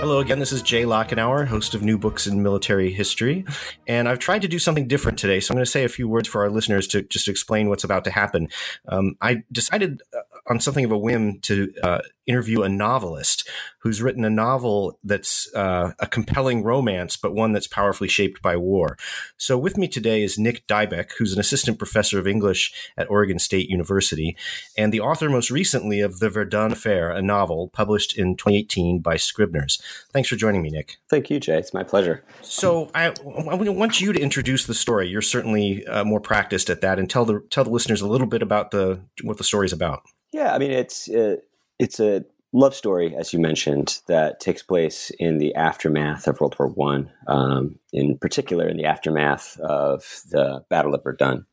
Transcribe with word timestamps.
Hello 0.00 0.18
again, 0.18 0.38
this 0.38 0.50
is 0.50 0.62
Jay 0.62 0.84
Lockenour, 0.84 1.46
host 1.46 1.74
of 1.74 1.82
New 1.82 1.98
Books 1.98 2.26
in 2.26 2.42
Military 2.42 2.90
History. 2.90 3.44
And 3.86 4.08
I've 4.08 4.18
tried 4.18 4.40
to 4.40 4.48
do 4.48 4.58
something 4.58 4.88
different 4.88 5.18
today, 5.18 5.40
so 5.40 5.52
I'm 5.52 5.56
going 5.56 5.64
to 5.66 5.70
say 5.70 5.84
a 5.84 5.90
few 5.90 6.08
words 6.08 6.26
for 6.26 6.40
our 6.40 6.48
listeners 6.48 6.86
to 6.88 7.02
just 7.02 7.28
explain 7.28 7.68
what's 7.68 7.84
about 7.84 8.04
to 8.04 8.10
happen. 8.10 8.48
Um, 8.88 9.16
I 9.20 9.42
decided 9.52 10.00
uh, 10.16 10.20
on 10.50 10.58
something 10.58 10.84
of 10.84 10.90
a 10.90 10.98
whim 10.98 11.38
to 11.42 11.72
uh, 11.82 12.00
interview 12.26 12.62
a 12.62 12.68
novelist 12.68 13.48
who's 13.78 14.02
written 14.02 14.24
a 14.24 14.30
novel 14.30 14.98
that's 15.02 15.52
uh, 15.54 15.92
a 16.00 16.06
compelling 16.06 16.62
romance, 16.64 17.16
but 17.16 17.34
one 17.34 17.52
that's 17.52 17.68
powerfully 17.68 18.08
shaped 18.08 18.42
by 18.42 18.56
war. 18.56 18.98
So, 19.36 19.56
with 19.56 19.78
me 19.78 19.86
today 19.86 20.22
is 20.22 20.38
Nick 20.38 20.66
Dybek, 20.66 21.12
who's 21.18 21.32
an 21.32 21.38
assistant 21.38 21.78
professor 21.78 22.18
of 22.18 22.26
English 22.26 22.72
at 22.96 23.08
Oregon 23.08 23.38
State 23.38 23.70
University, 23.70 24.36
and 24.76 24.92
the 24.92 25.00
author 25.00 25.30
most 25.30 25.52
recently 25.52 26.00
of 26.00 26.18
The 26.18 26.28
Verdun 26.28 26.72
Affair, 26.72 27.10
a 27.10 27.22
novel 27.22 27.68
published 27.68 28.18
in 28.18 28.36
2018 28.36 28.98
by 28.98 29.16
Scribner's. 29.16 29.80
Thanks 30.12 30.28
for 30.28 30.36
joining 30.36 30.62
me, 30.62 30.70
Nick. 30.70 30.96
Thank 31.08 31.30
you, 31.30 31.38
Jay. 31.38 31.58
It's 31.58 31.72
my 31.72 31.84
pleasure. 31.84 32.24
So, 32.42 32.90
I, 32.92 33.14
I 33.48 33.54
want 33.54 34.00
you 34.00 34.12
to 34.12 34.20
introduce 34.20 34.66
the 34.66 34.74
story. 34.74 35.08
You're 35.08 35.22
certainly 35.22 35.86
uh, 35.86 36.02
more 36.02 36.20
practiced 36.20 36.70
at 36.70 36.80
that, 36.80 36.98
and 36.98 37.08
tell 37.08 37.24
the 37.24 37.40
tell 37.50 37.62
the 37.62 37.70
listeners 37.70 38.00
a 38.02 38.08
little 38.08 38.26
bit 38.26 38.42
about 38.42 38.72
the 38.72 39.00
what 39.22 39.38
the 39.38 39.44
story 39.44 39.66
is 39.66 39.72
about. 39.72 40.02
Yeah, 40.32 40.54
I 40.54 40.58
mean 40.58 40.70
it's 40.70 41.08
uh, 41.08 41.36
it's 41.78 42.00
a 42.00 42.24
love 42.52 42.74
story, 42.74 43.14
as 43.16 43.32
you 43.32 43.38
mentioned, 43.38 44.00
that 44.06 44.40
takes 44.40 44.62
place 44.62 45.10
in 45.18 45.38
the 45.38 45.54
aftermath 45.54 46.26
of 46.26 46.40
World 46.40 46.56
War 46.58 46.68
One, 46.68 47.10
um, 47.26 47.78
in 47.92 48.18
particular 48.18 48.68
in 48.68 48.76
the 48.76 48.84
aftermath 48.84 49.58
of 49.60 50.22
the 50.30 50.64
Battle 50.68 50.94
of 50.94 51.02
Verdun. 51.02 51.46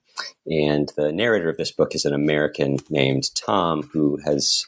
And 0.48 0.92
the 0.98 1.11
narrator 1.11 1.48
of 1.48 1.58
this 1.58 1.72
book 1.72 1.94
is 1.94 2.03
an 2.03 2.14
American 2.14 2.78
named 2.89 3.30
Tom, 3.36 3.88
who 3.94 4.17
has, 4.25 4.66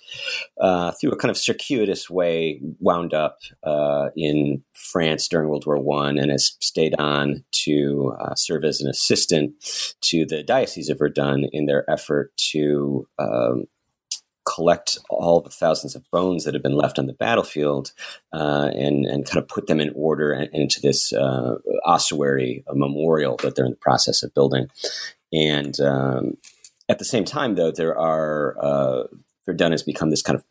uh, 0.62 0.92
through 0.92 1.12
a 1.12 1.18
kind 1.18 1.32
of 1.32 1.38
circuitous 1.38 2.08
way, 2.08 2.62
wound 2.80 3.16
up 3.16 3.40
uh, 3.64 4.10
in 4.16 4.64
France 4.74 5.28
during 5.28 5.50
World 5.50 5.66
War 5.66 5.80
One, 5.80 6.20
and 6.20 6.30
has 6.30 6.56
stayed 6.60 6.94
on 7.00 7.44
to 7.64 8.16
uh, 8.20 8.36
serve 8.36 8.64
as 8.64 8.80
an 8.80 8.90
assistant 8.90 9.54
to 10.02 10.26
the 10.26 10.44
Diocese 10.44 10.90
of 10.90 11.00
Verdun 11.00 11.46
in 11.52 11.66
their 11.66 11.90
effort 11.90 12.32
to 12.52 13.08
um, 13.18 13.66
collect 14.54 14.98
all 15.10 15.42
the 15.42 15.50
thousands 15.50 15.96
of 15.96 16.10
bones 16.12 16.44
that 16.44 16.54
have 16.54 16.64
been 16.64 16.76
left 16.78 16.98
on 16.98 17.06
the 17.06 17.14
battlefield 17.14 17.92
uh, 18.34 18.70
and, 18.74 19.06
and 19.06 19.26
kind 19.26 19.38
of 19.38 19.48
put 19.48 19.68
them 19.68 19.80
in 19.80 19.92
order 19.96 20.34
into 20.34 20.82
this 20.82 21.14
uh, 21.14 21.56
ossuary 21.86 22.64
memorial 22.74 23.38
that 23.38 23.56
they're 23.56 23.66
in 23.66 23.72
the 23.72 23.78
process 23.78 24.24
of 24.24 24.34
building. 24.34 24.68
And 25.32 25.80
um, 25.80 26.38
at 26.88 27.00
the 27.00 27.06
same 27.06 27.26
time, 27.26 27.56
though, 27.56 27.72
there 27.72 27.98
are 27.98 28.58
uh, 28.62 29.04
Verdun 29.46 29.72
has 29.72 29.84
become 29.84 30.10
this 30.10 30.22
kind 30.22 30.38
of 30.38 30.44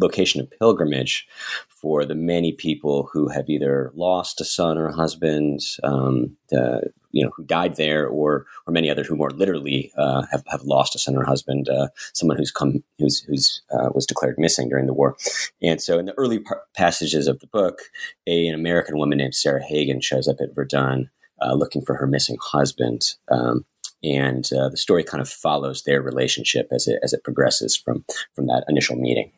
location 0.00 0.40
of 0.40 0.50
pilgrimage 0.58 1.26
for 1.68 2.04
the 2.04 2.14
many 2.14 2.52
people 2.52 3.08
who 3.12 3.28
have 3.28 3.48
either 3.48 3.90
lost 3.94 4.40
a 4.40 4.44
son 4.44 4.78
or 4.78 4.88
a 4.88 4.96
husband, 4.96 5.60
um, 5.82 6.36
the, 6.50 6.90
you 7.12 7.24
know, 7.24 7.30
who 7.36 7.44
died 7.44 7.76
there, 7.76 8.06
or 8.06 8.46
or 8.66 8.72
many 8.72 8.90
others 8.90 9.06
who 9.06 9.16
more 9.16 9.30
literally 9.30 9.92
uh, 9.96 10.22
have 10.30 10.44
have 10.48 10.62
lost 10.62 10.94
a 10.94 10.98
son 10.98 11.16
or 11.16 11.24
husband, 11.24 11.68
uh, 11.68 11.88
someone 12.12 12.36
who's 12.36 12.50
come 12.50 12.82
who's 12.98 13.20
who's 13.20 13.62
uh, 13.72 13.90
was 13.94 14.06
declared 14.06 14.38
missing 14.38 14.68
during 14.68 14.86
the 14.86 14.94
war. 14.94 15.16
And 15.62 15.80
so, 15.80 15.98
in 15.98 16.06
the 16.06 16.18
early 16.18 16.38
par- 16.38 16.62
passages 16.74 17.26
of 17.26 17.40
the 17.40 17.46
book, 17.46 17.80
a, 18.26 18.48
an 18.48 18.54
American 18.54 18.98
woman 18.98 19.18
named 19.18 19.34
Sarah 19.34 19.64
Hagen 19.64 20.00
shows 20.00 20.28
up 20.28 20.40
at 20.40 20.54
Verdun 20.54 21.10
uh, 21.42 21.54
looking 21.54 21.82
for 21.82 21.94
her 21.96 22.06
missing 22.06 22.36
husband. 22.40 23.14
Um, 23.28 23.64
and 24.02 24.48
uh, 24.52 24.68
the 24.70 24.76
story 24.76 25.04
kind 25.04 25.20
of 25.20 25.28
follows 25.28 25.82
their 25.82 26.00
relationship 26.00 26.68
as 26.72 26.88
it 26.88 26.98
as 27.02 27.12
it 27.12 27.24
progresses 27.24 27.76
from 27.76 28.04
from 28.34 28.46
that 28.46 28.64
initial 28.68 28.96
meeting. 28.96 29.30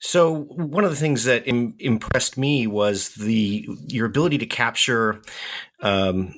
So 0.00 0.32
one 0.32 0.84
of 0.84 0.90
the 0.90 0.96
things 0.96 1.24
that 1.24 1.46
Im- 1.48 1.74
impressed 1.78 2.38
me 2.38 2.66
was 2.66 3.10
the 3.14 3.68
your 3.88 4.06
ability 4.06 4.38
to 4.38 4.46
capture, 4.46 5.20
um, 5.80 6.34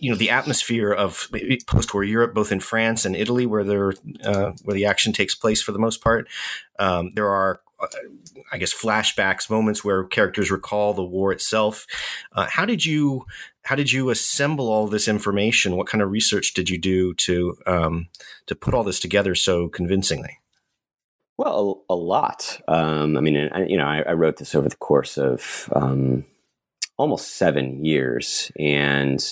you 0.00 0.10
know, 0.10 0.16
the 0.16 0.30
atmosphere 0.30 0.92
of 0.92 1.28
post-war 1.66 2.04
Europe, 2.04 2.32
both 2.32 2.52
in 2.52 2.60
France 2.60 3.04
and 3.04 3.16
Italy, 3.16 3.44
where 3.44 3.64
there 3.64 3.92
uh, 4.24 4.52
where 4.62 4.74
the 4.74 4.86
action 4.86 5.12
takes 5.12 5.34
place 5.34 5.60
for 5.60 5.72
the 5.72 5.80
most 5.80 6.00
part. 6.00 6.28
Um, 6.78 7.10
there 7.14 7.28
are, 7.28 7.60
uh, 7.80 7.86
I 8.52 8.58
guess, 8.58 8.72
flashbacks, 8.72 9.50
moments 9.50 9.84
where 9.84 10.04
characters 10.04 10.52
recall 10.52 10.94
the 10.94 11.02
war 11.04 11.32
itself. 11.32 11.86
Uh, 12.32 12.46
how 12.48 12.64
did 12.64 12.86
you 12.86 13.26
how 13.62 13.74
did 13.74 13.90
you 13.90 14.10
assemble 14.10 14.68
all 14.68 14.86
this 14.86 15.08
information? 15.08 15.76
What 15.76 15.88
kind 15.88 16.02
of 16.02 16.10
research 16.12 16.54
did 16.54 16.70
you 16.70 16.78
do 16.78 17.14
to 17.14 17.56
um, 17.66 18.08
to 18.46 18.54
put 18.54 18.74
all 18.74 18.84
this 18.84 19.00
together 19.00 19.34
so 19.34 19.68
convincingly? 19.68 20.38
Well, 21.38 21.84
a, 21.88 21.94
a 21.94 21.96
lot. 21.96 22.60
Um, 22.68 23.16
I 23.16 23.20
mean, 23.20 23.50
I, 23.52 23.64
you 23.64 23.76
know, 23.76 23.86
I, 23.86 24.02
I, 24.02 24.12
wrote 24.12 24.36
this 24.36 24.54
over 24.54 24.68
the 24.68 24.76
course 24.76 25.16
of 25.16 25.70
um, 25.74 26.24
almost 26.98 27.36
seven 27.36 27.84
years, 27.84 28.52
and 28.58 29.22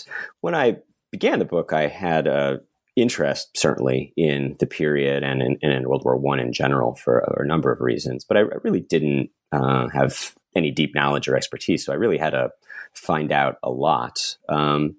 when 0.41 0.55
I 0.55 0.78
began 1.12 1.39
the 1.39 1.44
book, 1.44 1.72
I 1.72 1.89
had 1.89 2.27
a 2.27 2.60
interest 2.97 3.56
certainly 3.56 4.12
in 4.16 4.56
the 4.59 4.66
period 4.66 5.22
and 5.22 5.43
in, 5.43 5.56
in 5.62 5.89
World 5.89 6.03
War 6.05 6.16
One 6.16 6.41
in 6.41 6.53
general 6.53 6.94
for 6.94 7.21
a, 7.21 7.43
a, 7.43 7.47
number 7.47 7.71
of 7.71 7.81
reasons, 7.81 8.25
but 8.25 8.37
I, 8.37 8.41
I 8.41 8.56
really 8.62 8.81
didn't 8.81 9.31
uh, 9.53 9.89
have 9.89 10.34
any 10.56 10.71
deep 10.71 10.94
knowledge 10.94 11.28
or 11.28 11.37
expertise, 11.37 11.84
so 11.84 11.93
I 11.93 11.97
really 11.97 12.19
had 12.19 12.31
to 12.31 12.50
find 12.93 13.33
out 13.33 13.56
a 13.62 13.71
lot. 13.71 14.37
Um, 14.49 14.97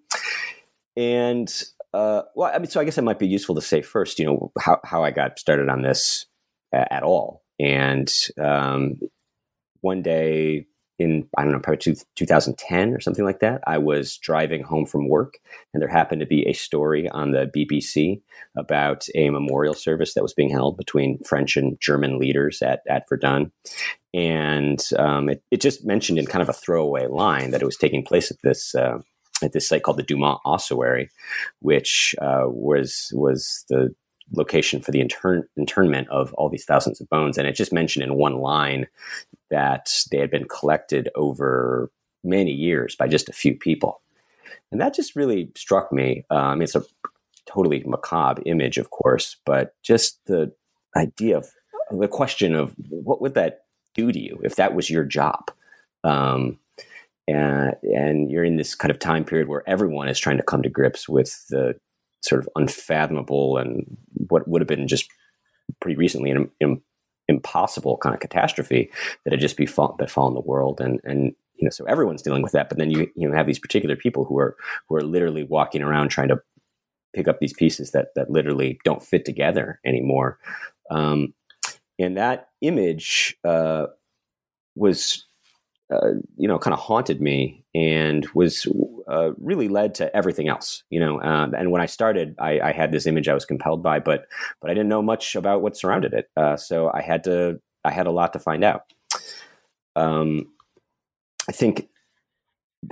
and 0.95 1.51
uh, 1.93 2.23
well, 2.35 2.51
I 2.53 2.57
mean, 2.57 2.69
so 2.69 2.79
I 2.79 2.85
guess 2.85 2.97
it 2.97 3.03
might 3.03 3.19
be 3.19 3.27
useful 3.27 3.55
to 3.55 3.61
say 3.61 3.81
first, 3.81 4.19
you 4.19 4.25
know, 4.25 4.51
how, 4.59 4.79
how 4.83 5.03
I 5.03 5.11
got 5.11 5.39
started 5.39 5.69
on 5.69 5.81
this 5.81 6.25
at 6.73 7.03
all. 7.03 7.43
And 7.59 8.11
um, 8.39 8.99
one 9.81 10.01
day 10.01 10.65
in, 11.01 11.27
I 11.37 11.43
don't 11.43 11.51
know, 11.51 11.59
probably 11.59 11.77
two, 11.77 11.95
2010 12.15 12.93
or 12.93 12.99
something 12.99 13.25
like 13.25 13.39
that, 13.39 13.61
I 13.65 13.77
was 13.77 14.17
driving 14.17 14.63
home 14.63 14.85
from 14.85 15.09
work 15.09 15.39
and 15.73 15.81
there 15.81 15.89
happened 15.89 16.21
to 16.21 16.27
be 16.27 16.47
a 16.47 16.53
story 16.53 17.09
on 17.09 17.31
the 17.31 17.51
BBC 17.55 18.21
about 18.55 19.07
a 19.15 19.29
memorial 19.29 19.73
service 19.73 20.13
that 20.13 20.23
was 20.23 20.33
being 20.33 20.49
held 20.49 20.77
between 20.77 21.19
French 21.23 21.57
and 21.57 21.79
German 21.79 22.19
leaders 22.19 22.61
at, 22.61 22.81
at 22.87 23.07
Verdun. 23.09 23.51
And 24.13 24.83
um, 24.97 25.29
it, 25.29 25.43
it, 25.51 25.61
just 25.61 25.85
mentioned 25.85 26.19
in 26.19 26.25
kind 26.25 26.41
of 26.41 26.49
a 26.49 26.53
throwaway 26.53 27.07
line 27.07 27.51
that 27.51 27.61
it 27.61 27.65
was 27.65 27.77
taking 27.77 28.03
place 28.03 28.29
at 28.29 28.41
this 28.43 28.75
uh, 28.75 28.99
at 29.43 29.53
this 29.53 29.67
site 29.67 29.83
called 29.83 29.97
the 29.97 30.03
Douaumont 30.03 30.39
Ossuary, 30.45 31.09
which 31.59 32.13
uh, 32.21 32.43
was 32.45 33.11
was 33.13 33.63
the 33.69 33.95
location 34.31 34.81
for 34.81 34.91
the 34.91 35.01
intern- 35.01 35.47
internment 35.57 36.07
of 36.09 36.33
all 36.33 36.49
these 36.49 36.65
thousands 36.65 37.01
of 37.01 37.09
bones. 37.09 37.37
And 37.37 37.47
it 37.47 37.55
just 37.55 37.73
mentioned 37.73 38.03
in 38.03 38.15
one 38.15 38.37
line 38.37 38.87
that 39.49 39.89
they 40.11 40.17
had 40.17 40.31
been 40.31 40.47
collected 40.47 41.09
over 41.15 41.91
many 42.23 42.51
years 42.51 42.95
by 42.95 43.07
just 43.07 43.29
a 43.29 43.33
few 43.33 43.55
people. 43.55 44.01
And 44.71 44.79
that 44.79 44.93
just 44.93 45.15
really 45.15 45.51
struck 45.55 45.91
me. 45.91 46.25
Um, 46.29 46.61
it's 46.61 46.75
a 46.75 46.83
totally 47.45 47.83
macabre 47.85 48.41
image, 48.45 48.77
of 48.77 48.89
course, 48.89 49.37
but 49.45 49.75
just 49.81 50.23
the 50.25 50.53
idea 50.95 51.37
of 51.37 51.47
the 51.91 52.07
question 52.07 52.55
of 52.55 52.73
what 52.89 53.21
would 53.21 53.33
that 53.33 53.65
do 53.93 54.11
to 54.11 54.19
you 54.19 54.39
if 54.43 54.55
that 54.55 54.73
was 54.73 54.89
your 54.89 55.03
job? 55.03 55.51
Um, 56.03 56.57
and, 57.27 57.75
and 57.83 58.31
you're 58.31 58.43
in 58.43 58.55
this 58.55 58.75
kind 58.75 58.91
of 58.91 58.99
time 58.99 59.23
period 59.23 59.47
where 59.47 59.67
everyone 59.67 60.07
is 60.07 60.19
trying 60.19 60.37
to 60.37 60.43
come 60.43 60.63
to 60.63 60.69
grips 60.69 61.07
with 61.07 61.45
the 61.49 61.75
sort 62.21 62.41
of 62.41 62.49
unfathomable 62.55 63.57
and 63.57 63.97
what 64.27 64.47
would 64.47 64.61
have 64.61 64.67
been 64.67 64.87
just 64.87 65.09
pretty 65.79 65.97
recently 65.97 66.31
an, 66.31 66.81
impossible 67.27 67.97
kind 67.97 68.13
of 68.13 68.19
catastrophe 68.19 68.91
that 69.23 69.31
had 69.31 69.39
just 69.39 69.57
befallen, 69.57 69.95
befallen 69.97 70.33
the 70.33 70.41
world. 70.41 70.81
And 70.81 70.99
and 71.03 71.33
you 71.55 71.65
know 71.65 71.69
so 71.69 71.85
everyone's 71.85 72.23
dealing 72.23 72.41
with 72.41 72.53
that 72.53 72.69
but 72.69 72.79
then 72.79 72.89
you 72.89 73.09
you 73.15 73.29
know 73.29 73.35
have 73.35 73.45
these 73.45 73.59
particular 73.59 73.95
people 73.95 74.25
who 74.25 74.39
are 74.39 74.57
who 74.89 74.95
are 74.95 75.03
literally 75.03 75.43
walking 75.43 75.83
around 75.83 76.09
trying 76.09 76.27
to 76.27 76.41
pick 77.13 77.27
up 77.27 77.39
these 77.39 77.53
pieces 77.53 77.91
that 77.91 78.09
that 78.15 78.29
literally 78.29 78.79
don't 78.83 79.03
fit 79.03 79.25
together 79.25 79.79
anymore. 79.85 80.39
Um, 80.89 81.33
and 81.99 82.17
that 82.17 82.49
image 82.61 83.37
uh, 83.43 83.87
was 84.75 85.27
uh, 85.91 86.11
you 86.37 86.47
know, 86.47 86.57
kind 86.57 86.73
of 86.73 86.79
haunted 86.79 87.21
me 87.21 87.63
and 87.75 88.25
was 88.33 88.65
uh, 89.09 89.31
really 89.37 89.67
led 89.67 89.93
to 89.95 90.15
everything 90.15 90.47
else. 90.47 90.83
You 90.89 90.99
know, 90.99 91.21
um, 91.21 91.53
and 91.53 91.71
when 91.71 91.81
I 91.81 91.85
started, 91.85 92.35
I, 92.39 92.59
I, 92.61 92.71
had 92.71 92.91
this 92.91 93.05
image 93.05 93.27
I 93.27 93.33
was 93.33 93.45
compelled 93.45 93.83
by, 93.83 93.99
but 93.99 94.27
but 94.61 94.71
I 94.71 94.73
didn't 94.73 94.89
know 94.89 95.01
much 95.01 95.35
about 95.35 95.61
what 95.61 95.75
surrounded 95.75 96.13
it. 96.13 96.29
Uh, 96.37 96.55
so 96.55 96.89
I 96.93 97.01
had 97.01 97.25
to, 97.25 97.59
I 97.83 97.91
had 97.91 98.07
a 98.07 98.11
lot 98.11 98.33
to 98.33 98.39
find 98.39 98.63
out. 98.63 98.85
Um, 99.95 100.47
I 101.49 101.51
think 101.51 101.89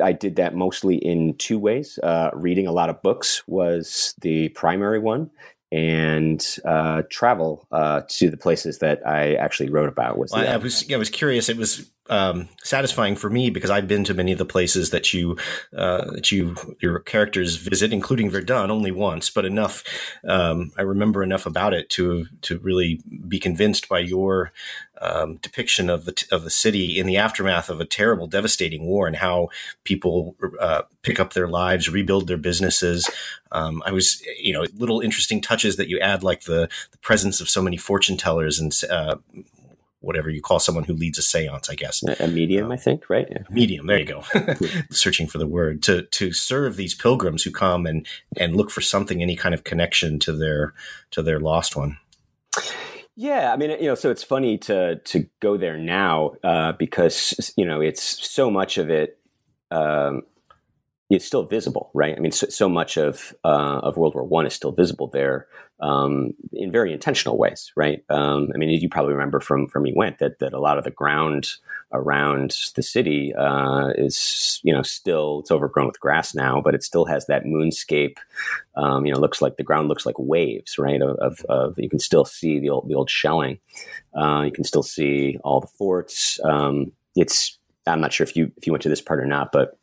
I 0.02 0.12
did 0.12 0.36
that 0.36 0.54
mostly 0.54 0.98
in 0.98 1.36
two 1.38 1.58
ways. 1.58 2.00
Uh, 2.02 2.32
reading 2.34 2.68
a 2.68 2.72
lot 2.72 2.90
of 2.90 3.02
books 3.02 3.48
was 3.48 4.14
the 4.22 4.50
primary 4.50 5.00
one, 5.00 5.32
and 5.72 6.46
uh, 6.66 7.04
travel 7.10 7.68
uh, 7.72 8.02
to 8.10 8.30
the 8.30 8.38
places 8.38 8.80
that 8.80 9.06
I 9.08 9.36
actually 9.36 9.70
wrote 9.70 9.90
about 9.90 10.18
was. 10.18 10.32
Well, 10.32 10.48
I 10.48 10.58
was 10.58 10.86
I 10.92 10.98
was 10.98 11.10
curious. 11.10 11.50
It 11.50 11.58
was 11.58 11.90
um, 12.10 12.50
satisfying 12.64 13.16
for 13.16 13.30
me 13.30 13.50
because 13.50 13.70
I've 13.70 13.88
been 13.88 14.04
to 14.06 14.14
many 14.14 14.32
of 14.32 14.38
the 14.38 14.46
places 14.46 14.90
that 14.90 15.14
you 15.14 15.38
uh, 15.76 16.12
that 16.12 16.32
you 16.32 16.56
your 16.82 17.00
characters 17.00 17.56
visit, 17.56 17.94
including 17.94 18.30
Verdun, 18.30 18.72
only 18.72 18.92
once, 18.92 19.30
but 19.30 19.46
enough. 19.46 19.84
Um, 20.28 20.72
I 20.78 20.82
remember 20.82 21.24
enough 21.24 21.46
about 21.46 21.74
it 21.74 21.90
to 21.92 22.26
to 22.42 22.60
really 22.60 23.02
be 23.28 23.40
convinced 23.40 23.88
by 23.88 24.00
your 24.00 24.52
um, 25.02 25.38
depiction 25.38 25.90
of 25.90 26.06
the 26.06 26.26
of 26.32 26.44
the 26.44 26.50
city 26.50 27.00
in 27.00 27.06
the 27.06 27.18
aftermath 27.18 27.70
of 27.70 27.80
a 27.80 27.86
terrible, 27.86 28.28
devastating 28.28 28.86
war, 28.86 29.08
and 29.08 29.18
how 29.18 29.50
people 29.84 30.36
uh, 30.60 30.82
pick 31.04 31.20
up 31.20 31.34
their 31.34 31.48
lives, 31.48 31.90
rebuild 31.90 32.28
their 32.28 32.38
businesses. 32.38 33.10
Um, 33.52 33.82
I 33.86 33.92
was, 33.92 34.22
you 34.40 34.54
know, 34.54 34.66
little 34.76 35.00
interesting 35.00 35.42
touches 35.42 35.78
that 35.78 35.90
you 35.90 36.00
add, 36.00 36.24
like 36.24 36.42
the 36.42 36.70
the 36.92 36.98
presence 36.98 37.40
of 37.40 37.50
so 37.50 37.62
many 37.62 37.78
fortune 37.78 38.18
tellers 38.18 38.60
and 38.60 38.74
uh, 38.90 39.16
whatever 40.02 40.30
you 40.30 40.42
call 40.42 40.60
someone 40.60 40.86
who 40.86 40.94
leads 40.94 41.18
a 41.18 41.22
seance, 41.22 41.70
I 41.70 41.76
guess. 41.76 42.04
A 42.20 42.28
medium, 42.28 42.68
um, 42.68 42.72
I 42.72 42.78
think, 42.78 43.10
right? 43.10 43.28
Yeah. 43.30 43.44
Medium, 43.50 43.88
there 43.88 44.00
you 44.00 44.06
go. 44.06 44.24
Searching 44.92 45.28
for 45.28 45.38
the 45.38 45.48
word 45.48 45.84
to 45.84 46.04
to 46.04 46.32
serve 46.32 46.76
these 46.76 46.96
pilgrims 46.96 47.44
who 47.44 47.52
come 47.52 47.86
and 47.86 48.08
and 48.38 48.56
look 48.56 48.72
for 48.72 48.82
something, 48.82 49.22
any 49.22 49.36
kind 49.36 49.54
of 49.54 49.64
connection 49.64 50.20
to 50.20 50.34
their 50.34 50.74
to 51.12 51.22
their 51.22 51.40
lost 51.40 51.76
one. 51.76 51.98
Yeah, 53.16 53.52
I 53.52 53.58
mean, 53.58 53.72
you 53.72 53.88
know, 53.88 53.96
so 53.96 54.10
it's 54.10 54.24
funny 54.24 54.58
to 54.60 54.98
to 54.98 55.28
go 55.42 55.58
there 55.58 55.78
now 55.78 56.36
uh, 56.44 56.72
because 56.74 57.54
you 57.58 57.66
know 57.66 57.82
it's 57.82 58.02
so 58.02 58.50
much 58.50 58.78
of 58.78 58.90
it 58.90 59.20
um, 59.72 60.22
is 61.10 61.26
still 61.26 61.44
visible, 61.44 61.92
right? 61.94 62.16
I 62.16 62.20
mean, 62.20 62.32
so, 62.32 62.48
so 62.48 62.70
much 62.70 62.98
of 62.98 63.36
uh, 63.44 63.80
of 63.84 63.98
World 63.98 64.16
War 64.16 64.24
One 64.24 64.46
is 64.46 64.54
still 64.54 64.72
visible 64.72 65.08
there 65.08 65.48
um, 65.82 66.34
in 66.52 66.72
very 66.72 66.94
intentional 66.94 67.38
ways, 67.38 67.72
right? 67.76 68.04
Um, 68.10 68.50
I 68.54 68.58
mean, 68.58 68.70
you 68.70 68.90
probably 68.90 69.14
remember 69.14 69.40
from 69.40 69.68
from 69.68 69.86
you 69.86 69.94
went 69.96 70.20
that 70.20 70.40
that 70.40 70.54
a 70.54 70.60
lot 70.60 70.78
of 70.78 70.84
the 70.84 70.92
ground 70.92 71.54
around 71.92 72.56
the 72.76 72.84
city 72.84 73.34
uh, 73.34 73.88
is 73.96 74.60
you 74.64 74.74
know 74.74 74.82
still 74.82 75.40
it's 75.40 75.52
overgrown 75.52 75.88
with 75.88 76.00
grass 76.00 76.36
now, 76.36 76.62
but 76.62 76.76
it 76.76 76.84
still 76.84 77.06
has 77.06 77.26
that 77.28 77.46
moonscape. 77.46 78.18
Um, 78.76 79.06
you 79.06 79.14
know, 79.14 79.20
looks 79.20 79.42
like 79.42 79.58
the 79.58 79.64
ground 79.64 79.88
looks 79.88 80.06
like 80.06 80.20
waves, 80.20 80.78
right? 80.78 81.02
Of, 81.02 81.18
of, 81.18 81.46
of 81.50 81.80
you 81.80 81.90
can 81.90 82.00
still 82.00 82.26
see 82.26 82.60
the 82.60 82.70
old 82.70 82.88
the 82.88 82.96
old 82.96 83.10
shelling. 83.10 83.60
Uh, 84.14 84.44
you 84.46 84.52
can 84.52 84.64
still 84.64 84.84
see 84.84 85.38
all 85.44 85.62
the 85.62 85.68
forts. 85.68 86.40
Um, 86.44 86.92
it's 87.16 87.58
I'm 87.88 88.02
not 88.02 88.14
sure 88.14 88.26
if 88.26 88.36
you 88.36 88.52
if 88.58 88.68
you 88.68 88.74
went 88.74 88.84
to 88.84 88.90
this 88.90 89.02
part 89.02 89.20
or 89.20 89.26
not, 89.26 89.52
but 89.52 89.78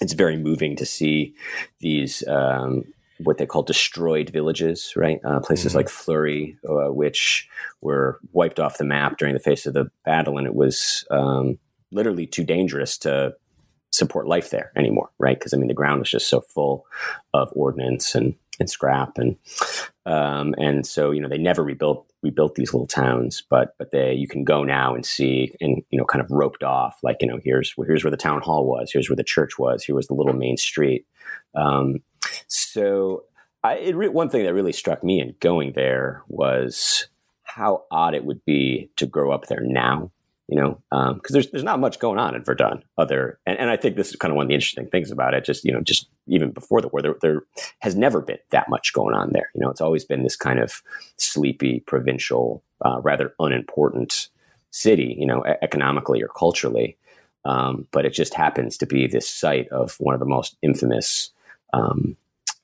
it's 0.00 0.12
very 0.12 0.36
moving 0.36 0.76
to 0.76 0.86
see 0.86 1.34
these 1.80 2.26
um, 2.28 2.84
what 3.20 3.38
they 3.38 3.46
call 3.46 3.62
destroyed 3.62 4.30
villages, 4.30 4.92
right? 4.96 5.20
Uh, 5.24 5.40
places 5.40 5.70
mm-hmm. 5.70 5.78
like 5.78 5.88
Fleury, 5.88 6.56
uh, 6.68 6.92
which 6.92 7.48
were 7.80 8.20
wiped 8.32 8.60
off 8.60 8.78
the 8.78 8.84
map 8.84 9.18
during 9.18 9.34
the 9.34 9.40
face 9.40 9.66
of 9.66 9.74
the 9.74 9.90
battle, 10.04 10.38
and 10.38 10.46
it 10.46 10.54
was 10.54 11.04
um, 11.10 11.58
literally 11.90 12.26
too 12.26 12.44
dangerous 12.44 12.98
to 12.98 13.34
support 13.90 14.26
life 14.26 14.50
there 14.50 14.72
anymore, 14.76 15.10
right? 15.18 15.38
Because 15.38 15.54
I 15.54 15.56
mean, 15.56 15.68
the 15.68 15.74
ground 15.74 16.00
was 16.00 16.10
just 16.10 16.28
so 16.28 16.40
full 16.40 16.86
of 17.34 17.50
ordnance 17.54 18.14
and 18.14 18.34
and 18.60 18.68
scrap, 18.68 19.18
and 19.18 19.36
um, 20.06 20.54
and 20.58 20.86
so 20.86 21.10
you 21.10 21.20
know 21.20 21.28
they 21.28 21.38
never 21.38 21.62
rebuilt 21.62 22.08
rebuilt 22.22 22.56
these 22.56 22.72
little 22.72 22.86
towns, 22.86 23.42
but 23.48 23.74
but 23.78 23.90
they 23.90 24.12
you 24.14 24.26
can 24.26 24.44
go 24.44 24.64
now 24.64 24.94
and 24.94 25.06
see 25.06 25.52
and 25.60 25.82
you 25.90 25.98
know 25.98 26.04
kind 26.04 26.22
of 26.22 26.30
roped 26.30 26.62
off 26.62 26.98
like 27.02 27.18
you 27.20 27.28
know 27.28 27.38
here's 27.44 27.74
here's 27.86 28.04
where 28.04 28.10
the 28.10 28.16
town 28.16 28.40
hall 28.42 28.66
was, 28.66 28.90
here's 28.92 29.08
where 29.08 29.16
the 29.16 29.24
church 29.24 29.58
was, 29.58 29.84
here 29.84 29.94
was 29.94 30.08
the 30.08 30.14
little 30.14 30.32
main 30.32 30.56
street. 30.56 31.06
Um, 31.54 31.98
so 32.46 33.24
I, 33.62 33.76
it 33.76 34.12
one 34.12 34.30
thing 34.30 34.44
that 34.44 34.54
really 34.54 34.72
struck 34.72 35.02
me 35.02 35.20
in 35.20 35.34
going 35.40 35.72
there 35.72 36.22
was 36.28 37.08
how 37.44 37.84
odd 37.90 38.14
it 38.14 38.24
would 38.24 38.44
be 38.44 38.90
to 38.96 39.06
grow 39.06 39.32
up 39.32 39.46
there 39.46 39.60
now 39.60 40.10
you 40.48 40.56
know, 40.56 40.80
because 40.90 41.12
um, 41.12 41.20
there's 41.28 41.50
there's 41.50 41.64
not 41.64 41.78
much 41.78 41.98
going 41.98 42.18
on 42.18 42.34
in 42.34 42.42
Verdun. 42.42 42.82
Other, 42.96 43.38
and, 43.44 43.58
and 43.58 43.70
I 43.70 43.76
think 43.76 43.96
this 43.96 44.08
is 44.08 44.16
kind 44.16 44.32
of 44.32 44.36
one 44.36 44.46
of 44.46 44.48
the 44.48 44.54
interesting 44.54 44.86
things 44.86 45.10
about 45.10 45.34
it. 45.34 45.44
Just 45.44 45.62
you 45.62 45.72
know, 45.72 45.82
just 45.82 46.08
even 46.26 46.52
before 46.52 46.80
the 46.80 46.88
war, 46.88 47.02
there, 47.02 47.16
there 47.20 47.42
has 47.80 47.94
never 47.94 48.22
been 48.22 48.38
that 48.50 48.70
much 48.70 48.94
going 48.94 49.14
on 49.14 49.32
there. 49.32 49.50
You 49.54 49.60
know, 49.60 49.68
it's 49.68 49.82
always 49.82 50.06
been 50.06 50.22
this 50.22 50.36
kind 50.36 50.58
of 50.58 50.82
sleepy, 51.18 51.80
provincial, 51.80 52.62
uh, 52.82 52.98
rather 53.02 53.34
unimportant 53.38 54.28
city. 54.70 55.14
You 55.18 55.26
know, 55.26 55.44
economically 55.60 56.22
or 56.22 56.28
culturally, 56.28 56.96
um, 57.44 57.86
but 57.90 58.06
it 58.06 58.14
just 58.14 58.32
happens 58.32 58.78
to 58.78 58.86
be 58.86 59.06
this 59.06 59.28
site 59.28 59.68
of 59.68 59.96
one 60.00 60.14
of 60.14 60.20
the 60.20 60.26
most 60.26 60.56
infamous. 60.62 61.30
Um, 61.72 62.16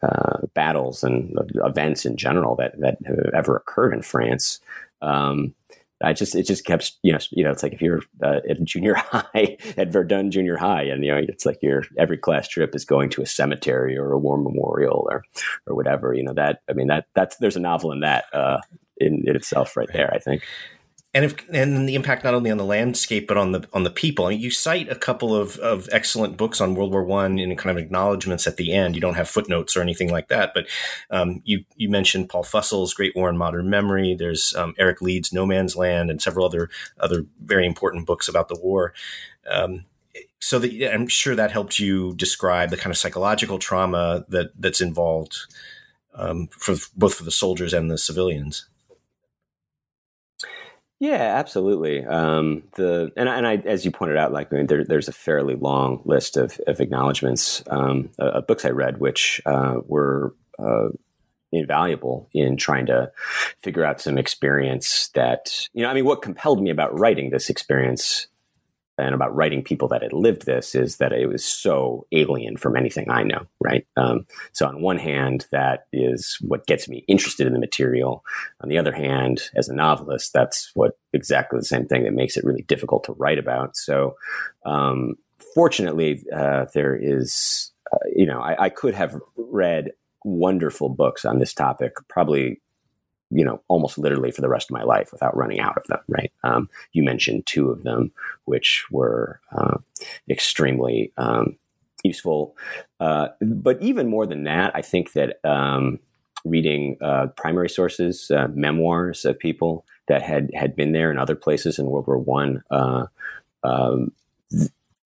uh, 0.03 0.47
battles 0.53 1.03
and 1.03 1.35
events 1.65 2.05
in 2.05 2.17
general 2.17 2.57
that 2.57 2.79
that 2.79 2.99
have 3.07 3.31
ever 3.35 3.57
occurred 3.57 3.95
in 3.95 4.03
France. 4.03 4.61
Um, 5.01 5.55
I 6.03 6.13
just 6.13 6.35
it 6.35 6.43
just 6.43 6.65
kept 6.65 6.93
you 7.03 7.13
know 7.13 7.19
you 7.31 7.45
know 7.45 7.51
it's 7.51 7.63
like 7.63 7.73
if 7.73 7.81
you're 7.81 8.03
uh, 8.23 8.41
at 8.49 8.63
junior 8.65 8.95
high 8.99 9.57
at 9.77 9.93
Verdun 9.93 10.31
Junior 10.31 10.57
High 10.57 10.83
and 10.83 11.05
you 11.05 11.11
know 11.11 11.21
it's 11.27 11.47
like 11.47 11.63
your 11.63 11.85
every 11.97 12.19
class 12.19 12.49
trip 12.49 12.75
is 12.75 12.85
going 12.85 13.11
to 13.11 13.23
a 13.23 13.27
cemetery 13.27 13.97
or 13.97 14.13
a 14.13 14.19
war 14.19 14.37
memorial 14.37 15.07
or 15.11 15.25
or 15.67 15.75
whatever 15.75 16.13
you 16.13 16.23
know 16.23 16.35
that 16.35 16.61
I 16.69 16.75
mean 16.75 16.89
that 16.89 17.07
that's 17.15 17.37
there's 17.37 17.57
a 17.57 17.61
novel 17.61 17.93
in 17.93 18.01
that 18.01 18.25
uh, 18.33 18.59
in, 18.99 19.27
in 19.27 19.37
itself 19.37 19.77
right 19.77 19.89
there 19.93 20.13
I 20.13 20.19
think 20.19 20.43
and 21.15 21.25
if 21.25 21.49
and 21.51 21.89
the 21.89 21.95
impact 21.95 22.25
not 22.25 22.35
only 22.35 22.51
on 22.51 22.59
the 22.59 22.65
landscape 22.65 23.29
but 23.29 23.37
on 23.37 23.53
the 23.53 23.67
on 23.73 23.85
the 23.85 23.91
people. 23.91 24.27
I 24.27 24.31
mean, 24.31 24.41
you 24.41 24.51
cite 24.51 24.91
a 24.91 24.97
couple 24.97 25.35
of, 25.35 25.57
of 25.59 25.89
excellent 25.93 26.37
books 26.37 26.61
on 26.61 26.75
World 26.75 26.91
War 26.93 27.05
One 27.05 27.39
in 27.39 27.55
kind 27.57 27.77
of 27.77 27.83
acknowledgments 27.83 28.47
at 28.47 28.57
the 28.57 28.73
end. 28.73 28.95
You 28.95 29.01
don't 29.01 29.15
have 29.15 29.29
footnotes 29.29 29.77
or 29.77 29.81
anything 29.81 30.11
like 30.11 30.29
that, 30.29 30.53
but 30.55 30.67
um, 31.11 31.41
you 31.45 31.65
you 31.77 31.89
mentioned 31.89 32.29
Paul 32.29 32.43
Fussell's 32.43 32.95
Great 32.95 33.15
War 33.15 33.31
in 33.31 33.37
Modern 33.37 33.71
Memory. 33.71 34.15
There's 34.15 34.55
um, 34.57 34.75
Eric 34.77 35.01
Leed's 35.01 35.33
No 35.33 35.47
Man's 35.47 35.77
Land 35.77 36.11
and 36.11 36.21
several 36.21 36.45
other 36.45 36.69
other 36.99 37.25
very 37.43 37.65
important 37.65 38.07
books 38.07 38.29
about 38.29 38.49
the 38.49 38.59
war. 38.61 38.93
Um, 39.49 39.85
so 40.41 40.59
that 40.59 40.93
I'm 40.93 41.07
sure 41.07 41.35
that 41.35 41.53
helped 41.53 41.79
you 41.79 42.15
describe 42.17 42.71
the 42.71 42.77
kind 42.77 42.91
of 42.91 42.99
psychological 42.99 43.59
trauma 43.59 44.25
that 44.29 44.51
that's 44.59 44.81
involved 44.81 45.39
um, 46.15 46.49
for 46.49 46.75
both 46.97 47.15
for 47.15 47.25
the 47.25 47.31
soldiers 47.31 47.73
and 47.73 47.91
the 47.91 47.99
civilians. 47.99 48.67
Yeah, 51.05 51.37
absolutely. 51.37 52.03
Um, 52.03 52.63
the 52.77 53.13
and 53.15 53.29
I, 53.29 53.37
and 53.37 53.47
I, 53.47 53.57
as 53.57 53.85
you 53.85 53.91
pointed 53.91 54.17
out, 54.17 54.33
like 54.33 54.51
I 54.51 54.57
mean, 54.57 54.69
there, 54.69 54.87
there's 54.87 55.07
a 55.07 55.13
fairly 55.13 55.55
long 55.55 56.01
list 56.07 56.39
of, 56.39 56.59
of 56.67 56.81
acknowledgments 56.81 57.63
um, 57.67 58.09
of 58.19 58.47
books 58.47 58.65
I 58.65 58.71
read, 58.71 59.01
which 59.01 59.39
uh, 59.45 59.81
were 59.87 60.35
uh, 60.59 60.89
invaluable 61.53 62.31
in 62.33 62.57
trying 62.57 62.87
to 62.87 63.13
figure 63.63 63.85
out 63.85 64.01
some 64.01 64.17
experience 64.17 65.09
that 65.09 65.69
you 65.75 65.83
know. 65.83 65.91
I 65.91 65.95
mean, 65.95 66.07
what 66.07 66.23
compelled 66.23 66.63
me 66.63 66.71
about 66.71 66.99
writing 66.99 67.29
this 67.29 67.51
experience 67.51 68.27
and 68.99 69.15
about 69.15 69.35
writing 69.35 69.63
people 69.63 69.89
that 69.89 70.03
had 70.03 70.13
lived 70.13 70.47
this 70.47 70.75
is 70.75 70.99
that 70.99 71.13
it 71.13 71.27
was 71.27 71.45
so 71.45 72.07
alien 72.13 72.57
from 72.57 72.77
anything 72.77 73.11
I 73.11 73.23
know, 73.23 73.47
right? 73.61 73.87
Um, 73.97 74.27
so, 74.53 74.67
on 74.67 74.83
one 74.83 74.99
hand, 74.99 75.47
that 75.51 75.87
is 75.93 76.39
what 76.41 76.67
gets 76.67 76.89
me 76.89 77.05
interested 77.09 77.47
in 77.47 77.53
the 77.53 77.59
material. 77.59 78.25
On 78.61 78.69
the 78.69 78.79
other 78.79 78.93
hand, 78.93 79.51
as 79.57 79.69
a 79.69 79.75
novelist, 79.75 80.33
that's 80.33 80.71
what 80.75 80.99
exactly 81.13 81.59
the 81.59 81.65
same 81.65 81.87
thing 81.87 82.05
that 82.05 82.13
makes 82.13 82.37
it 82.37 82.45
really 82.45 82.63
difficult 82.63 83.05
to 83.05 83.13
write 83.13 83.39
about. 83.39 83.77
So, 83.77 84.17
um, 84.65 85.17
fortunately, 85.55 86.23
uh, 86.35 86.67
there 86.75 86.97
is, 86.97 87.73
uh, 87.93 87.99
you 88.15 88.27
know, 88.27 88.41
I, 88.41 88.65
I 88.65 88.69
could 88.69 88.95
have 88.95 89.21
read 89.37 89.91
wonderful 90.25 90.89
books 90.89 91.25
on 91.25 91.39
this 91.39 91.53
topic, 91.53 91.95
probably 92.09 92.61
you 93.35 93.45
know, 93.45 93.61
almost 93.69 93.99
literally 93.99 94.31
for 94.31 94.41
the 94.41 94.49
rest 94.49 94.71
of 94.71 94.75
my 94.75 94.85
life 94.85 95.11
without 95.13 95.37
running 95.37 95.61
out 95.61 95.77
of 95.77 95.85
them. 95.89 96.01
Right? 96.09 96.33
Um, 96.45 96.69
you 96.93 97.03
mentioned 97.03 97.47
two 97.47 97.71
of 97.71 97.83
them, 97.83 98.13
which 98.45 98.85
were 98.91 99.41
uh, 99.53 99.79
extremely 100.31 101.13
um, 101.17 101.57
useful. 102.05 102.57
Uh, 103.01 103.29
but 103.41 103.83
even 103.83 104.09
more 104.09 104.27
than 104.27 104.45
that, 104.45 104.71
I 104.75 104.83
think 104.83 105.13
that 105.13 105.45
um, 105.45 105.99
reading 106.45 106.97
uh, 107.01 107.27
primary 107.37 107.69
sources, 107.69 108.31
uh, 108.31 108.49
memoirs 108.55 109.25
of 109.25 109.39
people 109.39 109.85
that 110.07 110.23
had 110.23 110.51
had 110.55 110.77
been 110.77 110.93
there 110.93 111.11
in 111.11 111.19
other 111.19 111.35
places 111.37 111.79
in 111.79 111.87
World 111.87 112.07
War 112.07 112.19
One. 112.19 112.63
Uh, 112.71 113.07
um, 113.65 114.13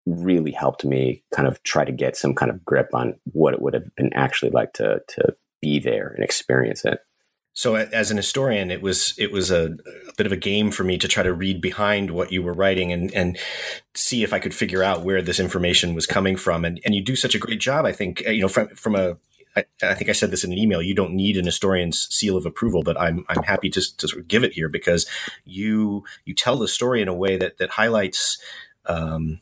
really 0.07 0.51
helped 0.51 0.85
me 0.85 1.21
kind 1.35 1.47
of 1.47 1.61
try 1.63 1.83
to 1.83 1.91
get 1.91 2.15
some 2.15 2.33
kind 2.33 2.49
of 2.49 2.63
grip 2.63 2.89
on 2.93 3.13
what 3.33 3.53
it 3.53 3.61
would 3.61 3.73
have 3.73 3.93
been 3.95 4.11
actually 4.13 4.49
like 4.51 4.73
to 4.73 5.01
to 5.07 5.35
be 5.61 5.79
there 5.79 6.07
and 6.15 6.23
experience 6.23 6.85
it. 6.85 6.99
So 7.57 7.73
as 7.73 8.11
an 8.11 8.17
historian, 8.17 8.69
it 8.69 8.83
was 8.83 9.15
it 9.17 9.31
was 9.31 9.49
a, 9.49 9.77
a, 10.07 10.13
bit 10.15 10.27
of 10.27 10.31
a 10.31 10.37
game 10.37 10.69
for 10.69 10.83
me 10.83 10.99
to 10.99 11.07
try 11.07 11.23
to 11.23 11.33
read 11.33 11.59
behind 11.59 12.11
what 12.11 12.31
you 12.31 12.43
were 12.43 12.53
writing 12.53 12.91
and 12.91 13.11
and 13.15 13.35
see 13.95 14.21
if 14.21 14.31
I 14.31 14.37
could 14.37 14.53
figure 14.53 14.83
out 14.83 15.01
where 15.01 15.23
this 15.23 15.39
information 15.39 15.95
was 15.95 16.05
coming 16.05 16.37
from. 16.37 16.63
And 16.63 16.79
and 16.85 16.93
you 16.93 17.01
do 17.01 17.15
such 17.15 17.33
a 17.33 17.39
great 17.39 17.59
job, 17.59 17.83
I 17.83 17.93
think. 17.93 18.21
You 18.21 18.41
know, 18.41 18.47
from 18.47 18.67
from 18.75 18.93
a 18.93 19.17
I, 19.55 19.65
I 19.81 19.95
think 19.95 20.07
I 20.07 20.13
said 20.13 20.29
this 20.29 20.43
in 20.43 20.51
an 20.51 20.57
email. 20.59 20.83
You 20.83 20.93
don't 20.93 21.15
need 21.15 21.35
an 21.35 21.45
historian's 21.45 22.07
seal 22.13 22.37
of 22.37 22.45
approval, 22.45 22.83
but 22.83 22.95
I'm 23.01 23.25
I'm 23.27 23.41
happy 23.41 23.71
to 23.71 23.97
to 23.97 24.07
sort 24.07 24.21
of 24.21 24.27
give 24.27 24.43
it 24.43 24.53
here 24.53 24.69
because 24.69 25.07
you 25.43 26.03
you 26.25 26.35
tell 26.35 26.59
the 26.59 26.67
story 26.67 27.01
in 27.01 27.07
a 27.07 27.13
way 27.15 27.37
that 27.37 27.57
that 27.57 27.71
highlights. 27.71 28.37
Um, 28.85 29.41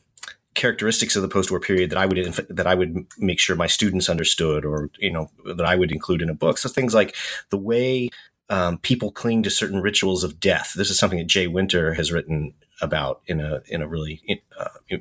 characteristics 0.56 1.14
of 1.14 1.22
the 1.22 1.28
post-war 1.28 1.60
period 1.60 1.90
that 1.90 1.98
I 1.98 2.06
would 2.06 2.16
that 2.48 2.66
I 2.66 2.74
would 2.74 3.06
make 3.18 3.38
sure 3.38 3.54
my 3.54 3.68
students 3.68 4.08
understood, 4.08 4.64
or 4.64 4.90
you 4.98 5.12
know 5.12 5.30
that 5.44 5.64
I 5.64 5.76
would 5.76 5.92
include 5.92 6.22
in 6.22 6.28
a 6.28 6.34
book. 6.34 6.58
So 6.58 6.68
things 6.68 6.94
like 6.94 7.14
the 7.50 7.58
way 7.58 8.08
um, 8.48 8.78
people 8.78 9.12
cling 9.12 9.44
to 9.44 9.50
certain 9.50 9.80
rituals 9.80 10.24
of 10.24 10.40
death. 10.40 10.72
This 10.74 10.90
is 10.90 10.98
something 10.98 11.18
that 11.18 11.28
Jay 11.28 11.46
Winter 11.46 11.94
has 11.94 12.10
written 12.10 12.54
about 12.80 13.20
in 13.26 13.40
a 13.40 13.62
in 13.68 13.82
a 13.82 13.88
really 13.88 14.42
uh, 14.58 14.98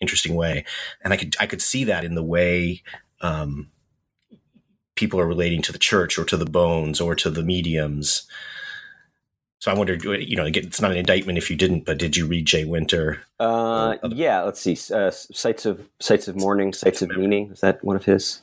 interesting 0.00 0.34
way, 0.34 0.64
and 1.04 1.12
I 1.12 1.18
could 1.18 1.36
I 1.38 1.46
could 1.46 1.60
see 1.60 1.84
that 1.84 2.04
in 2.04 2.14
the 2.14 2.22
way. 2.22 2.82
Um, 3.20 3.68
people 4.94 5.18
are 5.18 5.26
relating 5.26 5.62
to 5.62 5.72
the 5.72 5.78
church 5.78 6.18
or 6.18 6.24
to 6.24 6.36
the 6.36 6.44
bones 6.44 7.00
or 7.00 7.14
to 7.14 7.30
the 7.30 7.42
mediums 7.42 8.26
so 9.62 9.70
I 9.70 9.74
wondered, 9.74 10.02
you 10.02 10.34
know, 10.34 10.44
it's 10.44 10.80
not 10.80 10.90
an 10.90 10.96
indictment 10.96 11.38
if 11.38 11.48
you 11.48 11.54
didn't, 11.54 11.84
but 11.84 11.96
did 11.96 12.16
you 12.16 12.26
read 12.26 12.46
Jay 12.46 12.64
Winter? 12.64 13.22
Uh, 13.38 13.96
yeah, 14.08 14.42
let's 14.42 14.60
see. 14.60 14.76
Uh, 14.92 15.12
sites 15.12 15.66
of 15.66 15.88
sites 16.00 16.26
of 16.26 16.34
mourning, 16.34 16.72
sites 16.72 17.00
of 17.00 17.10
meaning. 17.10 17.52
Is 17.52 17.60
that 17.60 17.78
one 17.84 17.94
of 17.94 18.04
his? 18.04 18.42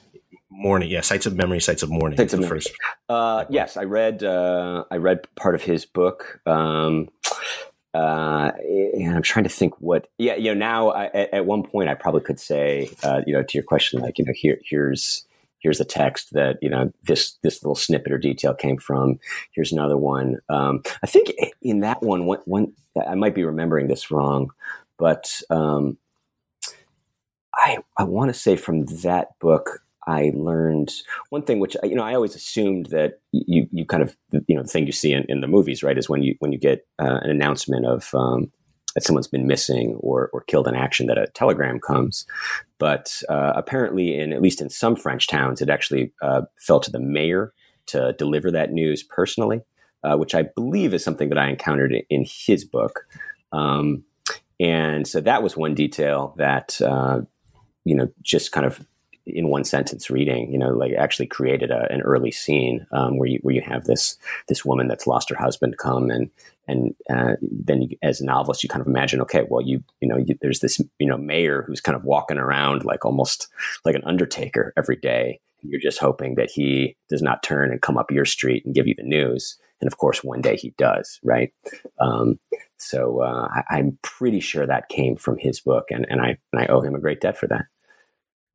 Mourning, 0.49 0.89
yeah. 0.89 1.01
Sites 1.01 1.25
of 1.25 1.35
memory, 1.35 1.59
sites 1.59 1.83
of 1.83 1.89
mourning. 1.89 2.15
Sites 2.15 2.33
of 2.33 2.39
memory. 2.39 2.61
First. 2.61 2.71
Uh, 3.09 3.43
yes, 3.49 3.75
I 3.75 3.83
read. 3.83 4.23
Uh, 4.23 4.85
I 4.89 4.95
read 4.95 5.27
part 5.35 5.55
of 5.55 5.61
his 5.61 5.85
book. 5.85 6.39
Um, 6.45 7.09
uh, 7.93 8.51
and 8.63 9.17
I'm 9.17 9.21
trying 9.21 9.43
to 9.43 9.49
think 9.49 9.73
what. 9.81 10.07
Yeah, 10.19 10.35
you 10.35 10.53
know, 10.53 10.57
now 10.57 10.89
I, 10.91 11.07
at, 11.07 11.33
at, 11.33 11.45
one 11.45 11.63
point 11.63 11.89
I 11.89 11.95
probably 11.95 12.21
could 12.21 12.39
say, 12.39 12.91
uh, 13.03 13.23
you 13.27 13.33
know, 13.33 13.43
to 13.43 13.57
your 13.57 13.65
question, 13.65 13.99
like, 13.99 14.19
you 14.19 14.23
know, 14.23 14.31
here, 14.33 14.57
here's 14.63 15.25
here's 15.59 15.79
a 15.79 15.85
text 15.85 16.33
that 16.33 16.57
you 16.61 16.69
know 16.69 16.91
this 17.03 17.37
this 17.43 17.63
little 17.63 17.75
snippet 17.75 18.11
or 18.11 18.17
detail 18.17 18.53
came 18.53 18.77
from. 18.77 19.19
Here's 19.51 19.71
another 19.71 19.97
one. 19.97 20.37
Um, 20.49 20.81
I 21.03 21.07
think 21.07 21.33
in 21.61 21.81
that 21.81 22.01
one, 22.01 22.25
one, 22.25 22.39
one, 22.45 22.73
I 23.07 23.15
might 23.15 23.35
be 23.35 23.43
remembering 23.43 23.87
this 23.87 24.11
wrong, 24.11 24.51
but 24.97 25.41
um, 25.49 25.97
I 27.55 27.77
I 27.97 28.03
want 28.03 28.29
to 28.29 28.39
say 28.39 28.55
from 28.55 28.85
that 28.85 29.37
book. 29.39 29.81
I 30.07 30.31
learned 30.33 30.91
one 31.29 31.43
thing, 31.43 31.59
which 31.59 31.77
you 31.83 31.93
know, 31.93 32.03
I 32.03 32.15
always 32.15 32.35
assumed 32.35 32.87
that 32.87 33.19
you 33.31 33.67
you 33.71 33.85
kind 33.85 34.01
of 34.01 34.17
you 34.47 34.55
know 34.55 34.63
the 34.63 34.67
thing 34.67 34.87
you 34.87 34.91
see 34.91 35.13
in, 35.13 35.23
in 35.29 35.41
the 35.41 35.47
movies, 35.47 35.83
right, 35.83 35.97
is 35.97 36.09
when 36.09 36.23
you 36.23 36.35
when 36.39 36.51
you 36.51 36.57
get 36.57 36.87
uh, 36.97 37.19
an 37.21 37.29
announcement 37.29 37.85
of 37.85 38.09
um, 38.15 38.51
that 38.95 39.03
someone's 39.03 39.27
been 39.27 39.47
missing 39.47 39.95
or, 39.99 40.29
or 40.33 40.41
killed 40.41 40.67
in 40.67 40.75
action 40.75 41.07
that 41.07 41.17
a 41.17 41.27
telegram 41.27 41.79
comes. 41.79 42.25
But 42.77 43.21
uh, 43.29 43.53
apparently, 43.55 44.17
in 44.17 44.33
at 44.33 44.41
least 44.41 44.61
in 44.61 44.69
some 44.69 44.95
French 44.95 45.27
towns, 45.27 45.61
it 45.61 45.69
actually 45.69 46.11
uh, 46.21 46.41
fell 46.57 46.79
to 46.79 46.91
the 46.91 46.99
mayor 46.99 47.53
to 47.87 48.13
deliver 48.13 48.51
that 48.51 48.71
news 48.71 49.03
personally, 49.03 49.61
uh, 50.03 50.15
which 50.15 50.35
I 50.35 50.43
believe 50.43 50.93
is 50.93 51.03
something 51.03 51.29
that 51.29 51.37
I 51.37 51.49
encountered 51.49 51.93
in 52.09 52.25
his 52.27 52.65
book. 52.65 53.05
Um, 53.51 54.03
and 54.59 55.07
so 55.07 55.21
that 55.21 55.43
was 55.43 55.55
one 55.55 55.73
detail 55.73 56.33
that 56.37 56.81
uh, 56.81 57.21
you 57.85 57.95
know 57.95 58.09
just 58.21 58.51
kind 58.51 58.65
of 58.65 58.85
in 59.25 59.49
one 59.49 59.63
sentence 59.63 60.09
reading, 60.09 60.51
you 60.51 60.57
know, 60.57 60.69
like 60.69 60.93
actually 60.93 61.27
created 61.27 61.71
a, 61.71 61.91
an 61.91 62.01
early 62.01 62.31
scene 62.31 62.85
um, 62.91 63.17
where 63.17 63.29
you 63.29 63.39
where 63.41 63.55
you 63.55 63.61
have 63.61 63.85
this 63.85 64.17
this 64.47 64.65
woman 64.65 64.87
that's 64.87 65.07
lost 65.07 65.29
her 65.29 65.35
husband 65.35 65.77
come 65.77 66.09
and 66.09 66.29
and 66.69 66.95
uh, 67.09 67.35
then 67.41 67.81
you, 67.81 67.97
as 68.03 68.21
a 68.21 68.25
novelist 68.25 68.63
you 68.63 68.69
kind 68.69 68.81
of 68.81 68.87
imagine 68.87 69.21
okay 69.21 69.45
well 69.49 69.61
you 69.61 69.83
you 70.01 70.07
know 70.07 70.17
you, 70.17 70.37
there's 70.41 70.59
this 70.59 70.79
you 70.99 71.07
know 71.07 71.17
mayor 71.17 71.63
who's 71.67 71.81
kind 71.81 71.95
of 71.95 72.03
walking 72.03 72.37
around 72.37 72.85
like 72.85 73.05
almost 73.05 73.47
like 73.85 73.95
an 73.95 74.03
undertaker 74.05 74.73
every 74.77 74.95
day. 74.95 75.39
You're 75.61 75.81
just 75.81 75.99
hoping 75.99 76.35
that 76.35 76.49
he 76.49 76.95
does 77.09 77.21
not 77.21 77.43
turn 77.43 77.71
and 77.71 77.81
come 77.81 77.97
up 77.97 78.11
your 78.11 78.23
street 78.25 78.65
and 78.65 78.73
give 78.73 78.87
you 78.87 78.95
the 78.95 79.03
news. 79.03 79.57
And 79.81 79.87
of 79.91 79.97
course 79.97 80.23
one 80.23 80.41
day 80.41 80.55
he 80.55 80.73
does 80.77 81.19
right? 81.23 81.51
Um, 81.99 82.39
so 82.77 83.21
uh, 83.21 83.47
I, 83.69 83.79
am 83.79 83.97
pretty 84.01 84.39
sure 84.39 84.65
that 84.65 84.89
came 84.89 85.17
from 85.17 85.37
his 85.37 85.59
book. 85.59 85.85
And, 85.91 86.05
and 86.09 86.21
I 86.21 86.37
and 86.53 86.61
I 86.61 86.67
owe 86.67 86.81
him 86.81 86.95
a 86.95 86.99
great 86.99 87.21
debt 87.21 87.37
for 87.37 87.47
that 87.47 87.65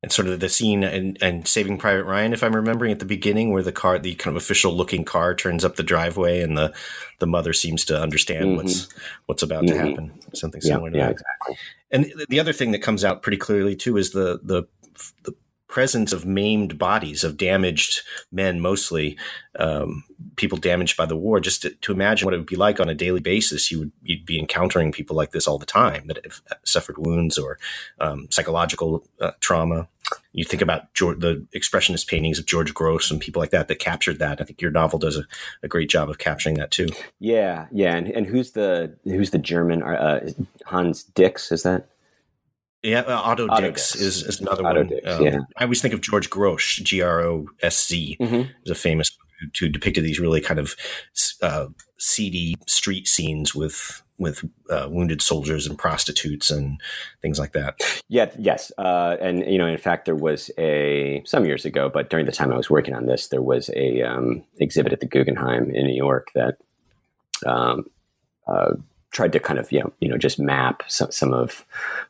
and 0.05 0.13
sort 0.13 0.29
of 0.29 0.39
the 0.39 0.51
scene 0.51 0.85
and, 0.85 1.17
and 1.23 1.49
Saving 1.49 1.79
Private 1.79 2.05
Ryan, 2.05 2.35
if 2.35 2.45
I'm 2.45 2.55
remembering 2.55 2.93
at 2.93 2.99
the 2.99 3.07
beginning, 3.07 3.51
where 3.53 3.63
the 3.63 3.73
car, 3.73 3.99
the 3.99 4.15
kind 4.17 4.37
of 4.37 4.43
official 4.43 4.77
looking 4.77 5.03
car, 5.03 5.35
turns 5.35 5.65
up 5.65 5.77
the 5.77 5.83
driveway, 5.83 6.43
and 6.43 6.59
the 6.59 6.75
the 7.21 7.27
mother 7.27 7.55
seems 7.55 7.87
to 7.87 7.99
understand 7.99 8.45
mm-hmm. 8.45 8.57
what's 8.57 8.89
what's 9.25 9.43
about 9.43 9.65
mm-hmm. 9.65 9.79
to 9.79 9.89
happen. 9.89 10.21
Something 10.35 10.61
similar 10.61 10.89
yeah, 10.89 10.93
to 10.93 10.99
yeah, 10.99 11.07
that. 11.07 11.13
Exactly. 11.13 11.57
And 11.91 12.27
the 12.29 12.39
other 12.39 12.53
thing 12.53 12.73
that 12.73 12.81
comes 12.81 13.03
out 13.03 13.23
pretty 13.23 13.39
clearly 13.39 13.75
too 13.77 13.97
is 13.97 14.11
the 14.11 14.41
the 14.43 14.65
the 15.23 15.35
presence 15.75 16.13
of 16.13 16.25
maimed 16.25 16.79
bodies 16.79 17.25
of 17.25 17.37
damaged 17.37 18.03
men, 18.31 18.61
mostly 18.61 19.19
um, 19.59 20.05
people 20.37 20.57
damaged 20.57 20.97
by 20.97 21.07
the 21.07 21.17
war. 21.17 21.41
Just 21.41 21.63
to, 21.63 21.71
to, 21.71 21.93
imagine 21.93 22.27
what 22.27 22.35
it 22.35 22.37
would 22.37 22.47
be 22.47 22.55
like 22.55 22.79
on 22.79 22.89
a 22.89 22.95
daily 22.95 23.19
basis, 23.21 23.73
you 23.73 23.81
would 23.81 23.93
you'd 24.03 24.27
be 24.27 24.39
encountering 24.39 24.93
people 24.93 25.17
like 25.17 25.33
this 25.33 25.49
all 25.49 25.59
the 25.59 25.67
time 25.67 26.07
that 26.09 26.25
have 26.25 26.43
suffered 26.63 26.99
wounds 26.99 27.39
or 27.39 27.59
um, 27.99 28.29
psychological 28.31 29.05
uh, 29.21 29.33
trauma. 29.41 29.89
You 30.33 30.45
think 30.45 30.63
about 30.63 30.93
George, 30.95 31.21
the 31.21 31.47
expressionist 31.55 32.09
paintings 32.09 32.39
of 32.39 32.47
George 32.47 32.75
Grosz 32.75 33.11
and 33.11 33.21
people 33.21 33.41
like 33.41 33.51
that 33.51 33.69
that 33.69 33.79
captured 33.79 34.19
that. 34.19 34.41
I 34.41 34.45
think 34.45 34.61
your 34.61 34.71
novel 34.71 34.99
does 34.99 35.17
a, 35.17 35.25
a 35.63 35.69
great 35.69 35.89
job 35.89 36.11
of 36.11 36.19
capturing 36.19 36.57
that 36.57 36.71
too. 36.71 36.89
Yeah, 37.21 37.67
yeah, 37.73 37.97
and, 37.97 38.09
and 38.09 38.27
who's 38.27 38.53
the 38.53 38.97
who's 39.05 39.31
the 39.31 39.39
German 39.39 39.83
uh, 39.83 40.29
Hans 40.67 41.05
Dix? 41.05 41.53
Is 41.53 41.63
that 41.63 41.89
yeah, 42.83 43.01
uh, 43.01 43.21
Otto, 43.25 43.49
Otto 43.49 43.63
Dix, 43.63 43.93
Dix, 43.93 44.03
Is, 44.03 44.23
is 44.25 44.41
another 44.41 44.67
Otto 44.67 44.81
one. 44.81 44.89
Dix, 44.89 45.09
um, 45.09 45.25
yeah. 45.25 45.39
I 45.57 45.65
always 45.65 45.81
think 45.81 45.95
of 45.95 46.03
George 46.03 46.29
Grosz, 46.29 46.83
G 46.83 47.01
R 47.01 47.23
O 47.23 47.47
S 47.63 47.87
Z, 47.87 48.19
mm-hmm. 48.21 48.51
is 48.65 48.71
a 48.71 48.75
famous 48.75 49.17
who 49.59 49.69
depicted 49.69 50.05
these 50.05 50.21
really 50.21 50.41
kind 50.41 50.61
of 50.61 50.77
uh, 51.43 51.67
seedy 51.99 52.57
street 52.67 53.09
scenes 53.09 53.55
with 53.55 54.03
with 54.19 54.45
uh, 54.71 54.89
wounded 54.91 55.21
soldiers 55.21 55.67
and 55.67 55.79
prostitutes 55.79 56.51
and 56.51 56.81
things 57.21 57.39
like 57.39 57.53
that. 57.53 57.81
Yeah, 58.09 58.31
yes, 58.39 58.71
uh, 58.79 59.17
and 59.21 59.41
you 59.51 59.59
know, 59.59 59.67
in 59.67 59.79
fact, 59.79 60.05
there 60.05 60.15
was 60.15 60.51
a 60.59 61.23
some 61.27 61.45
years 61.45 61.65
ago, 61.65 61.91
but 61.93 62.11
during 62.11 62.27
the 62.27 62.33
time 62.33 62.53
I 62.53 62.57
was 62.57 62.71
working 62.71 62.95
on 62.95 63.07
this, 63.07 63.29
there 63.29 63.43
was 63.43 63.71
a 63.75 64.03
um, 64.03 64.45
exhibit 64.59 64.93
at 64.93 65.01
the 65.01 65.07
Guggenheim 65.07 65.71
in 65.75 65.87
New 65.87 65.97
York 65.97 66.29
that 66.35 66.59
um, 67.47 67.87
uh, 68.47 68.75
tried 69.11 69.33
to 69.33 69.41
kind 69.41 69.59
of 69.59 69.71
you 69.73 69.81
know 69.81 69.93
you 70.01 70.09
know 70.09 70.19
just 70.19 70.39
map 70.39 70.83
some 70.87 71.11
some 71.11 71.35
of 71.35 71.65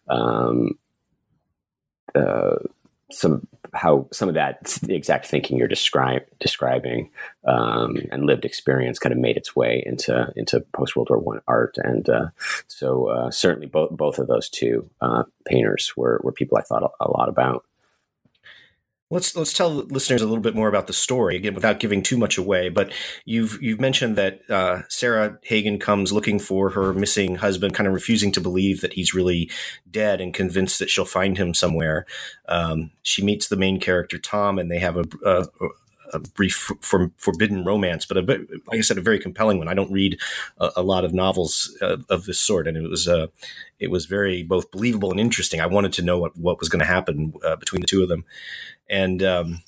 um, 0.09 0.79
uh, 2.15 2.57
some 3.11 3.47
how 3.75 4.07
some 4.13 4.29
of 4.29 4.35
that 4.35 4.79
exact 4.89 5.27
thinking 5.27 5.57
you're 5.57 5.69
describe, 5.69 6.23
describing 6.41 7.11
um, 7.47 7.97
and 8.11 8.25
lived 8.25 8.45
experience 8.45 8.99
kind 8.99 9.13
of 9.13 9.19
made 9.19 9.37
its 9.37 9.55
way 9.55 9.83
into 9.85 10.33
into 10.37 10.61
post 10.73 10.97
World 10.97 11.11
War 11.11 11.19
One 11.19 11.41
art, 11.47 11.77
and 11.79 12.09
uh, 12.09 12.27
so 12.69 13.09
uh, 13.09 13.31
certainly 13.31 13.67
both 13.67 13.91
both 13.91 14.19
of 14.19 14.27
those 14.27 14.49
two 14.49 14.89
uh, 15.01 15.25
painters 15.47 15.93
were 15.97 16.21
were 16.23 16.33
people 16.33 16.59
I 16.59 16.63
thought 16.63 16.93
a 17.01 17.11
lot 17.11 17.29
about. 17.29 17.65
Let's 19.15 19.37
let's 19.37 19.53
tell 19.53 19.71
listeners 19.71 20.23
a 20.23 20.27
little 20.27 20.43
bit 20.43 20.57
more 20.57 20.69
about 20.69 20.89
the 20.89 20.93
story 20.93 21.37
again, 21.37 21.55
without 21.55 21.79
giving 21.79 22.03
too 22.03 22.19
much 22.19 22.37
away. 22.37 22.69
But 22.69 22.93
you've 23.25 23.63
you've 23.63 23.81
mentioned 23.81 24.17
that 24.17 24.41
uh, 24.51 24.83
Sarah 24.89 25.39
Hagen 25.43 25.79
comes 25.79 26.13
looking 26.13 26.41
for 26.41 26.71
her 26.71 26.93
missing 26.93 27.37
husband, 27.37 27.75
kind 27.75 27.87
of 27.87 27.95
refusing 27.95 28.33
to 28.33 28.41
believe 28.41 28.81
that 28.81 28.95
he's 28.95 29.15
really 29.15 29.49
dead, 29.89 30.21
and 30.21 30.35
convinced 30.35 30.81
that 30.81 30.91
she'll 30.91 31.05
find 31.05 31.39
him 31.39 31.55
somewhere. 31.55 32.07
Um, 32.49 32.91
she 33.03 33.25
meets 33.25 33.47
the 33.47 33.57
main 33.57 33.79
character 33.79 34.19
Tom, 34.19 34.59
and 34.59 34.69
they 34.69 34.81
have 34.81 34.97
a, 34.97 35.05
a, 35.25 35.47
a 36.15 36.21
brief 36.21 36.73
for, 36.81 37.11
forbidden 37.17 37.65
romance, 37.65 38.07
but 38.07 38.17
a 38.17 38.23
like 38.23 38.79
I 38.79 38.81
said, 38.81 38.99
a 38.99 39.03
very 39.03 39.19
compelling 39.19 39.59
one. 39.59 39.69
I 39.69 39.75
don't 39.75 39.93
read 39.93 40.19
a, 40.59 40.71
a 40.77 40.83
lot 40.83 41.05
of 41.05 41.13
novels 41.13 41.77
uh, 41.83 41.99
of 42.09 42.25
this 42.25 42.39
sort, 42.39 42.67
and 42.67 42.77
it 42.77 42.89
was 42.89 43.09
uh, 43.09 43.27
it 43.79 43.91
was 43.91 44.07
very 44.07 44.43
both 44.43 44.71
believable 44.71 45.11
and 45.11 45.21
interesting. 45.21 45.61
I 45.61 45.67
wanted 45.67 45.93
to 45.95 46.03
know 46.03 46.19
what 46.19 46.37
what 46.37 46.61
was 46.61 46.69
going 46.69 46.81
to 46.81 46.87
happen 46.87 47.35
uh, 47.45 47.57
between 47.57 47.81
the 47.81 47.87
two 47.87 48.03
of 48.03 48.09
them. 48.09 48.25
And 48.89 49.23
um, 49.23 49.63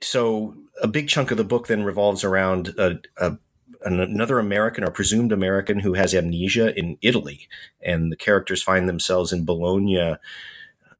so 0.00 0.56
a 0.82 0.88
big 0.88 1.08
chunk 1.08 1.30
of 1.30 1.36
the 1.36 1.44
book 1.44 1.68
then 1.68 1.84
revolves 1.84 2.24
around 2.24 2.74
a, 2.78 2.98
a, 3.18 3.36
another 3.84 4.38
American 4.38 4.84
or 4.84 4.90
presumed 4.90 5.32
American 5.32 5.80
who 5.80 5.94
has 5.94 6.14
amnesia 6.14 6.76
in 6.78 6.98
Italy. 7.02 7.48
And 7.80 8.10
the 8.10 8.16
characters 8.16 8.62
find 8.62 8.88
themselves 8.88 9.32
in 9.32 9.44
Bologna 9.44 10.16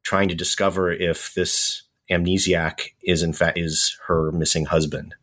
trying 0.03 0.29
to 0.29 0.35
discover 0.35 0.93
if 0.93 1.33
this 1.35 1.83
amnesiac 2.13 2.91
is 3.03 3.23
in 3.23 3.33
fact 3.33 3.59
is 3.59 3.97
her 4.07 4.33
missing 4.33 4.67
husband. 4.67 5.15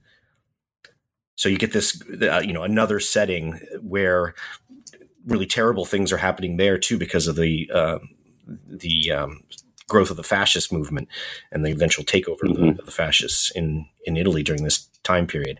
So 1.35 1.47
you 1.47 1.57
get 1.57 1.71
this, 1.71 2.01
uh, 2.21 2.41
you 2.43 2.51
know, 2.51 2.63
another 2.63 2.99
setting 2.99 3.59
where 3.81 4.35
really 5.25 5.45
terrible 5.45 5.85
things 5.85 6.11
are 6.11 6.17
happening 6.17 6.57
there 6.57 6.77
too 6.77 6.97
because 6.97 7.27
of 7.27 7.35
the 7.37 7.69
uh, 7.73 7.99
the 8.67 9.11
um, 9.11 9.43
growth 9.87 10.11
of 10.11 10.17
the 10.17 10.23
fascist 10.23 10.71
movement 10.71 11.07
and 11.51 11.65
the 11.65 11.71
eventual 11.71 12.05
takeover 12.05 12.43
mm-hmm. 12.43 12.51
of, 12.51 12.57
the, 12.57 12.79
of, 12.81 12.85
the, 12.85 12.91
fascists 12.91 13.51
in, 13.51 13.85
in 14.05 14.17
Italy 14.17 14.43
during 14.43 14.63
this 14.63 14.87
time 15.03 15.27
period. 15.27 15.59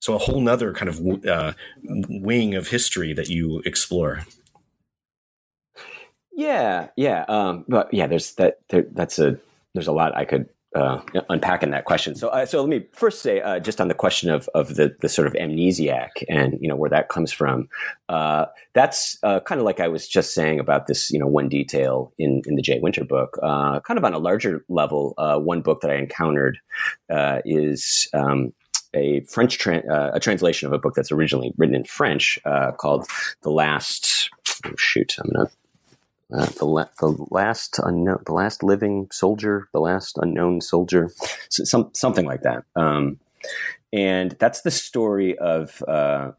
So 0.00 0.14
a 0.14 0.18
whole 0.18 0.40
nother 0.40 0.72
kind 0.74 0.88
of 0.88 1.26
uh, 1.26 1.52
wing 1.84 2.54
of 2.54 2.68
history 2.68 3.12
that 3.14 3.28
you 3.28 3.60
explore. 3.64 4.24
Yeah, 6.32 6.88
yeah, 6.96 7.24
um, 7.28 7.64
but 7.68 7.92
yeah, 7.94 8.06
there's 8.06 8.32
that. 8.34 8.58
There, 8.68 8.86
that's 8.90 9.18
a 9.18 9.38
there's 9.74 9.88
a 9.88 9.92
lot 9.92 10.16
I 10.16 10.24
could 10.24 10.48
uh, 10.74 11.00
unpacking 11.28 11.70
that 11.70 11.84
question. 11.84 12.14
So, 12.14 12.28
uh, 12.28 12.46
so 12.46 12.60
let 12.60 12.68
me 12.68 12.86
first 12.92 13.20
say, 13.22 13.40
uh, 13.40 13.60
just 13.60 13.80
on 13.80 13.88
the 13.88 13.94
question 13.94 14.30
of 14.30 14.48
of 14.54 14.76
the 14.76 14.96
the 15.00 15.08
sort 15.08 15.26
of 15.26 15.34
amnesiac 15.34 16.10
and 16.28 16.56
you 16.60 16.68
know 16.68 16.76
where 16.76 16.90
that 16.90 17.08
comes 17.08 17.30
from. 17.32 17.68
Uh, 18.08 18.46
that's 18.72 19.18
uh, 19.22 19.40
kind 19.40 19.60
of 19.60 19.66
like 19.66 19.80
I 19.80 19.88
was 19.88 20.08
just 20.08 20.34
saying 20.34 20.58
about 20.58 20.86
this, 20.86 21.10
you 21.10 21.18
know, 21.18 21.26
one 21.26 21.48
detail 21.48 22.12
in 22.18 22.42
in 22.46 22.56
the 22.56 22.62
Jay 22.62 22.78
Winter 22.80 23.04
book. 23.04 23.38
Uh, 23.42 23.80
kind 23.80 23.98
of 23.98 24.04
on 24.04 24.14
a 24.14 24.18
larger 24.18 24.64
level, 24.68 25.14
one 25.18 25.60
book 25.60 25.80
that 25.82 25.90
I 25.90 25.96
encountered 25.96 26.58
is. 27.44 28.08
Um, 28.12 28.52
a 28.94 29.20
French 29.22 29.56
tra- 29.56 30.12
a 30.12 30.20
translation 30.20 30.66
of 30.66 30.74
a 30.74 30.78
book 30.78 30.92
that's 30.94 31.10
originally 31.10 31.54
written 31.56 31.74
in 31.74 31.84
French 31.84 32.38
called 32.76 33.06
"The 33.42 33.50
Last." 33.50 34.28
Oh, 34.66 34.74
shoot, 34.76 35.14
I'm 35.18 35.30
gonna 35.30 35.50
uh, 36.34 36.46
the, 36.46 36.64
la- 36.64 36.88
the 37.00 37.16
last 37.30 37.78
unknown, 37.82 38.22
the 38.26 38.32
last 38.32 38.62
living 38.62 39.08
soldier, 39.10 39.68
the 39.72 39.80
last 39.80 40.18
unknown 40.20 40.60
soldier, 40.60 41.10
so 41.48 41.64
some 41.64 41.90
something 41.94 42.26
like 42.26 42.42
that. 42.42 42.64
Um, 42.76 43.18
and 43.92 44.32
that's 44.38 44.62
the 44.62 44.70
story 44.70 45.36
of 45.38 45.82
uh, 45.86 46.32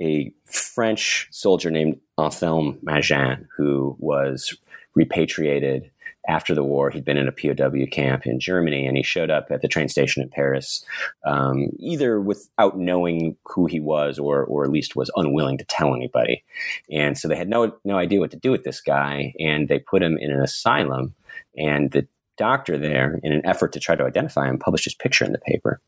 a 0.00 0.32
French 0.44 1.28
soldier 1.30 1.70
named 1.70 2.00
Anthelme 2.18 2.78
Mangin 2.82 3.46
who 3.56 3.96
was 3.98 4.56
repatriated 4.94 5.90
after 6.28 6.54
the 6.54 6.64
war, 6.64 6.90
he'd 6.90 7.04
been 7.04 7.16
in 7.16 7.28
a 7.28 7.32
POW 7.32 7.86
camp 7.90 8.26
in 8.26 8.40
Germany, 8.40 8.86
and 8.86 8.96
he 8.96 9.02
showed 9.02 9.30
up 9.30 9.46
at 9.50 9.62
the 9.62 9.68
train 9.68 9.88
station 9.88 10.22
in 10.22 10.28
Paris, 10.28 10.84
um, 11.24 11.68
either 11.78 12.20
without 12.20 12.78
knowing 12.78 13.36
who 13.44 13.66
he 13.66 13.80
was, 13.80 14.18
or 14.18 14.44
or 14.44 14.64
at 14.64 14.70
least 14.70 14.96
was 14.96 15.10
unwilling 15.16 15.58
to 15.58 15.64
tell 15.64 15.94
anybody. 15.94 16.44
And 16.90 17.16
so 17.16 17.28
they 17.28 17.36
had 17.36 17.48
no 17.48 17.76
no 17.84 17.96
idea 17.96 18.20
what 18.20 18.30
to 18.32 18.36
do 18.36 18.50
with 18.50 18.64
this 18.64 18.80
guy, 18.80 19.34
and 19.38 19.68
they 19.68 19.78
put 19.78 20.02
him 20.02 20.18
in 20.18 20.30
an 20.30 20.40
asylum. 20.40 21.14
And 21.56 21.90
the 21.92 22.06
doctor 22.36 22.76
there, 22.76 23.18
in 23.22 23.32
an 23.32 23.44
effort 23.46 23.72
to 23.72 23.80
try 23.80 23.96
to 23.96 24.04
identify 24.04 24.48
him, 24.48 24.58
published 24.58 24.84
his 24.84 24.94
picture 24.94 25.24
in 25.24 25.32
the 25.32 25.38
paper. 25.38 25.80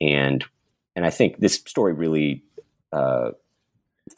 And 0.00 0.44
and 0.96 1.04
I 1.04 1.10
think 1.10 1.38
this 1.38 1.54
story 1.54 1.92
really, 1.92 2.42
uh, 2.92 3.30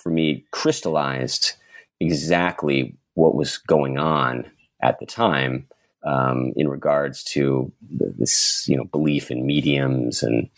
for 0.03 0.11
me, 0.11 0.45
crystallized 0.51 1.55
exactly 2.01 2.95
what 3.15 3.35
was 3.35 3.57
going 3.57 3.97
on 3.97 4.51
at 4.87 4.99
the 4.99 5.07
time 5.07 5.67
um, 6.05 6.53
in 6.57 6.69
regards 6.69 7.25
to 7.25 7.73
this, 7.91 8.67
you 8.69 8.77
know, 8.77 8.85
belief 8.85 9.31
in 9.31 9.45
mediums 9.45 10.23
and 10.23 10.49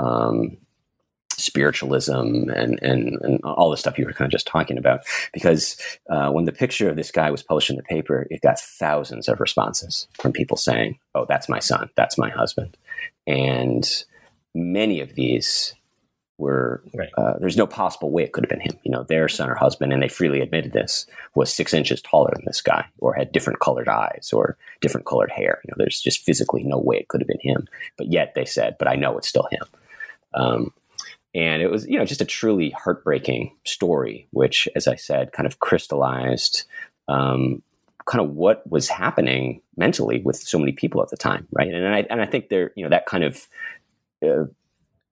um, 0.00 0.56
spiritualism 1.36 2.48
and, 2.50 2.78
and, 2.82 3.18
and 3.22 3.40
all 3.44 3.70
the 3.70 3.76
stuff 3.76 3.98
you 3.98 4.04
were 4.04 4.12
kind 4.12 4.26
of 4.26 4.32
just 4.32 4.46
talking 4.46 4.78
about. 4.78 5.00
Because 5.32 5.76
uh, 6.10 6.30
when 6.30 6.44
the 6.44 6.52
picture 6.52 6.90
of 6.90 6.96
this 6.96 7.12
guy 7.12 7.30
was 7.30 7.42
published 7.42 7.70
in 7.70 7.76
the 7.76 7.82
paper, 7.84 8.26
it 8.30 8.40
got 8.40 8.58
thousands 8.58 9.28
of 9.28 9.40
responses 9.40 10.08
from 10.20 10.32
people 10.32 10.56
saying, 10.56 10.98
"Oh, 11.14 11.26
that's 11.28 11.48
my 11.48 11.60
son. 11.60 11.88
That's 11.94 12.18
my 12.18 12.30
husband," 12.30 12.76
and 13.26 13.88
many 14.54 15.00
of 15.00 15.14
these 15.14 15.74
were 16.38 16.82
right. 16.94 17.08
uh, 17.16 17.34
there's 17.38 17.56
no 17.56 17.66
possible 17.66 18.10
way 18.10 18.22
it 18.22 18.32
could 18.32 18.44
have 18.44 18.50
been 18.50 18.60
him. 18.60 18.78
You 18.82 18.90
know, 18.90 19.04
their 19.04 19.28
son 19.28 19.48
or 19.48 19.54
husband, 19.54 19.92
and 19.92 20.02
they 20.02 20.08
freely 20.08 20.40
admitted 20.40 20.72
this, 20.72 21.06
was 21.34 21.52
six 21.52 21.72
inches 21.72 22.02
taller 22.02 22.30
than 22.34 22.44
this 22.44 22.60
guy, 22.60 22.86
or 22.98 23.14
had 23.14 23.32
different 23.32 23.60
colored 23.60 23.88
eyes, 23.88 24.30
or 24.32 24.56
different 24.80 25.06
colored 25.06 25.30
hair. 25.30 25.60
You 25.64 25.70
know, 25.70 25.76
there's 25.78 26.00
just 26.00 26.24
physically 26.24 26.62
no 26.62 26.78
way 26.78 26.96
it 26.96 27.08
could 27.08 27.20
have 27.20 27.28
been 27.28 27.40
him. 27.40 27.66
But 27.96 28.12
yet 28.12 28.34
they 28.34 28.44
said, 28.44 28.76
"But 28.78 28.88
I 28.88 28.96
know 28.96 29.16
it's 29.16 29.28
still 29.28 29.48
him." 29.50 29.64
Um, 30.34 30.72
and 31.34 31.62
it 31.62 31.70
was, 31.70 31.86
you 31.86 31.98
know, 31.98 32.04
just 32.04 32.20
a 32.20 32.26
truly 32.26 32.70
heartbreaking 32.70 33.54
story, 33.64 34.26
which, 34.30 34.68
as 34.74 34.88
I 34.88 34.96
said, 34.96 35.32
kind 35.32 35.46
of 35.46 35.60
crystallized 35.60 36.64
um, 37.08 37.62
kind 38.06 38.24
of 38.24 38.34
what 38.34 38.68
was 38.70 38.88
happening 38.88 39.60
mentally 39.76 40.22
with 40.22 40.36
so 40.36 40.58
many 40.58 40.72
people 40.72 41.02
at 41.02 41.10
the 41.10 41.16
time, 41.16 41.46
right? 41.52 41.72
And 41.72 41.86
I 41.86 42.06
and 42.08 42.22
I 42.22 42.26
think 42.26 42.48
there, 42.48 42.72
you 42.76 42.84
know, 42.84 42.90
that 42.90 43.06
kind 43.06 43.24
of 43.24 43.48
uh, 44.26 44.44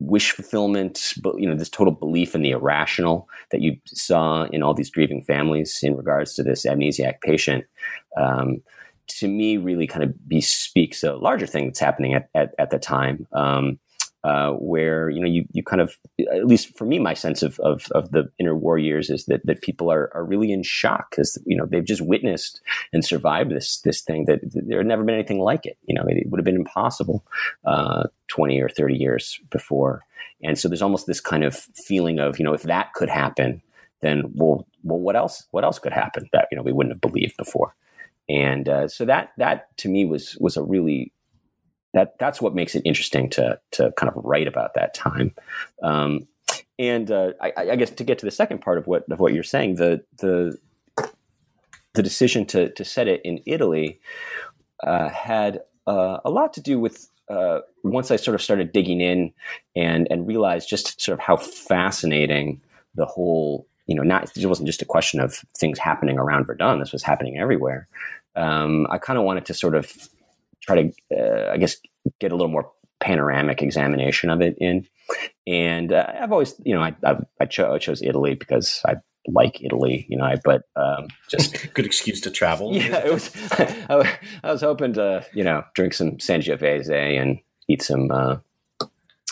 wish 0.00 0.32
fulfillment, 0.32 1.14
but 1.22 1.38
you 1.40 1.48
know, 1.48 1.54
this 1.54 1.68
total 1.68 1.92
belief 1.92 2.34
in 2.34 2.42
the 2.42 2.50
irrational 2.50 3.28
that 3.50 3.60
you 3.60 3.76
saw 3.86 4.44
in 4.44 4.62
all 4.62 4.74
these 4.74 4.90
grieving 4.90 5.22
families 5.22 5.80
in 5.82 5.96
regards 5.96 6.34
to 6.34 6.42
this 6.42 6.66
amnesiac 6.66 7.20
patient, 7.22 7.64
um, 8.16 8.62
to 9.06 9.28
me, 9.28 9.56
really 9.56 9.86
kind 9.86 10.02
of 10.02 10.28
bespeaks 10.28 11.04
a 11.04 11.14
larger 11.14 11.46
thing 11.46 11.66
that's 11.66 11.78
happening 11.78 12.14
at, 12.14 12.28
at, 12.34 12.54
at 12.58 12.70
the 12.70 12.78
time. 12.78 13.26
Um, 13.32 13.78
uh, 14.24 14.52
where 14.52 15.10
you 15.10 15.20
know 15.20 15.28
you, 15.28 15.44
you 15.52 15.62
kind 15.62 15.82
of 15.82 15.98
at 16.32 16.46
least 16.46 16.76
for 16.76 16.86
me 16.86 16.98
my 16.98 17.12
sense 17.12 17.42
of, 17.42 17.60
of, 17.60 17.86
of 17.92 18.10
the 18.10 18.30
interwar 18.40 18.82
years 18.82 19.10
is 19.10 19.26
that, 19.26 19.44
that 19.44 19.60
people 19.60 19.92
are, 19.92 20.10
are 20.14 20.24
really 20.24 20.50
in 20.50 20.62
shock 20.62 21.10
because 21.10 21.38
you 21.44 21.54
know 21.54 21.66
they've 21.66 21.84
just 21.84 22.00
witnessed 22.00 22.62
and 22.94 23.04
survived 23.04 23.50
this 23.50 23.82
this 23.82 24.00
thing 24.00 24.24
that, 24.24 24.40
that 24.52 24.66
there 24.66 24.78
had 24.78 24.86
never 24.86 25.04
been 25.04 25.14
anything 25.14 25.40
like 25.40 25.66
it. 25.66 25.76
You 25.84 25.94
know 25.94 26.04
it, 26.08 26.16
it 26.16 26.30
would 26.30 26.38
have 26.38 26.44
been 26.44 26.56
impossible 26.56 27.22
uh, 27.66 28.04
20 28.28 28.60
or 28.62 28.70
30 28.70 28.96
years 28.96 29.38
before. 29.50 30.02
And 30.42 30.58
so 30.58 30.68
there's 30.68 30.82
almost 30.82 31.06
this 31.06 31.20
kind 31.20 31.44
of 31.44 31.54
feeling 31.86 32.18
of 32.18 32.38
you 32.38 32.46
know 32.46 32.54
if 32.54 32.62
that 32.62 32.94
could 32.94 33.10
happen 33.10 33.60
then 34.00 34.32
well 34.34 34.66
well 34.84 34.98
what 34.98 35.16
else 35.16 35.46
what 35.50 35.64
else 35.64 35.78
could 35.78 35.92
happen 35.92 36.28
that 36.32 36.48
you 36.50 36.56
know 36.56 36.62
we 36.62 36.72
wouldn't 36.72 36.94
have 36.94 37.00
believed 37.02 37.36
before? 37.36 37.74
And 38.26 38.70
uh, 38.70 38.88
so 38.88 39.04
that 39.04 39.32
that 39.36 39.76
to 39.78 39.90
me 39.90 40.06
was 40.06 40.38
was 40.40 40.56
a 40.56 40.62
really 40.62 41.12
that 41.94 42.18
that's 42.18 42.42
what 42.42 42.54
makes 42.54 42.74
it 42.74 42.82
interesting 42.84 43.30
to 43.30 43.58
to 43.72 43.92
kind 43.96 44.12
of 44.14 44.22
write 44.22 44.46
about 44.46 44.74
that 44.74 44.94
time. 44.94 45.34
Um, 45.82 46.28
and 46.78 47.10
uh, 47.10 47.32
I, 47.40 47.52
I, 47.56 47.76
guess 47.76 47.90
to 47.90 48.04
get 48.04 48.18
to 48.18 48.26
the 48.26 48.32
second 48.32 48.60
part 48.60 48.78
of 48.78 48.86
what 48.86 49.04
of 49.10 49.20
what 49.20 49.32
you're 49.32 49.42
saying, 49.42 49.76
the 49.76 50.04
the 50.18 50.58
the 51.94 52.02
decision 52.02 52.44
to 52.46 52.70
to 52.70 52.84
set 52.84 53.08
it 53.08 53.22
in 53.24 53.40
Italy 53.46 54.00
uh, 54.82 55.08
had 55.08 55.62
uh, 55.86 56.18
a 56.24 56.30
lot 56.30 56.52
to 56.54 56.60
do 56.60 56.78
with 56.78 57.08
uh, 57.30 57.60
once 57.84 58.10
I 58.10 58.16
sort 58.16 58.34
of 58.34 58.42
started 58.42 58.72
digging 58.72 59.00
in 59.00 59.32
and 59.76 60.08
and 60.10 60.26
realized 60.26 60.68
just 60.68 61.00
sort 61.00 61.14
of 61.18 61.20
how 61.20 61.36
fascinating 61.36 62.60
the 62.96 63.06
whole 63.06 63.66
you 63.86 63.94
know 63.94 64.02
not 64.02 64.36
it 64.36 64.46
wasn't 64.46 64.66
just 64.66 64.82
a 64.82 64.86
question 64.86 65.20
of 65.20 65.44
things 65.56 65.78
happening 65.78 66.18
around 66.18 66.46
Verdun. 66.46 66.80
This 66.80 66.92
was 66.92 67.04
happening 67.04 67.38
everywhere. 67.38 67.86
Um, 68.34 68.88
I 68.90 68.98
kind 68.98 69.16
of 69.16 69.24
wanted 69.24 69.46
to 69.46 69.54
sort 69.54 69.76
of 69.76 70.08
try 70.66 70.82
to, 70.82 70.92
uh, 71.16 71.52
I 71.52 71.56
guess, 71.56 71.76
get 72.20 72.32
a 72.32 72.36
little 72.36 72.50
more 72.50 72.70
panoramic 73.00 73.62
examination 73.62 74.30
of 74.30 74.40
it 74.40 74.56
in. 74.58 74.86
And 75.46 75.92
uh, 75.92 76.06
I've 76.20 76.32
always, 76.32 76.54
you 76.64 76.74
know, 76.74 76.82
I, 76.82 76.94
I, 77.04 77.16
I, 77.40 77.44
cho- 77.46 77.74
I, 77.74 77.78
chose 77.78 78.02
Italy 78.02 78.34
because 78.34 78.80
I 78.86 78.96
like 79.26 79.62
Italy, 79.62 80.06
you 80.08 80.16
know, 80.16 80.24
I, 80.24 80.36
but 80.42 80.62
um, 80.76 81.08
just 81.28 81.72
good 81.74 81.86
excuse 81.86 82.20
to 82.22 82.30
travel. 82.30 82.72
Yeah, 82.74 83.04
it 83.04 83.12
was. 83.12 83.30
I, 83.52 84.18
I, 84.42 84.52
was 84.52 84.62
hoping 84.62 84.94
to, 84.94 85.26
you 85.34 85.44
know, 85.44 85.64
drink 85.74 85.94
some 85.94 86.12
Sangiovese 86.12 87.20
and 87.20 87.38
eat 87.68 87.82
some, 87.82 88.10
uh, 88.10 88.38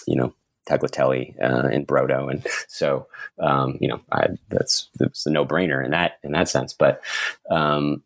you 0.07 0.17
know, 0.17 0.35
tagliatelle 0.69 1.35
uh, 1.43 1.69
and 1.69 1.87
brodo, 1.87 2.31
and 2.31 2.47
so 2.69 3.07
um, 3.39 3.79
you 3.81 3.89
know, 3.89 4.01
I, 4.13 4.29
that's 4.49 4.89
that's 4.99 5.27
a 5.27 5.31
no 5.31 5.45
brainer 5.45 5.85
in 5.85 5.91
that 5.91 6.19
in 6.23 6.33
that 6.33 6.49
sense. 6.49 6.73
But 6.73 7.03
um, 7.51 8.03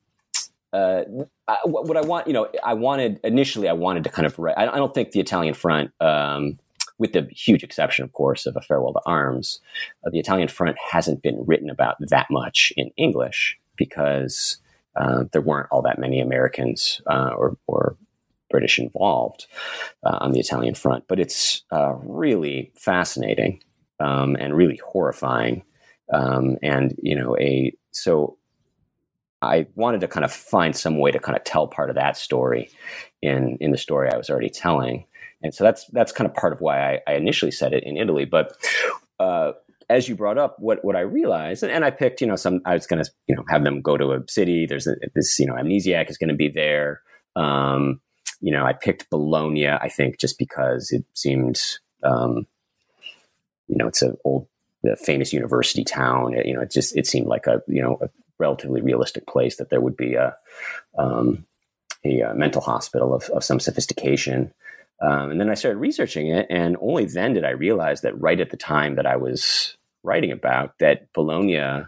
uh, 0.77 1.05
I, 1.49 1.57
what 1.65 1.97
I 1.97 2.03
want, 2.03 2.27
you 2.27 2.35
know, 2.35 2.49
I 2.62 2.75
wanted 2.75 3.19
initially, 3.25 3.69
I 3.69 3.73
wanted 3.73 4.05
to 4.05 4.11
kind 4.11 4.27
of 4.27 4.39
write. 4.39 4.59
I, 4.59 4.69
I 4.69 4.77
don't 4.77 4.93
think 4.93 5.12
the 5.12 5.21
Italian 5.21 5.55
front, 5.55 5.91
um, 6.01 6.59
with 6.99 7.12
the 7.12 7.29
huge 7.31 7.62
exception, 7.62 8.05
of 8.05 8.12
course, 8.12 8.45
of 8.47 8.57
a 8.57 8.61
farewell 8.61 8.93
to 8.93 9.01
arms, 9.07 9.61
uh, 10.05 10.11
the 10.11 10.19
Italian 10.19 10.49
front 10.49 10.77
hasn't 10.79 11.23
been 11.23 11.45
written 11.47 11.71
about 11.71 11.97
that 12.01 12.27
much 12.31 12.73
in 12.77 12.91
English 12.97 13.59
because 13.77 14.59
uh, 14.97 15.25
there 15.33 15.41
weren't 15.41 15.69
all 15.71 15.83
that 15.83 15.99
many 15.99 16.21
Americans 16.21 17.01
uh, 17.07 17.31
or, 17.37 17.57
or 17.67 17.97
British 18.51 18.79
involved 18.79 19.47
uh, 20.05 20.19
on 20.21 20.33
the 20.33 20.41
Italian 20.41 20.75
front. 20.75 21.05
But 21.09 21.21
it's 21.21 21.62
uh, 21.71 21.95
really 22.03 22.71
fascinating 22.75 23.62
um, 23.99 24.37
and 24.39 24.55
really 24.55 24.81
horrifying, 24.85 25.62
um, 26.12 26.57
and 26.62 26.95
you 27.03 27.15
know, 27.15 27.37
a 27.39 27.73
so 27.93 28.36
I 29.42 29.66
wanted 29.75 30.01
to 30.01 30.09
kind 30.09 30.25
of 30.25 30.33
find 30.33 30.75
some 30.75 30.99
way 30.99 31.11
to 31.11 31.18
kind 31.18 31.37
of 31.37 31.44
tell 31.44 31.66
part 31.66 31.90
of 31.90 31.96
that 31.96 32.16
story 32.16 32.70
in 33.22 33.59
in 33.61 33.70
the 33.70 33.79
story 33.79 34.11
I 34.11 34.16
was 34.16 34.31
already 34.31 34.49
telling, 34.49 35.05
and 35.42 35.55
so 35.55 35.64
that's 35.64 35.87
that's 35.88 36.12
kind 36.12 36.29
of 36.29 36.35
part 36.35 36.53
of 36.53 36.61
why 36.61 36.94
I, 36.94 37.01
I 37.07 37.14
initially 37.14 37.53
said 37.53 37.72
it 37.72 37.85
in 37.85 37.96
Italy. 37.96 38.25
But 38.25 38.57
uh, 39.20 39.53
as 39.88 40.09
you 40.09 40.16
brought 40.16 40.38
up, 40.38 40.57
what 40.59 40.85
what 40.85 40.96
I 40.96 41.01
realized, 41.01 41.62
and, 41.62 41.72
and, 41.72 41.85
I 41.85 41.90
picked, 41.90 42.20
you 42.20 42.27
know, 42.27 42.37
some 42.37 42.61
I 42.64 42.75
was 42.75 42.87
going 42.87 43.03
to 43.05 43.11
you 43.27 43.37
know 43.37 43.44
have 43.49 43.62
them 43.62 43.83
go 43.83 43.96
to 43.96 44.12
a 44.12 44.20
city. 44.29 44.66
There's 44.66 44.87
a, 44.87 44.96
this 45.14 45.38
you 45.38 45.46
know 45.46 45.55
amnesiac 45.55 46.11
is 46.11 46.18
going 46.18 46.31
to 46.31 46.35
be 46.35 46.49
there. 46.49 47.03
Um, 47.37 48.01
you 48.40 48.53
know, 48.53 48.64
I 48.64 48.72
picked 48.72 49.11
Bologna. 49.11 49.68
I 49.68 49.88
think 49.88 50.18
just 50.18 50.38
because 50.38 50.90
it 50.90 51.05
seemed, 51.14 51.61
um, 52.03 52.46
you 53.68 53.77
know, 53.77 53.88
it's 53.88 54.03
an 54.03 54.16
old 54.25 54.49
famous 55.03 55.33
university 55.33 55.85
town. 55.85 56.33
You 56.44 56.55
know, 56.55 56.61
it 56.61 56.70
just 56.70 56.96
it 56.96 57.07
seemed 57.07 57.27
like 57.27 57.46
a 57.46 57.62
you 57.68 57.83
know 57.83 57.99
a 58.01 58.09
relatively 58.38 58.81
realistic 58.81 59.27
place 59.27 59.57
that 59.57 59.70
there 59.70 59.81
would 59.81 59.96
be 59.96 60.14
a, 60.14 60.37
um, 60.99 61.46
a, 62.05 62.20
a, 62.20 62.35
mental 62.35 62.61
hospital 62.61 63.14
of, 63.14 63.25
of 63.31 63.44
some 63.44 63.61
sophistication. 63.61 64.53
Um, 65.01 65.31
and 65.31 65.40
then 65.40 65.51
I 65.51 65.55
started 65.55 65.79
researching 65.79 66.29
it, 66.29 66.46
and 66.49 66.77
only 66.81 67.05
then 67.05 67.35
did 67.35 67.44
I 67.44 67.51
realize 67.51 68.01
that 68.01 68.20
right 68.20 68.40
at 68.40 68.51
the 68.51 68.57
time 68.57 68.96
that 68.96 69.07
I 69.07 69.16
was 69.16 69.77
writing 70.03 70.33
about 70.33 70.79
that 70.79 71.12
Bologna 71.12 71.85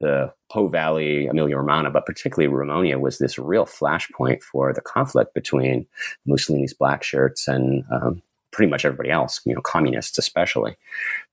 the 0.00 0.32
Po 0.50 0.68
Valley, 0.68 1.26
Emilia 1.26 1.56
Romagna, 1.56 1.90
but 1.90 2.06
particularly 2.06 2.52
Romagna, 2.52 2.98
was 2.98 3.18
this 3.18 3.38
real 3.38 3.66
flashpoint 3.66 4.42
for 4.42 4.72
the 4.72 4.80
conflict 4.80 5.34
between 5.34 5.86
Mussolini's 6.26 6.74
black 6.74 7.02
shirts 7.02 7.48
and 7.48 7.84
um, 7.90 8.22
pretty 8.50 8.70
much 8.70 8.84
everybody 8.84 9.10
else, 9.10 9.40
you 9.44 9.54
know, 9.54 9.60
communists 9.60 10.18
especially. 10.18 10.76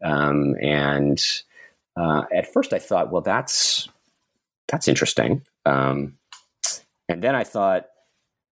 Um, 0.04 0.56
and 0.62 1.24
uh, 1.96 2.24
at 2.34 2.52
first, 2.52 2.74
I 2.74 2.80
thought, 2.80 3.12
well, 3.12 3.22
that's 3.22 3.88
that's 4.68 4.88
interesting. 4.88 5.42
Um, 5.66 6.18
and 7.08 7.22
then 7.22 7.36
I 7.36 7.44
thought, 7.44 7.86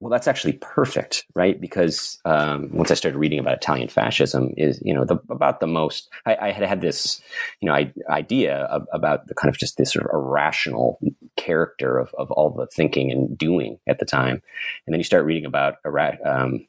well, 0.04 0.10
that's 0.10 0.28
actually 0.28 0.54
perfect, 0.54 1.26
right? 1.34 1.60
Because 1.60 2.20
um, 2.26 2.70
once 2.74 2.92
I 2.92 2.94
started 2.94 3.18
reading 3.18 3.40
about 3.40 3.54
Italian 3.54 3.88
fascism, 3.88 4.54
is 4.58 4.82
you 4.84 4.94
know 4.94 5.06
the, 5.06 5.18
about 5.30 5.62
the 5.62 5.68
most. 5.68 6.10
I, 6.26 6.36
I, 6.36 6.52
had 6.52 6.68
had 6.68 6.82
this, 6.82 7.22
you 7.62 7.68
know, 7.68 7.74
I, 7.74 7.94
idea 8.10 8.64
of, 8.64 8.86
about 8.92 9.28
the 9.28 9.34
kind 9.34 9.50
of 9.50 9.58
just 9.58 9.78
this 9.78 9.94
sort 9.94 10.06
of 10.06 10.12
irrational 10.14 11.00
character 11.38 11.98
of, 11.98 12.14
of 12.18 12.30
all 12.32 12.50
the 12.50 12.68
thinking 12.68 13.12
and 13.12 13.38
doing 13.38 13.80
at 13.88 14.00
the 14.00 14.06
time, 14.06 14.42
and 14.86 14.94
then 14.94 15.00
you 15.00 15.06
start 15.06 15.26
reading 15.26 15.46
about 15.46 15.76
um, 16.26 16.68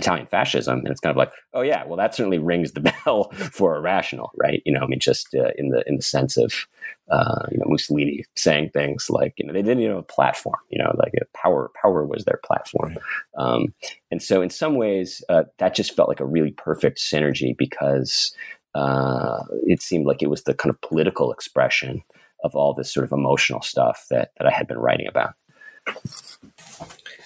Italian 0.00 0.26
fascism, 0.26 0.78
and 0.80 0.88
it's 0.88 1.00
kind 1.00 1.10
of 1.10 1.16
like, 1.16 1.32
oh 1.54 1.62
yeah, 1.62 1.84
well 1.86 1.96
that 1.96 2.14
certainly 2.14 2.38
rings 2.38 2.72
the 2.72 2.80
bell 3.04 3.30
for 3.52 3.76
irrational, 3.76 4.30
right? 4.36 4.62
You 4.64 4.72
know, 4.72 4.80
I 4.80 4.86
mean, 4.86 5.00
just 5.00 5.34
uh, 5.34 5.50
in 5.56 5.68
the 5.68 5.82
in 5.86 5.96
the 5.96 6.02
sense 6.02 6.36
of 6.36 6.66
uh, 7.10 7.46
you 7.50 7.58
know 7.58 7.64
Mussolini 7.66 8.24
saying 8.36 8.70
things 8.70 9.08
like, 9.10 9.34
you 9.36 9.46
know, 9.46 9.52
they 9.52 9.62
didn't 9.62 9.82
you 9.82 9.88
know 9.88 9.98
a 9.98 10.02
platform, 10.02 10.56
you 10.70 10.82
know, 10.82 10.92
like 10.98 11.12
power 11.34 11.70
power 11.80 12.04
was 12.04 12.24
their 12.24 12.40
platform, 12.44 12.96
um, 13.38 13.74
and 14.10 14.22
so 14.22 14.42
in 14.42 14.50
some 14.50 14.76
ways 14.76 15.22
uh, 15.28 15.44
that 15.58 15.74
just 15.74 15.94
felt 15.94 16.08
like 16.08 16.20
a 16.20 16.26
really 16.26 16.52
perfect 16.52 16.98
synergy 16.98 17.56
because 17.56 18.34
uh, 18.74 19.42
it 19.66 19.82
seemed 19.82 20.06
like 20.06 20.22
it 20.22 20.30
was 20.30 20.44
the 20.44 20.54
kind 20.54 20.70
of 20.70 20.80
political 20.80 21.32
expression 21.32 22.02
of 22.42 22.54
all 22.54 22.72
this 22.72 22.92
sort 22.92 23.04
of 23.04 23.12
emotional 23.12 23.62
stuff 23.62 24.06
that 24.10 24.30
that 24.38 24.46
I 24.46 24.50
had 24.50 24.66
been 24.66 24.78
writing 24.78 25.06
about. 25.06 25.34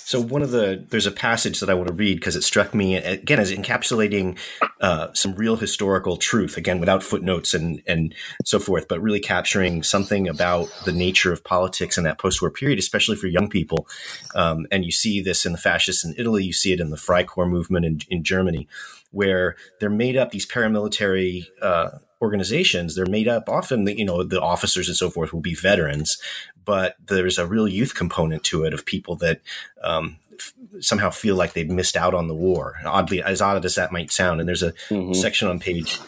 So 0.04 0.20
one 0.20 0.42
of 0.42 0.50
the 0.50 0.84
there's 0.90 1.06
a 1.06 1.10
passage 1.10 1.60
that 1.60 1.70
I 1.70 1.74
want 1.74 1.88
to 1.88 1.94
read 1.94 2.16
because 2.16 2.36
it 2.36 2.44
struck 2.44 2.74
me 2.74 2.96
again 2.96 3.40
as 3.40 3.50
encapsulating 3.50 4.38
uh, 4.82 5.08
some 5.14 5.34
real 5.34 5.56
historical 5.56 6.18
truth 6.18 6.58
again 6.58 6.78
without 6.78 7.02
footnotes 7.02 7.54
and 7.54 7.82
and 7.86 8.14
so 8.44 8.58
forth, 8.58 8.86
but 8.86 9.00
really 9.00 9.18
capturing 9.18 9.82
something 9.82 10.28
about 10.28 10.68
the 10.84 10.92
nature 10.92 11.32
of 11.32 11.42
politics 11.42 11.96
in 11.96 12.04
that 12.04 12.18
post-war 12.18 12.50
period, 12.50 12.78
especially 12.78 13.16
for 13.16 13.28
young 13.28 13.48
people. 13.48 13.88
Um, 14.34 14.66
and 14.70 14.84
you 14.84 14.92
see 14.92 15.22
this 15.22 15.46
in 15.46 15.52
the 15.52 15.58
fascists 15.58 16.04
in 16.04 16.14
Italy, 16.18 16.44
you 16.44 16.52
see 16.52 16.74
it 16.74 16.80
in 16.80 16.90
the 16.90 16.96
Freikorps 16.96 17.48
movement 17.48 17.86
in, 17.86 18.00
in 18.10 18.24
Germany, 18.24 18.68
where 19.10 19.56
they're 19.80 19.88
made 19.88 20.18
up 20.18 20.32
these 20.32 20.46
paramilitary. 20.46 21.46
Uh, 21.62 21.90
organizations 22.22 22.94
they're 22.94 23.04
made 23.04 23.28
up 23.28 23.50
often 23.50 23.86
you 23.86 24.04
know 24.04 24.22
the 24.22 24.40
officers 24.40 24.88
and 24.88 24.96
so 24.96 25.10
forth 25.10 25.34
will 25.34 25.42
be 25.42 25.54
veterans 25.54 26.16
but 26.64 26.96
there's 27.06 27.38
a 27.38 27.46
real 27.46 27.68
youth 27.68 27.94
component 27.94 28.44
to 28.44 28.64
it 28.64 28.74
of 28.74 28.84
people 28.84 29.16
that 29.16 29.40
um, 29.82 30.18
f- 30.32 30.54
somehow 30.80 31.10
feel 31.10 31.36
like 31.36 31.52
they've 31.52 31.68
missed 31.68 31.96
out 31.96 32.14
on 32.14 32.28
the 32.28 32.34
war. 32.34 32.76
Oddly, 32.84 33.22
as 33.22 33.40
odd 33.40 33.64
as 33.64 33.74
that 33.74 33.92
might 33.92 34.10
sound, 34.10 34.40
and 34.40 34.48
there's 34.48 34.62
a 34.62 34.72
mm-hmm. 34.88 35.12
section 35.12 35.48
on 35.48 35.58
page 35.58 35.98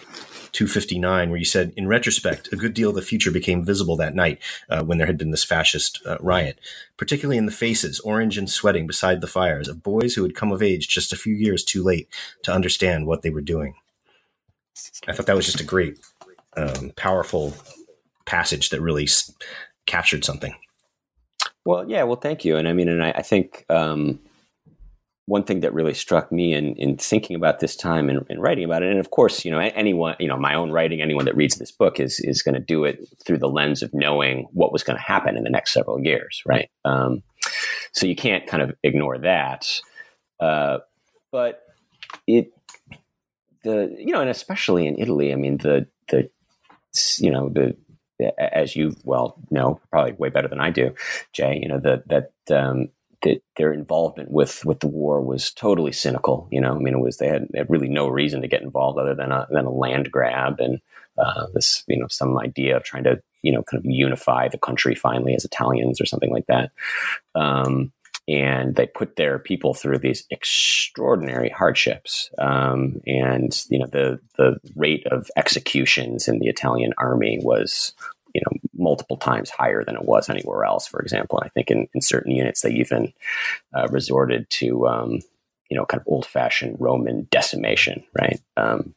259 0.57 1.29
where 1.29 1.39
you 1.39 1.45
said, 1.45 1.73
in 1.77 1.87
retrospect, 1.87 2.51
a 2.51 2.57
good 2.57 2.73
deal 2.73 2.89
of 2.89 2.95
the 2.95 3.03
future 3.03 3.31
became 3.31 3.63
visible 3.63 3.95
that 3.97 4.15
night 4.15 4.41
uh, 4.71 4.83
when 4.83 4.97
there 4.97 5.07
had 5.07 5.19
been 5.19 5.31
this 5.31 5.45
fascist 5.45 6.01
uh, 6.07 6.17
riot, 6.21 6.59
particularly 6.97 7.37
in 7.37 7.45
the 7.45 7.53
faces, 7.53 8.01
orange 8.01 8.39
and 8.39 8.49
sweating 8.49 8.87
beside 8.87 9.21
the 9.21 9.27
fires, 9.27 9.69
of 9.69 9.83
boys 9.83 10.15
who 10.15 10.23
had 10.23 10.35
come 10.35 10.53
of 10.53 10.63
age 10.63 10.89
just 10.89 11.13
a 11.13 11.17
few 11.17 11.35
years 11.35 11.63
too 11.63 11.83
late 11.83 12.09
to 12.43 12.53
understand 12.53 13.07
what 13.07 13.21
they 13.21 13.29
were 13.29 13.43
doing. 13.43 13.75
I 15.07 15.13
thought 15.13 15.27
that 15.27 15.37
was 15.37 15.45
just 15.45 15.61
a 15.61 15.65
great, 15.65 15.99
um, 16.57 16.93
powerful 16.97 17.55
passage 18.25 18.71
that 18.71 18.81
really 18.81 19.07
captured 19.87 20.25
something. 20.25 20.55
Well, 21.65 21.89
yeah, 21.89 22.05
well, 22.05 22.17
thank 22.17 22.45
you. 22.45 22.57
And 22.57 22.69
I 22.69 22.73
mean, 22.73 22.89
and 22.89 23.03
I, 23.03 23.11
I 23.11 23.23
think 23.23 23.65
um, 23.69 24.21
one 25.27 25.43
thing 25.43 25.61
that 25.61 25.75
really 25.75 25.95
struck 25.95 26.31
me 26.31 26.55
in, 26.55 26.77
in 26.77 26.97
thinking 26.97 27.35
about 27.35 27.59
this 27.59 27.75
time 27.75 28.09
and, 28.09 28.25
and, 28.31 28.41
writing 28.41 28.65
about 28.65 28.85
it, 28.85 28.91
and 28.91 29.01
of 29.01 29.11
course, 29.11 29.45
you 29.45 29.51
know, 29.51 29.59
anyone, 29.59 30.15
you 30.21 30.29
know, 30.29 30.37
my 30.37 30.55
own 30.55 30.71
writing, 30.71 31.03
anyone 31.03 31.25
that 31.25 31.37
reads 31.37 31.57
this 31.57 31.73
book 31.73 31.99
is 31.99 32.21
is 32.21 32.43
going 32.43 32.55
to 32.55 32.61
do 32.61 32.85
it 32.85 33.09
through 33.25 33.39
the 33.39 33.49
lens 33.49 33.83
of 33.83 33.93
knowing 33.93 34.47
what 34.53 34.73
was 34.73 34.85
going 34.85 34.97
to 34.97 35.03
happen 35.03 35.37
in 35.37 35.43
the 35.43 35.51
next 35.51 35.73
several 35.73 36.01
years, 36.01 36.43
right? 36.47 36.71
Um, 36.85 37.25
so 37.93 38.07
you 38.07 38.15
can't 38.15 38.47
kind 38.47 38.63
of 38.63 38.73
ignore 38.85 39.19
that. 39.19 39.81
Uh, 40.39 40.79
but 41.33 41.63
it, 42.29 42.53
the 43.65 43.93
you 43.99 44.13
know, 44.13 44.21
and 44.21 44.31
especially 44.31 44.87
in 44.87 44.99
Italy, 44.99 45.33
I 45.33 45.37
mean, 45.37 45.57
the 45.57 45.89
the 46.09 46.31
you 47.19 47.33
know 47.33 47.49
the 47.49 47.77
as 48.39 48.77
you 48.77 48.95
well 49.05 49.37
know, 49.51 49.81
probably 49.91 50.13
way 50.13 50.29
better 50.29 50.49
than 50.49 50.61
I 50.61 50.71
do, 50.71 50.95
Jay. 51.33 51.59
You 51.63 51.69
know 51.69 51.81
that 51.81 52.09
that 52.09 52.57
um, 52.57 52.89
that 53.23 53.43
their 53.57 53.73
involvement 53.73 54.31
with 54.31 54.65
with 54.65 54.81
the 54.81 54.89
war 54.89 55.21
was 55.21 55.51
totally 55.51 55.93
cynical. 55.93 56.49
You 56.51 56.61
know, 56.61 56.75
I 56.75 56.79
mean, 56.79 56.95
it 56.95 57.01
was 57.01 57.19
they 57.19 57.29
had, 57.29 57.49
they 57.53 57.59
had 57.59 57.71
really 57.71 57.89
no 57.89 58.09
reason 58.09 58.43
to 58.43 58.49
get 58.49 58.63
involved 58.63 58.99
other 58.99 59.15
than 59.15 59.33
a 59.33 59.47
than 59.51 59.67
a 59.67 59.71
land 59.71 60.11
grab 60.11 60.61
and 60.61 60.81
uh, 61.19 61.47
this 61.55 61.85
you 61.87 61.99
know 61.99 62.07
some 62.11 62.39
idea 62.39 62.77
of 62.77 62.85
trying 62.85 63.05
to 63.05 63.21
you 63.43 63.53
know 63.53 63.63
kind 63.63 63.85
of 63.85 63.91
unify 63.91 64.49
the 64.49 64.59
country 64.59 64.95
finally 64.95 65.35
as 65.35 65.45
Italians 65.45 66.01
or 66.01 66.07
something 66.07 66.31
like 66.31 66.47
that. 66.47 66.73
Um, 67.35 67.93
and 68.29 68.75
they 68.75 68.87
put 68.87 69.17
their 69.17 69.39
people 69.39 69.73
through 69.73 69.99
these 69.99 70.25
extraordinary 70.31 71.49
hardships. 71.49 72.31
Um, 72.39 73.01
and 73.07 73.65
you 73.69 73.79
know 73.79 73.87
the 73.87 74.21
the 74.37 74.59
rate 74.75 75.07
of 75.07 75.31
executions 75.37 76.29
in 76.29 76.39
the 76.39 76.49
Italian 76.49 76.93
army 76.99 77.39
was 77.43 77.93
you 78.35 78.43
know 78.45 78.59
multiple 78.77 79.17
times 79.17 79.51
higher 79.51 79.85
than 79.85 79.97
it 79.97 80.05
was 80.05 80.29
anywhere 80.29 80.65
else. 80.65 80.87
For 80.87 81.01
example, 81.01 81.39
and 81.39 81.47
I 81.47 81.51
think 81.51 81.71
in, 81.71 81.89
in 81.95 82.01
certain 82.01 82.33
units 82.33 82.63
they 82.63 82.73
even 82.73 83.13
uh, 83.75 83.87
resorted 83.91 84.51
to 84.51 84.87
um, 84.89 85.21
you 85.71 85.77
know 85.77 85.87
kind 85.87 86.01
of 86.01 86.09
old 86.09 86.27
fashioned 86.27 86.77
Roman 86.81 87.29
decimation, 87.31 88.05
right? 88.19 88.41
Um, 88.57 88.95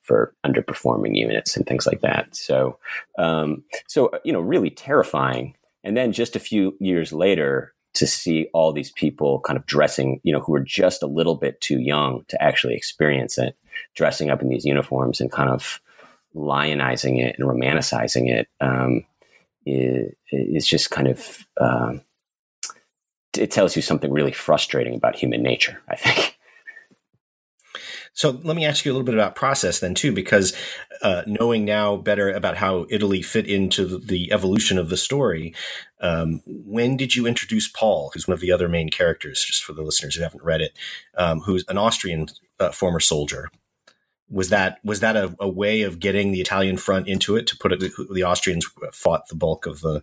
for 0.00 0.34
underperforming 0.44 1.16
units 1.16 1.56
and 1.56 1.66
things 1.66 1.86
like 1.86 2.00
that. 2.00 2.34
So 2.34 2.78
um, 3.18 3.62
so 3.86 4.10
you 4.24 4.32
know 4.32 4.40
really 4.40 4.70
terrifying. 4.70 5.54
And 5.82 5.96
then 5.96 6.12
just 6.12 6.36
a 6.36 6.40
few 6.40 6.76
years 6.78 7.10
later, 7.10 7.72
to 7.94 8.06
see 8.06 8.48
all 8.52 8.72
these 8.72 8.92
people 8.92 9.40
kind 9.40 9.58
of 9.58 9.66
dressing, 9.66 10.20
you 10.22 10.32
know, 10.32 10.40
who 10.40 10.52
were 10.52 10.60
just 10.60 11.02
a 11.02 11.06
little 11.06 11.34
bit 11.34 11.60
too 11.60 11.80
young 11.80 12.24
to 12.28 12.40
actually 12.42 12.74
experience 12.74 13.36
it, 13.38 13.56
dressing 13.94 14.30
up 14.30 14.42
in 14.42 14.48
these 14.48 14.64
uniforms 14.64 15.20
and 15.20 15.32
kind 15.32 15.50
of 15.50 15.80
lionizing 16.34 17.20
it 17.22 17.36
and 17.38 17.48
romanticizing 17.48 18.28
it 18.28 18.48
um, 18.60 19.04
is, 19.66 20.66
just 20.66 20.90
kind 20.90 21.08
of 21.08 21.46
um, 21.60 22.00
it 23.36 23.50
tells 23.50 23.76
you 23.76 23.82
something 23.82 24.12
really 24.12 24.32
frustrating 24.32 24.94
about 24.94 25.16
human 25.16 25.42
nature. 25.42 25.80
I 25.88 25.96
think. 25.96 26.38
So 28.20 28.38
let 28.42 28.54
me 28.54 28.66
ask 28.66 28.84
you 28.84 28.92
a 28.92 28.94
little 28.94 29.06
bit 29.06 29.14
about 29.14 29.34
process 29.34 29.80
then 29.80 29.94
too, 29.94 30.12
because 30.12 30.52
uh, 31.00 31.22
knowing 31.24 31.64
now 31.64 31.96
better 31.96 32.30
about 32.30 32.58
how 32.58 32.84
Italy 32.90 33.22
fit 33.22 33.46
into 33.46 33.98
the 33.98 34.30
evolution 34.30 34.76
of 34.76 34.90
the 34.90 34.98
story, 34.98 35.54
um, 36.02 36.42
when 36.44 36.98
did 36.98 37.16
you 37.16 37.24
introduce 37.24 37.66
Paul, 37.66 38.10
who's 38.12 38.28
one 38.28 38.34
of 38.34 38.40
the 38.40 38.52
other 38.52 38.68
main 38.68 38.90
characters, 38.90 39.42
just 39.42 39.64
for 39.64 39.72
the 39.72 39.80
listeners 39.80 40.16
who 40.16 40.22
haven't 40.22 40.44
read 40.44 40.60
it, 40.60 40.76
um, 41.16 41.40
who's 41.40 41.64
an 41.68 41.78
Austrian 41.78 42.26
uh, 42.58 42.72
former 42.72 43.00
soldier? 43.00 43.50
Was 44.28 44.50
that 44.50 44.80
was 44.84 45.00
that 45.00 45.16
a, 45.16 45.34
a, 45.40 45.48
way 45.48 45.80
of 45.80 45.98
getting 45.98 46.30
the 46.30 46.42
Italian 46.42 46.76
front 46.76 47.08
into 47.08 47.36
it 47.36 47.46
to 47.46 47.56
put 47.56 47.72
it? 47.72 47.80
The 47.80 48.24
Austrians 48.24 48.66
fought 48.92 49.28
the 49.28 49.34
bulk 49.34 49.64
of 49.64 49.80
the 49.80 50.02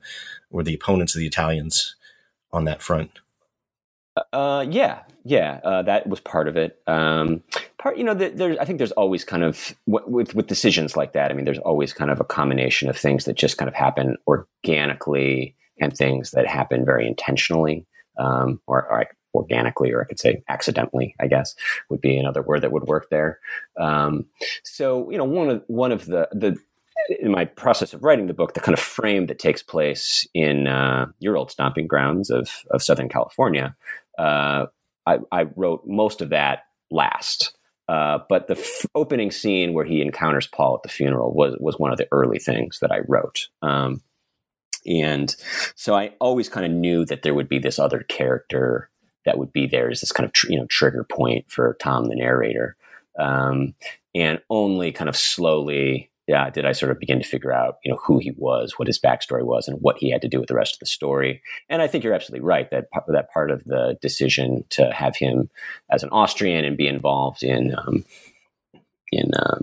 or 0.49 0.63
the 0.63 0.73
opponents 0.73 1.13
of 1.13 1.19
the 1.19 1.27
Italians 1.27 1.95
on 2.51 2.65
that 2.65 2.82
front. 2.82 3.19
Uh, 4.34 4.65
yeah, 4.69 5.01
yeah, 5.23 5.60
uh, 5.63 5.82
that 5.84 6.08
was 6.08 6.19
part 6.19 6.47
of 6.47 6.56
it. 6.56 6.82
Um, 6.88 7.43
part, 7.77 7.97
you 7.97 8.03
know, 8.03 8.13
there's, 8.13 8.58
I 8.58 8.65
think 8.65 8.77
there's 8.77 8.91
always 8.93 9.23
kind 9.23 9.43
of 9.43 9.75
with 9.86 10.34
with 10.34 10.47
decisions 10.47 10.95
like 10.95 11.13
that. 11.13 11.32
I 11.32 11.34
mean, 11.34 11.45
there's 11.45 11.60
always 11.60 11.93
kind 11.93 12.12
of 12.12 12.19
a 12.19 12.23
combination 12.25 12.89
of 12.89 12.97
things 12.97 13.25
that 13.25 13.36
just 13.36 13.58
kind 13.58 13.67
of 13.67 13.75
happen 13.75 14.17
organically 14.27 15.56
and 15.80 15.95
things 15.95 16.32
that 16.32 16.47
happen 16.47 16.86
very 16.86 17.06
intentionally, 17.06 17.86
um, 18.17 18.62
or, 18.67 18.89
or 18.89 19.06
organically, 19.34 19.91
or 19.91 20.01
I 20.01 20.06
could 20.06 20.19
say 20.19 20.43
accidentally. 20.49 21.15
I 21.19 21.27
guess 21.27 21.56
would 21.89 22.01
be 22.01 22.17
another 22.17 22.41
word 22.41 22.62
that 22.62 22.71
would 22.71 22.88
work 22.88 23.10
there. 23.10 23.39
Um, 23.80 24.25
so, 24.63 25.12
you 25.12 25.17
know, 25.17 25.25
one 25.25 25.49
of 25.49 25.63
one 25.67 25.91
of 25.91 26.06
the 26.06 26.30
the 26.32 26.58
in 27.19 27.32
my 27.32 27.45
process 27.45 27.93
of 27.93 28.03
writing 28.03 28.27
the 28.27 28.34
book, 28.34 28.53
the 28.53 28.60
kind 28.60 28.77
of 28.77 28.84
frame 28.84 29.27
that 29.27 29.39
takes 29.39 29.63
place 29.63 30.27
in 30.34 30.67
uh, 30.67 31.06
your 31.19 31.38
old 31.38 31.51
stomping 31.51 31.88
grounds 31.88 32.30
of, 32.30 32.63
of 32.71 32.84
Southern 32.84 33.10
California 33.10 33.75
uh, 34.17 34.67
I, 35.06 35.19
I, 35.32 35.43
wrote 35.56 35.86
most 35.86 36.21
of 36.21 36.30
that 36.30 36.63
last. 36.91 37.56
Uh, 37.88 38.19
but 38.27 38.47
the 38.47 38.58
f- 38.58 38.86
opening 38.95 39.32
scene 39.32 39.73
where 39.73 39.86
he 39.86 40.01
encounters 40.01 40.47
Paul 40.47 40.75
at 40.75 40.84
the 40.84 40.89
funeral 40.89 41.34
was 41.34 41.56
was 41.60 41.80
one 41.80 41.91
of 41.91 41.97
the 41.97 42.08
early 42.12 42.39
things 42.39 42.80
that 42.82 42.91
I 42.91 42.99
wrote. 43.08 43.47
Um, 43.62 44.01
and 44.86 45.36
so 45.75 45.95
I 45.95 46.13
always 46.19 46.49
kind 46.49 46.65
of 46.65 46.71
knew 46.71 47.06
that 47.06 47.21
there 47.21 47.34
would 47.34 47.47
be 47.47 47.60
this 47.60 47.80
other 47.80 47.99
character 48.01 48.89
that 49.25 49.38
would 49.38 49.53
be 49.53 49.67
there 49.67 49.89
as 49.89 50.01
this 50.01 50.12
kind 50.12 50.25
of 50.25 50.34
tr- 50.34 50.51
you 50.51 50.58
know 50.58 50.65
trigger 50.67 51.06
point 51.06 51.49
for 51.49 51.77
Tom 51.80 52.06
the 52.06 52.15
narrator. 52.15 52.75
Um, 53.17 53.73
and 54.13 54.41
only 54.49 54.91
kind 54.91 55.10
of 55.10 55.15
slowly 55.15 56.10
yeah, 56.27 56.49
did 56.49 56.65
I 56.65 56.73
sort 56.73 56.91
of 56.91 56.99
begin 56.99 57.19
to 57.19 57.27
figure 57.27 57.53
out, 57.53 57.77
you 57.83 57.91
know, 57.91 57.99
who 58.03 58.19
he 58.19 58.31
was, 58.31 58.73
what 58.77 58.87
his 58.87 58.99
backstory 58.99 59.43
was, 59.43 59.67
and 59.67 59.81
what 59.81 59.97
he 59.97 60.11
had 60.11 60.21
to 60.21 60.27
do 60.27 60.39
with 60.39 60.49
the 60.49 60.55
rest 60.55 60.75
of 60.75 60.79
the 60.79 60.85
story. 60.85 61.41
And 61.69 61.81
I 61.81 61.87
think 61.87 62.03
you're 62.03 62.13
absolutely 62.13 62.45
right 62.45 62.69
that 62.69 62.87
that 63.07 63.31
part 63.31 63.49
of 63.49 63.63
the 63.63 63.97
decision 64.01 64.65
to 64.71 64.91
have 64.91 65.15
him 65.15 65.49
as 65.89 66.03
an 66.03 66.09
Austrian 66.11 66.65
and 66.65 66.75
be 66.75 66.87
involved 66.87 67.43
in 67.43 67.73
um, 67.75 68.03
in 69.11 69.33
uh, 69.33 69.59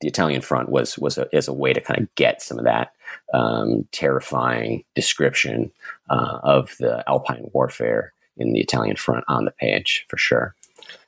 the 0.00 0.08
Italian 0.08 0.42
front 0.42 0.68
was 0.68 0.98
was 0.98 1.18
a, 1.18 1.28
as 1.32 1.46
a 1.46 1.52
way 1.52 1.72
to 1.72 1.80
kind 1.80 2.00
of 2.00 2.12
get 2.16 2.42
some 2.42 2.58
of 2.58 2.64
that 2.64 2.92
um, 3.32 3.86
terrifying 3.92 4.84
description 4.96 5.70
uh, 6.10 6.40
of 6.42 6.74
the 6.80 7.04
Alpine 7.08 7.48
warfare 7.52 8.12
in 8.36 8.52
the 8.52 8.60
Italian 8.60 8.96
front 8.96 9.24
on 9.28 9.44
the 9.44 9.52
page 9.52 10.04
for 10.08 10.18
sure. 10.18 10.54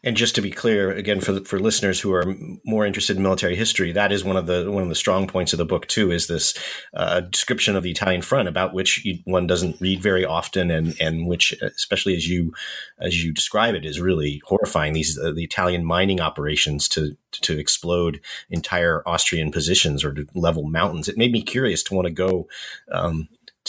And 0.04 0.16
just 0.16 0.36
to 0.36 0.40
be 0.40 0.52
clear, 0.52 0.92
again, 0.92 1.20
for 1.20 1.40
for 1.44 1.58
listeners 1.58 2.00
who 2.00 2.12
are 2.12 2.24
more 2.64 2.86
interested 2.86 3.16
in 3.16 3.22
military 3.22 3.56
history, 3.56 3.90
that 3.92 4.12
is 4.12 4.22
one 4.22 4.36
of 4.36 4.46
the 4.46 4.70
one 4.70 4.84
of 4.84 4.88
the 4.88 4.94
strong 4.94 5.26
points 5.26 5.52
of 5.52 5.58
the 5.58 5.64
book 5.64 5.88
too. 5.88 6.12
Is 6.12 6.28
this 6.28 6.54
uh, 6.94 7.20
description 7.20 7.74
of 7.74 7.82
the 7.82 7.90
Italian 7.90 8.22
front 8.22 8.48
about 8.48 8.72
which 8.72 9.04
you, 9.04 9.18
one 9.24 9.48
doesn't 9.48 9.80
read 9.80 10.00
very 10.00 10.24
often, 10.24 10.70
and 10.70 10.94
and 11.00 11.26
which, 11.26 11.52
especially 11.62 12.14
as 12.14 12.28
you 12.28 12.52
as 13.00 13.24
you 13.24 13.32
describe 13.32 13.74
it, 13.74 13.84
is 13.84 14.00
really 14.00 14.40
horrifying. 14.44 14.92
These 14.92 15.18
uh, 15.18 15.32
the 15.32 15.44
Italian 15.44 15.84
mining 15.84 16.20
operations 16.20 16.88
to 16.90 17.16
to 17.32 17.58
explode 17.58 18.20
entire 18.50 19.02
Austrian 19.04 19.50
positions 19.50 20.04
or 20.04 20.14
to 20.14 20.26
level 20.34 20.62
mountains. 20.62 21.08
It 21.08 21.18
made 21.18 21.32
me 21.32 21.42
curious 21.42 21.82
to 21.84 21.94
want 21.94 22.06
to 22.06 22.12
go 22.12 22.46
um, 22.92 23.28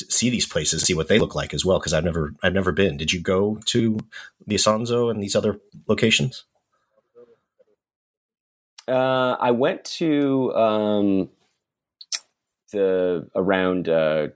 see 0.09 0.29
these 0.29 0.45
places, 0.45 0.83
see 0.83 0.93
what 0.93 1.07
they 1.07 1.19
look 1.19 1.35
like 1.35 1.53
as 1.53 1.65
well. 1.65 1.79
Because 1.79 1.93
I've 1.93 2.03
never, 2.03 2.33
I've 2.43 2.53
never 2.53 2.71
been. 2.71 2.97
Did 2.97 3.11
you 3.11 3.19
go 3.19 3.59
to 3.65 3.99
the 4.45 4.55
Isonzo 4.55 5.11
and 5.11 5.21
these 5.21 5.35
other 5.35 5.59
locations? 5.87 6.45
Uh, 8.87 9.37
I 9.39 9.51
went 9.51 9.83
to 9.85 10.53
um, 10.55 11.29
the 12.71 13.29
around 13.35 13.87
uh, 13.87 14.29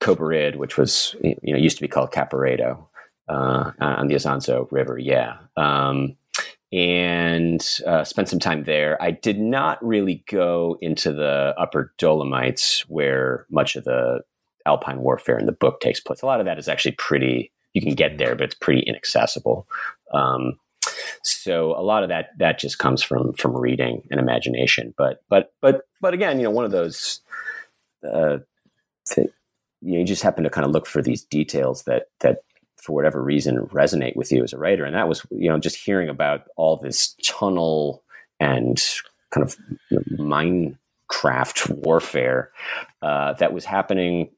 Kobarid, 0.00 0.56
which 0.56 0.76
was 0.76 1.16
you 1.22 1.52
know 1.52 1.58
used 1.58 1.76
to 1.76 1.82
be 1.82 1.88
called 1.88 2.12
Caporetto 2.12 2.86
uh, 3.28 3.72
on 3.80 4.06
the 4.06 4.14
Isonzo 4.14 4.68
River. 4.70 4.98
Yeah. 4.98 5.38
Um, 5.56 6.16
and 6.72 7.64
uh, 7.86 8.04
spent 8.04 8.28
some 8.28 8.38
time 8.38 8.64
there. 8.64 9.00
I 9.00 9.12
did 9.12 9.38
not 9.38 9.84
really 9.84 10.24
go 10.28 10.76
into 10.80 11.12
the 11.12 11.54
upper 11.56 11.92
Dolomites 11.96 12.84
where 12.88 13.46
much 13.50 13.76
of 13.76 13.84
the 13.84 14.20
alpine 14.66 15.00
warfare 15.00 15.38
in 15.38 15.46
the 15.46 15.52
book 15.52 15.80
takes 15.80 16.00
place. 16.00 16.22
A 16.22 16.26
lot 16.26 16.40
of 16.40 16.46
that 16.46 16.58
is 16.58 16.68
actually 16.68 16.92
pretty. 16.92 17.52
You 17.72 17.82
can 17.82 17.94
get 17.94 18.18
there, 18.18 18.34
but 18.34 18.44
it's 18.44 18.54
pretty 18.54 18.80
inaccessible. 18.80 19.66
Um, 20.12 20.58
so 21.22 21.78
a 21.78 21.82
lot 21.82 22.02
of 22.02 22.08
that 22.08 22.30
that 22.38 22.58
just 22.58 22.78
comes 22.78 23.02
from 23.02 23.32
from 23.34 23.56
reading 23.56 24.02
and 24.10 24.20
imagination. 24.20 24.94
But 24.96 25.22
but 25.28 25.52
but 25.60 25.82
but 26.00 26.14
again, 26.14 26.38
you 26.38 26.44
know, 26.44 26.50
one 26.50 26.64
of 26.64 26.70
those. 26.70 27.20
Uh, 28.06 28.38
to, 29.06 29.22
you, 29.80 29.92
know, 29.92 29.98
you 29.98 30.04
just 30.04 30.22
happen 30.22 30.44
to 30.44 30.50
kind 30.50 30.64
of 30.64 30.72
look 30.72 30.86
for 30.86 31.02
these 31.02 31.22
details 31.22 31.84
that 31.84 32.08
that 32.20 32.42
for 32.86 32.92
whatever 32.92 33.22
reason 33.22 33.58
resonate 33.66 34.16
with 34.16 34.30
you 34.30 34.44
as 34.44 34.52
a 34.52 34.58
writer 34.58 34.84
and 34.84 34.94
that 34.94 35.08
was 35.08 35.26
you 35.30 35.48
know 35.48 35.58
just 35.58 35.76
hearing 35.76 36.08
about 36.08 36.44
all 36.56 36.76
this 36.76 37.16
tunnel 37.24 38.02
and 38.38 38.82
kind 39.30 39.44
of 39.44 39.56
minecraft 40.12 41.68
warfare 41.84 42.50
uh, 43.02 43.32
that 43.34 43.52
was 43.52 43.64
happening 43.64 44.28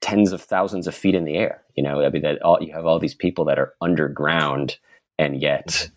tens 0.00 0.32
of 0.32 0.42
thousands 0.42 0.86
of 0.86 0.94
feet 0.94 1.14
in 1.14 1.24
the 1.24 1.36
air. 1.36 1.62
You 1.74 1.82
know, 1.82 2.04
I 2.04 2.10
mean 2.10 2.22
that 2.22 2.42
all 2.42 2.58
you 2.60 2.72
have 2.72 2.86
all 2.86 2.98
these 2.98 3.14
people 3.14 3.44
that 3.46 3.58
are 3.58 3.74
underground 3.80 4.78
and 5.18 5.40
yet 5.40 5.90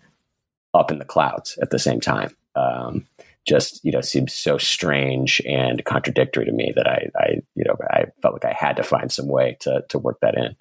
up 0.73 0.91
in 0.91 0.99
the 0.99 1.05
clouds 1.05 1.57
at 1.61 1.69
the 1.69 1.79
same 1.79 1.99
time. 1.99 2.35
Um, 2.55 3.05
just 3.45 3.83
you 3.83 3.91
know 3.91 4.01
seems 4.01 4.33
so 4.33 4.57
strange 4.57 5.41
and 5.47 5.83
contradictory 5.85 6.45
to 6.45 6.51
me 6.51 6.73
that 6.75 6.87
I, 6.87 7.09
I 7.15 7.27
you 7.55 7.63
know 7.63 7.75
I 7.89 8.05
felt 8.21 8.33
like 8.33 8.45
I 8.45 8.53
had 8.53 8.75
to 8.75 8.83
find 8.83 9.11
some 9.11 9.27
way 9.27 9.57
to 9.61 9.83
to 9.89 9.97
work 9.97 10.19
that 10.21 10.37
in. 10.37 10.55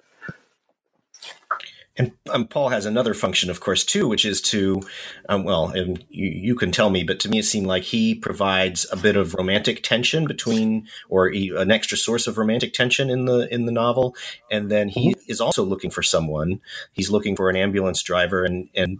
And 1.97 2.11
um, 2.29 2.47
Paul 2.47 2.69
has 2.69 2.85
another 2.85 3.13
function, 3.13 3.49
of 3.49 3.59
course, 3.59 3.83
too, 3.83 4.07
which 4.07 4.23
is 4.23 4.39
to, 4.41 4.81
um, 5.29 5.43
well, 5.43 5.69
and 5.69 6.05
you, 6.09 6.27
you, 6.27 6.55
can 6.55 6.71
tell 6.71 6.91
me, 6.91 7.03
but 7.03 7.19
to 7.21 7.29
me, 7.29 7.39
it 7.39 7.45
seemed 7.45 7.65
like 7.65 7.83
he 7.83 8.13
provides 8.13 8.85
a 8.91 8.95
bit 8.95 9.15
of 9.15 9.33
romantic 9.33 9.81
tension 9.81 10.27
between, 10.27 10.87
or 11.09 11.29
he, 11.29 11.49
an 11.55 11.71
extra 11.71 11.97
source 11.97 12.27
of 12.27 12.37
romantic 12.37 12.73
tension 12.73 13.09
in 13.09 13.25
the 13.25 13.51
in 13.51 13.65
the 13.65 13.71
novel. 13.71 14.15
And 14.51 14.69
then 14.69 14.89
he 14.89 15.11
mm-hmm. 15.11 15.31
is 15.31 15.41
also 15.41 15.63
looking 15.63 15.89
for 15.89 16.03
someone. 16.03 16.61
He's 16.93 17.09
looking 17.09 17.35
for 17.35 17.49
an 17.49 17.55
ambulance 17.55 18.03
driver, 18.03 18.45
and 18.45 18.69
and 18.75 18.99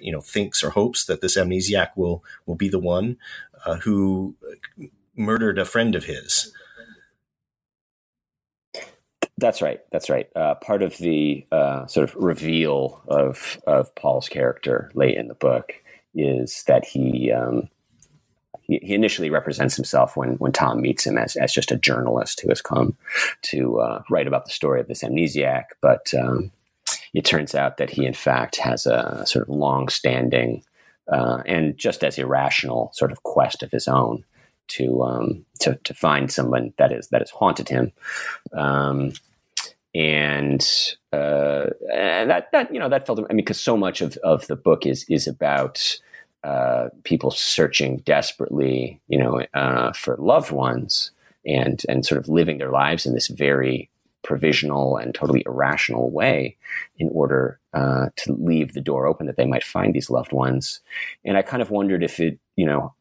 you 0.00 0.12
know 0.12 0.20
thinks 0.20 0.62
or 0.62 0.70
hopes 0.70 1.04
that 1.06 1.20
this 1.20 1.36
amnesiac 1.36 1.90
will 1.96 2.24
will 2.46 2.54
be 2.54 2.68
the 2.68 2.78
one 2.78 3.18
uh, 3.64 3.76
who 3.76 4.36
murdered 5.14 5.58
a 5.58 5.64
friend 5.64 5.94
of 5.94 6.04
his. 6.04 6.52
That's 9.38 9.60
right. 9.60 9.80
That's 9.92 10.08
right. 10.08 10.28
Uh, 10.34 10.54
part 10.54 10.82
of 10.82 10.96
the 10.98 11.46
uh, 11.52 11.86
sort 11.86 12.08
of 12.08 12.16
reveal 12.16 13.02
of 13.08 13.60
of 13.66 13.94
Paul's 13.94 14.28
character 14.28 14.90
late 14.94 15.16
in 15.16 15.28
the 15.28 15.34
book 15.34 15.74
is 16.14 16.62
that 16.66 16.86
he, 16.86 17.30
um, 17.30 17.68
he 18.62 18.78
he, 18.82 18.94
initially 18.94 19.28
represents 19.28 19.76
himself 19.76 20.16
when 20.16 20.36
when 20.36 20.52
Tom 20.52 20.80
meets 20.80 21.06
him 21.06 21.18
as 21.18 21.36
as 21.36 21.52
just 21.52 21.70
a 21.70 21.76
journalist 21.76 22.40
who 22.40 22.48
has 22.48 22.62
come 22.62 22.96
to 23.42 23.78
uh, 23.80 24.02
write 24.08 24.26
about 24.26 24.46
the 24.46 24.52
story 24.52 24.80
of 24.80 24.88
this 24.88 25.02
amnesiac, 25.02 25.64
but 25.82 26.14
um, 26.14 26.50
it 27.12 27.26
turns 27.26 27.54
out 27.54 27.76
that 27.76 27.90
he 27.90 28.06
in 28.06 28.14
fact 28.14 28.56
has 28.56 28.86
a 28.86 29.24
sort 29.26 29.46
of 29.46 29.54
long 29.54 29.90
standing 29.90 30.62
uh, 31.12 31.42
and 31.44 31.76
just 31.76 32.02
as 32.02 32.18
irrational 32.18 32.90
sort 32.94 33.12
of 33.12 33.22
quest 33.22 33.62
of 33.62 33.70
his 33.70 33.86
own 33.86 34.24
to 34.68 35.02
um, 35.02 35.44
to 35.60 35.76
to 35.84 35.94
find 35.94 36.30
someone 36.30 36.72
that 36.78 36.92
is 36.92 37.08
that 37.08 37.20
has 37.20 37.30
haunted 37.30 37.68
him. 37.68 37.92
Um, 38.52 39.12
and 39.96 40.60
uh, 41.12 41.66
that 41.90 42.48
that 42.52 42.72
you 42.72 42.78
know 42.78 42.88
that 42.88 43.06
felt 43.06 43.18
I 43.18 43.32
mean 43.32 43.44
because 43.44 43.60
so 43.60 43.78
much 43.78 44.02
of, 44.02 44.18
of 44.18 44.46
the 44.46 44.56
book 44.56 44.84
is 44.84 45.06
is 45.08 45.26
about 45.26 45.98
uh, 46.44 46.90
people 47.04 47.30
searching 47.30 47.98
desperately 47.98 49.00
you 49.08 49.18
know 49.18 49.42
uh, 49.54 49.92
for 49.94 50.16
loved 50.18 50.50
ones 50.50 51.12
and 51.46 51.82
and 51.88 52.04
sort 52.04 52.18
of 52.18 52.28
living 52.28 52.58
their 52.58 52.70
lives 52.70 53.06
in 53.06 53.14
this 53.14 53.28
very 53.28 53.88
provisional 54.22 54.98
and 54.98 55.14
totally 55.14 55.42
irrational 55.46 56.10
way 56.10 56.56
in 56.98 57.08
order 57.12 57.58
uh, 57.72 58.08
to 58.16 58.34
leave 58.34 58.74
the 58.74 58.80
door 58.82 59.06
open 59.06 59.26
that 59.26 59.36
they 59.36 59.46
might 59.46 59.64
find 59.64 59.94
these 59.94 60.10
loved 60.10 60.32
ones 60.32 60.80
and 61.24 61.38
I 61.38 61.42
kind 61.42 61.62
of 61.62 61.70
wondered 61.70 62.02
if 62.02 62.20
it 62.20 62.38
you 62.54 62.66
know 62.66 62.92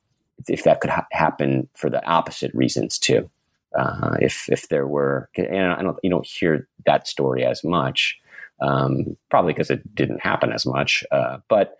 if 0.47 0.63
that 0.63 0.81
could 0.81 0.89
ha- 0.89 1.07
happen 1.11 1.67
for 1.75 1.89
the 1.89 2.05
opposite 2.05 2.53
reasons 2.53 2.97
too 2.99 3.29
uh, 3.75 4.15
if 4.21 4.49
if 4.49 4.69
there 4.69 4.87
were, 4.87 5.29
and 5.35 5.73
I 5.73 5.81
don't 5.81 5.99
you 6.01 6.09
don't 6.09 6.25
hear 6.25 6.67
that 6.85 7.07
story 7.07 7.45
as 7.45 7.63
much, 7.63 8.17
um, 8.61 9.17
probably 9.29 9.53
because 9.53 9.69
it 9.69 9.93
didn't 9.93 10.21
happen 10.21 10.51
as 10.51 10.65
much. 10.65 11.03
Uh, 11.11 11.37
but 11.49 11.77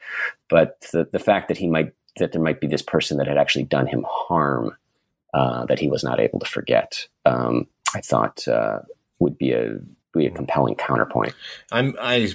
but 0.50 0.82
the 0.92 1.08
the 1.12 1.20
fact 1.20 1.48
that 1.48 1.58
he 1.58 1.68
might 1.68 1.94
that 2.18 2.34
there 2.34 2.42
might 2.42 2.60
be 2.60 2.68
this 2.68 2.82
person 2.82 3.18
that 3.18 3.28
had 3.28 3.38
actually 3.38 3.64
done 3.64 3.88
him 3.88 4.06
harm 4.08 4.76
uh, 5.34 5.66
that 5.66 5.80
he 5.80 5.88
was 5.88 6.04
not 6.04 6.20
able 6.20 6.40
to 6.40 6.46
forget, 6.46 7.08
um, 7.26 7.68
I 7.94 8.02
thought 8.02 8.46
uh, 8.48 8.80
would 9.20 9.38
be 9.38 9.54
a 9.54 9.80
be 10.20 10.26
a 10.28 10.32
compelling 10.32 10.76
counterpoint. 10.76 11.34
I'm 11.72 11.96
I 12.00 12.34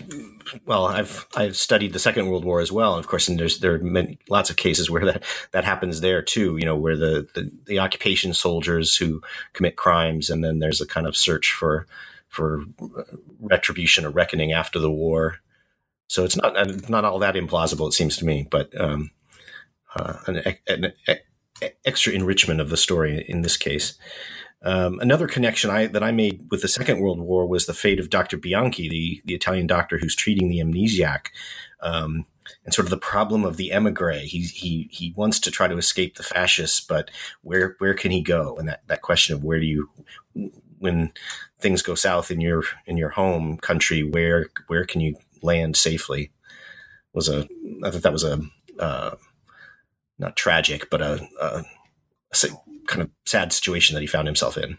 well 0.67 0.87
I've 0.87 1.27
I've 1.37 1.57
studied 1.57 1.93
the 1.93 1.99
Second 1.99 2.29
World 2.29 2.45
War 2.45 2.61
as 2.61 2.73
well, 2.73 2.95
and 2.95 3.05
of 3.05 3.09
course, 3.09 3.29
and 3.29 3.39
there's 3.39 3.59
there 3.61 3.75
are 3.75 3.79
many, 3.79 4.19
lots 4.29 4.51
of 4.51 4.57
cases 4.57 4.91
where 4.91 5.05
that 5.05 5.25
that 5.53 5.65
happens 5.65 6.01
there 6.01 6.23
too. 6.23 6.57
You 6.57 6.65
know, 6.65 6.77
where 6.77 6.97
the, 6.97 7.29
the 7.35 7.51
the 7.67 7.79
occupation 7.79 8.35
soldiers 8.35 8.97
who 8.97 9.23
commit 9.53 9.77
crimes, 9.77 10.31
and 10.31 10.45
then 10.45 10.59
there's 10.59 10.81
a 10.81 10.87
kind 10.87 11.07
of 11.07 11.17
search 11.17 11.53
for 11.53 11.87
for 12.29 12.65
retribution 13.41 14.05
or 14.05 14.11
reckoning 14.11 14.53
after 14.53 14.79
the 14.79 14.91
war. 14.91 15.39
So 16.07 16.25
it's 16.25 16.37
not 16.37 16.55
not 16.89 17.05
all 17.05 17.19
that 17.21 17.35
implausible, 17.35 17.89
it 17.89 17.93
seems 17.93 18.17
to 18.17 18.25
me, 18.25 18.47
but 18.51 18.79
um, 18.81 19.11
uh, 19.95 20.15
an, 20.27 20.57
an, 20.67 20.93
an 21.07 21.19
extra 21.85 22.13
enrichment 22.13 22.61
of 22.61 22.71
the 22.71 22.77
story 22.77 23.25
in 23.29 23.43
this 23.43 23.57
case. 23.57 23.99
Um, 24.63 24.99
another 25.01 25.27
connection 25.27 25.71
I, 25.71 25.87
that 25.87 26.03
I 26.03 26.13
made 26.13 26.47
with 26.51 26.63
the 26.63 26.69
Second 26.69 27.01
World 27.01 27.21
War 27.21 27.47
was 27.47 27.67
the 27.67 27.75
fate 27.75 27.99
of 27.99 28.11
Dr. 28.11 28.37
Bianchi, 28.37 28.89
the, 28.89 29.23
the 29.25 29.35
Italian 29.35 29.67
doctor 29.67 29.99
who's 29.99 30.15
treating 30.15 30.49
the 30.49 30.59
amnesiac, 30.59 31.27
um, 31.81 32.27
and 32.65 32.75
sort 32.75 32.87
of 32.87 32.91
the 32.91 32.99
problem 32.99 33.45
of 33.45 33.57
the 33.57 33.73
emigre. 33.73 34.19
He, 34.19 34.43
he, 34.43 34.89
he 34.91 35.15
wants 35.17 35.41
to 35.41 35.51
try 35.51 35.67
to 35.67 35.79
escape 35.79 36.17
the 36.17 36.23
fascists, 36.23 36.81
but 36.81 37.11
where, 37.43 37.77
where 37.79 37.95
can 37.95 38.11
he 38.11 38.21
go? 38.21 38.57
And 38.57 38.69
that, 38.69 38.87
that 38.89 39.03
question 39.03 39.35
of 39.35 39.43
where 39.43 39.61
do 39.61 39.67
you, 39.67 39.89
when 40.79 41.13
things 41.59 41.81
go 41.81 41.95
south 41.95 42.31
in 42.31 42.41
your, 42.41 42.65
in 42.87 42.99
your 42.99 43.11
home 43.11 43.57
country, 43.57 44.03
where, 44.03 44.49
where 44.67 44.85
can 44.85 45.01
you 45.01 45.17
land 45.43 45.77
safely 45.77 46.33
was 47.15 47.29
a, 47.29 47.49
I 47.83 47.91
thought 47.91 48.03
that 48.03 48.13
was 48.13 48.25
a, 48.25 48.41
uh, 48.79 49.17
not 50.19 50.37
tragic, 50.37 50.91
but 50.91 51.01
a, 51.01 51.27
a, 51.41 51.65
a 52.33 52.37
kind 52.91 53.03
of 53.03 53.11
sad 53.25 53.53
situation 53.53 53.95
that 53.95 54.01
he 54.01 54.07
found 54.07 54.29
himself 54.29 54.59
in. 54.59 54.77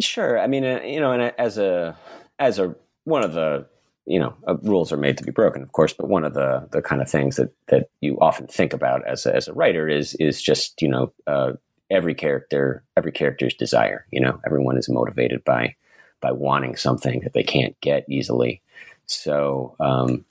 Sure, 0.00 0.38
I 0.38 0.46
mean, 0.46 0.64
uh, 0.64 0.80
you 0.84 0.98
know, 1.00 1.12
and 1.12 1.32
as 1.38 1.58
a 1.58 1.96
as 2.38 2.58
a 2.58 2.74
one 3.04 3.22
of 3.22 3.34
the 3.34 3.66
you 4.04 4.18
know, 4.18 4.34
uh, 4.48 4.56
rules 4.62 4.92
are 4.92 4.96
made 4.96 5.16
to 5.18 5.24
be 5.24 5.30
broken, 5.30 5.62
of 5.62 5.72
course. 5.72 5.92
But 5.92 6.08
one 6.08 6.24
of 6.24 6.34
the 6.34 6.68
the 6.72 6.82
kind 6.82 7.00
of 7.00 7.10
things 7.10 7.36
that 7.36 7.52
that 7.68 7.88
you 8.00 8.18
often 8.20 8.46
think 8.46 8.72
about 8.72 9.06
as 9.06 9.26
a, 9.26 9.34
as 9.34 9.48
a 9.48 9.52
writer 9.52 9.88
is 9.88 10.14
is 10.14 10.42
just 10.42 10.80
you 10.82 10.88
know 10.88 11.12
uh, 11.26 11.52
every 11.90 12.14
character 12.14 12.82
every 12.96 13.12
character's 13.12 13.54
desire. 13.54 14.06
You 14.10 14.20
know, 14.20 14.40
everyone 14.44 14.76
is 14.76 14.88
motivated 14.88 15.44
by 15.44 15.76
by 16.20 16.32
wanting 16.32 16.76
something 16.76 17.20
that 17.20 17.32
they 17.32 17.42
can't 17.42 17.80
get 17.80 18.04
easily. 18.08 18.60
So 19.06 19.76
um, 19.78 20.24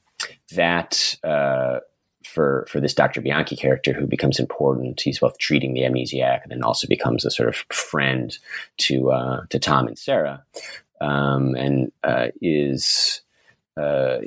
that 0.54 1.16
uh, 1.24 1.80
for 2.26 2.66
for 2.70 2.80
this 2.80 2.94
Dr. 2.94 3.22
Bianchi 3.22 3.56
character 3.56 3.94
who 3.94 4.08
becomes 4.08 4.40
important. 4.40 5.02
He's 5.02 5.20
both 5.20 5.38
treating 5.38 5.74
the 5.74 5.82
amnesiac 5.82 6.44
and 6.44 6.52
then 6.52 6.64
also 6.64 6.88
becomes 6.88 7.26
a 7.26 7.32
sort 7.32 7.50
of 7.50 7.56
friend 7.74 8.38
to 8.80 9.12
uh, 9.12 9.42
to 9.50 9.60
Tom 9.60 9.88
and 9.88 9.98
Sarah, 9.98 10.44
um, 11.00 11.56
and 11.56 11.92
uh, 12.04 12.28
is 12.42 13.22
uh, 13.78 14.18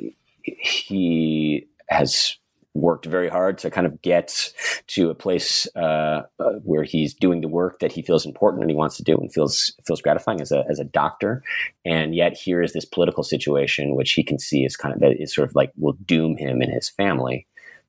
he 0.43 1.67
has 1.89 2.37
worked 2.75 3.05
very 3.05 3.29
hard 3.29 3.57
to 3.57 3.71
kind 3.71 3.87
of 3.87 4.01
get 4.01 4.53
to 4.87 5.09
a 5.09 5.15
place 5.15 5.65
uh, 5.75 6.23
uh, 6.39 6.51
where 6.63 6.83
he's 6.83 7.13
doing 7.13 7.39
the 7.39 7.47
work 7.47 7.79
that 7.79 7.91
he 7.91 8.01
feels 8.01 8.25
important 8.25 8.61
and 8.61 8.69
he 8.69 8.75
wants 8.75 8.97
to 8.97 9.03
do 9.03 9.15
and 9.17 9.33
feels 9.33 9.73
feels 9.87 10.01
gratifying 10.01 10.41
as 10.41 10.51
a 10.51 10.63
as 10.69 10.77
a 10.77 10.83
doctor. 10.83 11.41
And 11.85 12.13
yet 12.13 12.33
here 12.33 12.61
is 12.61 12.73
this 12.73 12.85
political 12.85 13.23
situation 13.23 13.95
which 13.95 14.11
he 14.11 14.23
can 14.23 14.37
see 14.37 14.65
is 14.65 14.75
kind 14.75 14.93
of 14.93 15.13
is 15.17 15.33
sort 15.33 15.49
of 15.49 15.55
like 15.55 15.71
will 15.77 15.97
doom 16.05 16.35
him 16.35 16.61
and 16.61 16.71
his 16.71 16.89
family. 16.89 17.47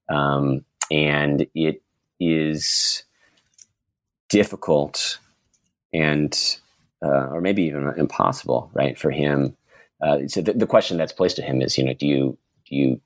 Um, 0.08 0.64
and 0.90 1.46
it 1.54 1.82
is 2.20 3.02
difficult 4.28 5.18
and 5.92 6.58
uh, 7.02 7.28
or 7.28 7.40
maybe 7.40 7.62
even 7.64 7.92
impossible, 7.96 8.70
right, 8.74 8.98
for 8.98 9.10
him. 9.10 9.56
Uh, 10.00 10.26
so 10.26 10.40
the, 10.40 10.52
the 10.52 10.66
question 10.66 10.96
that's 10.96 11.12
placed 11.12 11.36
to 11.36 11.42
him 11.42 11.60
is, 11.62 11.76
you 11.78 11.84
know, 11.84 11.94
do 11.94 12.06
you 12.06 12.38
do 12.68 12.74
you 12.76 13.00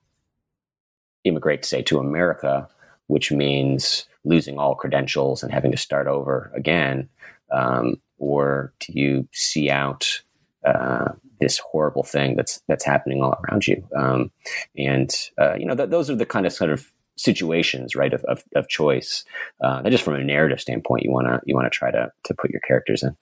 immigrate, 1.24 1.64
say, 1.64 1.82
to 1.82 1.98
America, 1.98 2.68
which 3.08 3.30
means 3.30 4.06
losing 4.24 4.58
all 4.58 4.74
credentials 4.74 5.42
and 5.42 5.52
having 5.52 5.70
to 5.70 5.76
start 5.76 6.06
over 6.06 6.50
again, 6.54 7.08
um, 7.50 8.00
or 8.18 8.72
do 8.80 8.92
you 8.92 9.28
see 9.32 9.70
out 9.70 10.22
uh, 10.64 11.12
this 11.40 11.58
horrible 11.58 12.02
thing 12.02 12.36
that's 12.36 12.60
that's 12.68 12.84
happening 12.84 13.22
all 13.22 13.38
around 13.44 13.66
you? 13.66 13.86
Um, 13.96 14.30
and 14.76 15.10
uh, 15.38 15.54
you 15.54 15.66
know, 15.66 15.74
th- 15.74 15.90
those 15.90 16.10
are 16.10 16.16
the 16.16 16.26
kind 16.26 16.46
of 16.46 16.52
sort 16.52 16.70
of 16.70 16.90
situations, 17.16 17.94
right, 17.94 18.12
of 18.12 18.24
of, 18.24 18.44
of 18.54 18.68
choice. 18.68 19.24
Uh, 19.60 19.88
just 19.90 20.04
from 20.04 20.14
a 20.14 20.24
narrative 20.24 20.60
standpoint, 20.60 21.04
you 21.04 21.10
want 21.10 21.26
to 21.26 21.40
you 21.44 21.54
want 21.54 21.66
to 21.66 21.76
try 21.76 21.90
to 21.90 22.10
to 22.24 22.34
put 22.34 22.50
your 22.50 22.60
characters 22.60 23.02
in. 23.02 23.16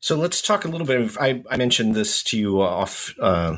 So 0.00 0.16
let's 0.16 0.42
talk 0.42 0.64
a 0.64 0.68
little 0.68 0.86
bit. 0.86 1.00
Of, 1.00 1.18
I, 1.18 1.42
I 1.50 1.56
mentioned 1.56 1.94
this 1.94 2.22
to 2.24 2.38
you 2.38 2.62
off 2.62 3.14
uh, 3.20 3.56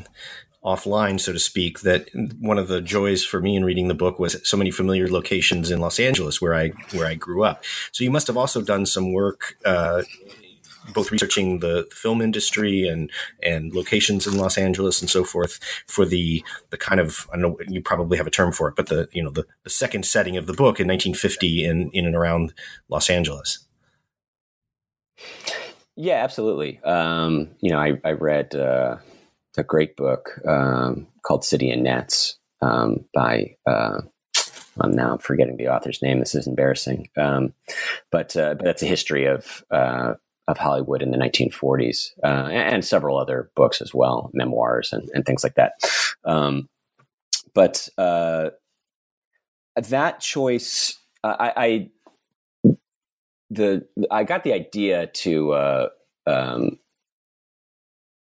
offline, 0.64 1.20
so 1.20 1.32
to 1.32 1.38
speak, 1.38 1.80
that 1.80 2.08
one 2.40 2.58
of 2.58 2.68
the 2.68 2.80
joys 2.80 3.24
for 3.24 3.40
me 3.40 3.56
in 3.56 3.64
reading 3.64 3.88
the 3.88 3.94
book 3.94 4.18
was 4.18 4.36
so 4.48 4.56
many 4.56 4.70
familiar 4.70 5.08
locations 5.08 5.70
in 5.70 5.80
Los 5.80 6.00
Angeles 6.00 6.40
where 6.40 6.54
I 6.54 6.68
where 6.92 7.06
I 7.06 7.14
grew 7.14 7.44
up. 7.44 7.64
So 7.92 8.04
you 8.04 8.10
must 8.10 8.26
have 8.26 8.36
also 8.36 8.62
done 8.62 8.86
some 8.86 9.12
work. 9.12 9.56
Uh, 9.64 10.02
both 10.92 11.10
researching 11.10 11.60
the, 11.60 11.86
film 11.92 12.20
industry 12.20 12.86
and 12.86 13.10
and 13.42 13.74
locations 13.74 14.26
in 14.26 14.36
Los 14.36 14.56
Angeles 14.56 15.00
and 15.00 15.10
so 15.10 15.24
forth 15.24 15.58
for 15.86 16.04
the 16.04 16.44
the 16.70 16.76
kind 16.76 17.00
of 17.00 17.26
I 17.32 17.38
don't 17.38 17.42
know 17.42 17.56
you 17.66 17.80
probably 17.80 18.16
have 18.18 18.26
a 18.26 18.30
term 18.30 18.52
for 18.52 18.68
it, 18.68 18.76
but 18.76 18.88
the 18.88 19.08
you 19.12 19.22
know 19.22 19.30
the, 19.30 19.44
the 19.64 19.70
second 19.70 20.04
setting 20.04 20.36
of 20.36 20.46
the 20.46 20.52
book 20.52 20.78
in 20.80 20.86
1950 20.86 21.64
in 21.64 21.90
in 21.90 22.06
and 22.06 22.14
around 22.14 22.52
Los 22.88 23.10
Angeles. 23.10 23.66
Yeah, 25.96 26.22
absolutely. 26.22 26.80
Um, 26.84 27.48
you 27.60 27.70
know, 27.70 27.78
I, 27.78 27.98
I 28.04 28.12
read 28.12 28.54
uh, 28.54 28.98
a 29.56 29.64
great 29.64 29.96
book 29.96 30.40
um, 30.46 31.08
called 31.22 31.44
City 31.44 31.72
of 31.72 31.80
Nets 31.80 32.38
um, 32.62 33.04
by. 33.12 33.56
Uh, 33.66 34.02
well, 34.76 34.90
now 34.90 35.04
I'm 35.04 35.10
now 35.10 35.16
forgetting 35.16 35.56
the 35.56 35.68
author's 35.68 36.02
name. 36.02 36.20
This 36.20 36.36
is 36.36 36.46
embarrassing, 36.46 37.08
um, 37.16 37.52
but 38.12 38.36
uh, 38.36 38.54
but 38.54 38.64
that's 38.64 38.82
a 38.82 38.86
history 38.86 39.26
of 39.26 39.64
uh, 39.72 40.14
of 40.48 40.56
Hollywood 40.56 41.02
in 41.02 41.10
the 41.10 41.18
1940s, 41.18 42.12
uh, 42.24 42.48
and, 42.50 42.84
several 42.84 43.18
other 43.18 43.50
books 43.54 43.82
as 43.82 43.94
well, 43.94 44.30
memoirs 44.32 44.92
and, 44.92 45.08
and 45.12 45.24
things 45.26 45.44
like 45.44 45.54
that. 45.54 45.74
Um, 46.24 46.68
but 47.54 47.88
uh, 47.98 48.50
that 49.76 50.20
choice, 50.20 50.98
I, 51.22 51.90
I, 52.64 52.74
the 53.50 53.86
I 54.10 54.24
got 54.24 54.42
the 54.42 54.54
idea 54.54 55.06
to 55.06 55.52
uh, 55.52 55.88
um, 56.26 56.78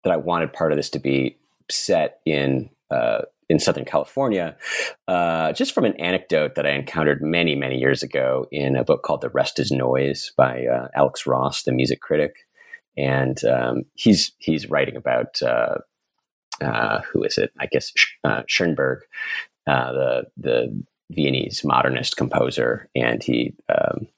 that 0.02 0.12
I 0.12 0.16
wanted 0.16 0.52
part 0.52 0.72
of 0.72 0.76
this 0.76 0.90
to 0.90 0.98
be 0.98 1.36
set 1.70 2.20
in 2.26 2.70
uh, 2.90 3.22
in 3.54 3.60
Southern 3.60 3.84
California, 3.84 4.56
uh, 5.06 5.52
just 5.52 5.72
from 5.72 5.84
an 5.84 5.94
anecdote 6.00 6.56
that 6.56 6.66
I 6.66 6.70
encountered 6.70 7.22
many, 7.22 7.54
many 7.54 7.78
years 7.78 8.02
ago 8.02 8.46
in 8.50 8.74
a 8.74 8.84
book 8.84 9.02
called 9.04 9.20
"The 9.20 9.30
Rest 9.30 9.60
Is 9.60 9.70
Noise" 9.70 10.32
by 10.36 10.66
uh, 10.66 10.88
Alex 10.94 11.24
Ross, 11.26 11.62
the 11.62 11.72
music 11.72 12.00
critic, 12.00 12.46
and 12.96 13.42
um, 13.44 13.84
he's 13.94 14.32
he's 14.38 14.68
writing 14.68 14.96
about 14.96 15.40
uh, 15.40 15.76
uh 16.60 17.00
who 17.12 17.22
is 17.22 17.38
it? 17.38 17.52
I 17.60 17.66
guess 17.66 17.92
uh, 18.24 18.42
Schoenberg, 18.48 19.02
uh, 19.68 19.92
the 19.92 20.24
the 20.36 20.84
Viennese 21.10 21.64
modernist 21.64 22.16
composer, 22.16 22.90
and 22.96 23.22
he 23.22 23.54
um, 23.68 24.08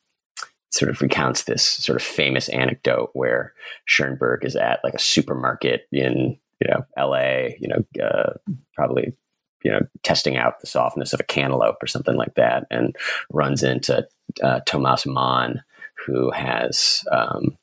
sort 0.70 0.90
of 0.90 1.00
recounts 1.02 1.44
this 1.44 1.62
sort 1.62 2.00
of 2.00 2.06
famous 2.06 2.48
anecdote 2.48 3.10
where 3.12 3.52
Schoenberg 3.84 4.44
is 4.44 4.56
at 4.56 4.80
like 4.82 4.94
a 4.94 4.98
supermarket 4.98 5.88
in 5.92 6.38
you 6.60 6.68
know 6.68 6.84
L.A. 6.96 7.56
You 7.60 7.68
know, 7.68 8.04
uh, 8.04 8.32
probably 8.74 9.12
you 9.66 9.72
know 9.72 9.80
testing 10.04 10.36
out 10.36 10.60
the 10.60 10.66
softness 10.68 11.12
of 11.12 11.18
a 11.18 11.24
cantaloupe 11.24 11.82
or 11.82 11.88
something 11.88 12.14
like 12.14 12.34
that, 12.36 12.66
and 12.70 12.94
runs 13.32 13.64
into 13.64 14.06
uh, 14.42 14.60
Thomas 14.66 15.04
Mann, 15.04 15.62
who 16.06 16.30
has. 16.30 17.02
Um, 17.10 17.58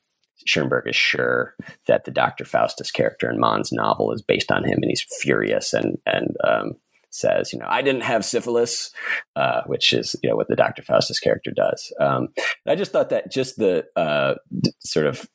Schoenberg 0.45 0.89
is 0.89 0.95
sure 0.97 1.55
that 1.87 2.03
the 2.03 2.11
Dr. 2.11 2.43
Faustus 2.43 2.91
character 2.91 3.31
in 3.31 3.39
Mann's 3.39 3.71
novel 3.71 4.11
is 4.11 4.21
based 4.21 4.51
on 4.51 4.65
him, 4.65 4.79
and 4.81 4.89
he's 4.89 5.05
furious 5.21 5.71
and 5.71 5.97
and 6.05 6.35
um, 6.43 6.73
says, 7.11 7.53
you 7.53 7.59
know, 7.59 7.67
I 7.69 7.81
didn't 7.81 8.01
have 8.01 8.25
syphilis, 8.25 8.91
uh, 9.37 9.61
which 9.67 9.93
is, 9.93 10.17
you 10.21 10.29
know, 10.29 10.35
what 10.35 10.49
the 10.49 10.57
Dr. 10.57 10.81
Faustus 10.81 11.19
character 11.19 11.51
does. 11.51 11.93
Um, 11.97 12.29
I 12.67 12.75
just 12.75 12.91
thought 12.91 13.11
that 13.11 13.31
just 13.31 13.55
the 13.55 13.85
uh, 13.95 14.35
sort 14.79 15.05
of 15.05 15.29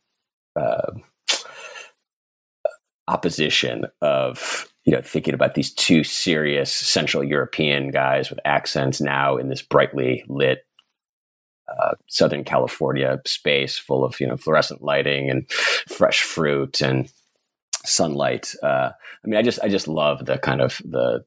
uh, 0.61 0.91
opposition 3.09 3.87
of, 4.01 4.69
you 4.85 4.93
know, 4.93 5.01
thinking 5.03 5.35
about 5.35 5.55
these 5.55 5.73
two 5.73 6.05
serious 6.05 6.73
Central 6.73 7.25
European 7.25 7.91
guys 7.91 8.31
with 8.31 8.39
accents 8.45 9.01
now 9.01 9.37
in 9.37 9.49
this 9.49 9.63
brightly 9.63 10.25
lit 10.29 10.65
uh, 11.69 11.95
Southern 12.07 12.45
California 12.45 13.21
space 13.27 13.79
full 13.79 14.05
of 14.05 14.19
you 14.21 14.27
know 14.27 14.37
fluorescent 14.37 14.83
lighting 14.83 15.29
and 15.29 15.51
fresh 15.51 16.23
fruit 16.23 16.81
and 16.81 17.13
sunlight. 17.85 18.55
Uh, 18.63 18.91
I 19.25 19.29
mean, 19.29 19.39
I 19.39 19.43
just 19.43 19.61
I 19.63 19.69
just 19.69 19.89
love 19.89 20.25
the 20.25 20.39
kind 20.39 20.61
of 20.61 20.81
the 20.85 21.25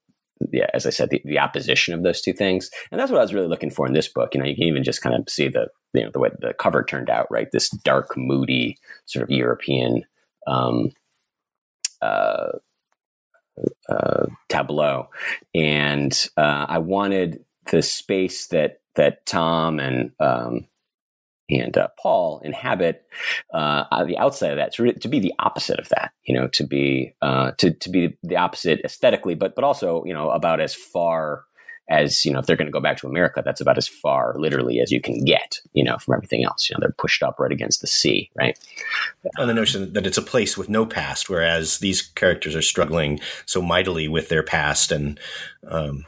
yeah, 0.51 0.67
as 0.73 0.87
I 0.87 0.89
said, 0.89 1.11
the, 1.11 1.21
the 1.23 1.37
opposition 1.37 1.93
of 1.93 2.01
those 2.01 2.21
two 2.21 2.33
things, 2.33 2.71
and 2.91 2.99
that's 2.99 3.11
what 3.11 3.19
I 3.19 3.23
was 3.23 3.33
really 3.33 3.47
looking 3.47 3.69
for 3.69 3.85
in 3.85 3.93
this 3.93 4.07
book. 4.07 4.33
You 4.33 4.41
know, 4.41 4.47
you 4.47 4.55
can 4.55 4.63
even 4.63 4.83
just 4.83 5.01
kind 5.01 5.15
of 5.15 5.29
see 5.29 5.47
the 5.47 5.67
you 5.93 6.03
know 6.03 6.11
the 6.11 6.19
way 6.19 6.29
the 6.39 6.53
cover 6.53 6.83
turned 6.83 7.09
out, 7.09 7.27
right? 7.29 7.51
This 7.51 7.69
dark, 7.69 8.17
moody 8.17 8.77
sort 9.05 9.23
of 9.23 9.29
European 9.29 10.03
um, 10.47 10.91
uh, 12.01 12.49
uh, 13.89 14.25
tableau, 14.49 15.09
and 15.53 16.27
uh, 16.37 16.65
I 16.69 16.79
wanted 16.79 17.43
the 17.71 17.81
space 17.81 18.47
that 18.47 18.81
that 18.95 19.25
Tom 19.25 19.79
and 19.79 20.11
um, 20.19 20.67
and 21.49 21.77
uh, 21.77 21.89
Paul 21.99 22.41
inhabit 22.43 23.03
uh, 23.53 24.03
the 24.05 24.17
outside 24.17 24.51
of 24.51 24.57
that 24.57 24.73
to, 24.73 24.93
to 24.93 25.07
be 25.07 25.19
the 25.19 25.33
opposite 25.39 25.79
of 25.79 25.89
that, 25.89 26.11
you 26.23 26.33
know, 26.33 26.47
to 26.49 26.65
be 26.65 27.13
uh, 27.21 27.51
to 27.57 27.71
to 27.71 27.89
be 27.89 28.17
the 28.23 28.37
opposite 28.37 28.81
aesthetically, 28.83 29.35
but 29.35 29.55
but 29.55 29.63
also 29.63 30.03
you 30.05 30.13
know 30.13 30.29
about 30.29 30.61
as 30.61 30.73
far 30.73 31.43
as 31.91 32.23
you 32.25 32.31
know 32.31 32.39
if 32.39 32.45
they're 32.45 32.55
going 32.55 32.67
to 32.67 32.71
go 32.71 32.79
back 32.79 32.97
to 32.97 33.07
America, 33.07 33.41
that's 33.43 33.61
about 33.61 33.77
as 33.77 33.87
far 33.87 34.33
literally 34.37 34.79
as 34.79 34.91
you 34.91 35.01
can 35.01 35.23
get, 35.23 35.59
you 35.73 35.83
know, 35.83 35.97
from 35.97 36.15
everything 36.15 36.43
else. 36.43 36.69
You 36.69 36.75
know, 36.75 36.79
they're 36.79 36.95
pushed 36.97 37.21
up 37.21 37.39
right 37.39 37.51
against 37.51 37.81
the 37.81 37.87
sea, 37.87 38.31
right? 38.35 38.57
And 39.37 39.49
the 39.49 39.53
notion 39.53 39.93
that 39.93 40.07
it's 40.07 40.17
a 40.17 40.23
place 40.23 40.57
with 40.57 40.69
no 40.69 40.85
past, 40.85 41.29
whereas 41.29 41.79
these 41.79 42.01
characters 42.01 42.55
are 42.55 42.61
struggling 42.61 43.19
so 43.45 43.61
mightily 43.61 44.07
with 44.07 44.29
their 44.29 44.43
past 44.43 44.91
and. 44.91 45.19
Um, 45.67 46.05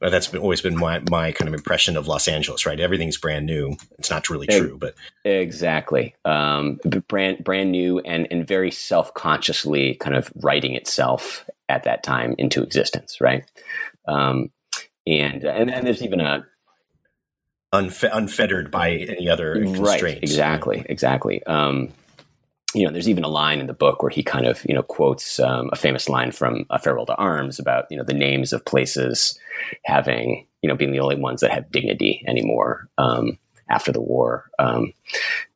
that's 0.00 0.26
been, 0.26 0.40
always 0.40 0.60
been 0.60 0.76
my, 0.76 1.00
my 1.10 1.30
kind 1.30 1.46
of 1.46 1.54
impression 1.54 1.96
of 1.96 2.08
Los 2.08 2.26
Angeles, 2.26 2.66
right? 2.66 2.80
Everything's 2.80 3.16
brand 3.16 3.46
new. 3.46 3.76
It's 4.00 4.10
not 4.10 4.28
really 4.28 4.48
true, 4.48 4.76
but 4.76 4.96
exactly 5.24 6.16
um, 6.24 6.80
brand 7.06 7.44
brand 7.44 7.70
new 7.70 8.00
and 8.00 8.26
and 8.32 8.44
very 8.44 8.72
self 8.72 9.14
consciously 9.14 9.94
kind 9.94 10.16
of 10.16 10.32
writing 10.34 10.74
itself 10.74 11.48
at 11.68 11.84
that 11.84 12.02
time 12.02 12.34
into 12.36 12.64
existence, 12.64 13.20
right? 13.20 13.44
Um, 14.08 14.50
and 15.06 15.44
and 15.44 15.68
then 15.68 15.84
there's 15.84 16.02
even 16.02 16.20
a 16.20 16.46
Unfe- 17.74 18.10
unfettered 18.12 18.70
by 18.70 18.90
any 18.90 19.30
other 19.30 19.54
constraints. 19.62 20.02
Right, 20.02 20.22
exactly, 20.22 20.84
exactly. 20.90 21.42
Um, 21.44 21.88
you 22.74 22.84
know, 22.84 22.92
there's 22.92 23.08
even 23.08 23.24
a 23.24 23.28
line 23.28 23.60
in 23.60 23.66
the 23.66 23.72
book 23.72 24.02
where 24.02 24.10
he 24.10 24.22
kind 24.22 24.46
of, 24.46 24.62
you 24.68 24.74
know, 24.74 24.82
quotes 24.82 25.40
um, 25.40 25.70
a 25.72 25.76
famous 25.76 26.06
line 26.06 26.32
from 26.32 26.66
A 26.68 26.78
Farewell 26.78 27.06
to 27.06 27.14
Arms 27.16 27.58
about, 27.58 27.86
you 27.90 27.96
know, 27.96 28.04
the 28.04 28.12
names 28.12 28.52
of 28.52 28.62
places 28.66 29.38
having, 29.86 30.46
you 30.60 30.68
know, 30.68 30.76
being 30.76 30.92
the 30.92 31.00
only 31.00 31.16
ones 31.16 31.40
that 31.40 31.50
have 31.50 31.70
dignity 31.70 32.22
anymore 32.26 32.90
um, 32.98 33.38
after 33.70 33.90
the 33.90 34.02
war. 34.02 34.50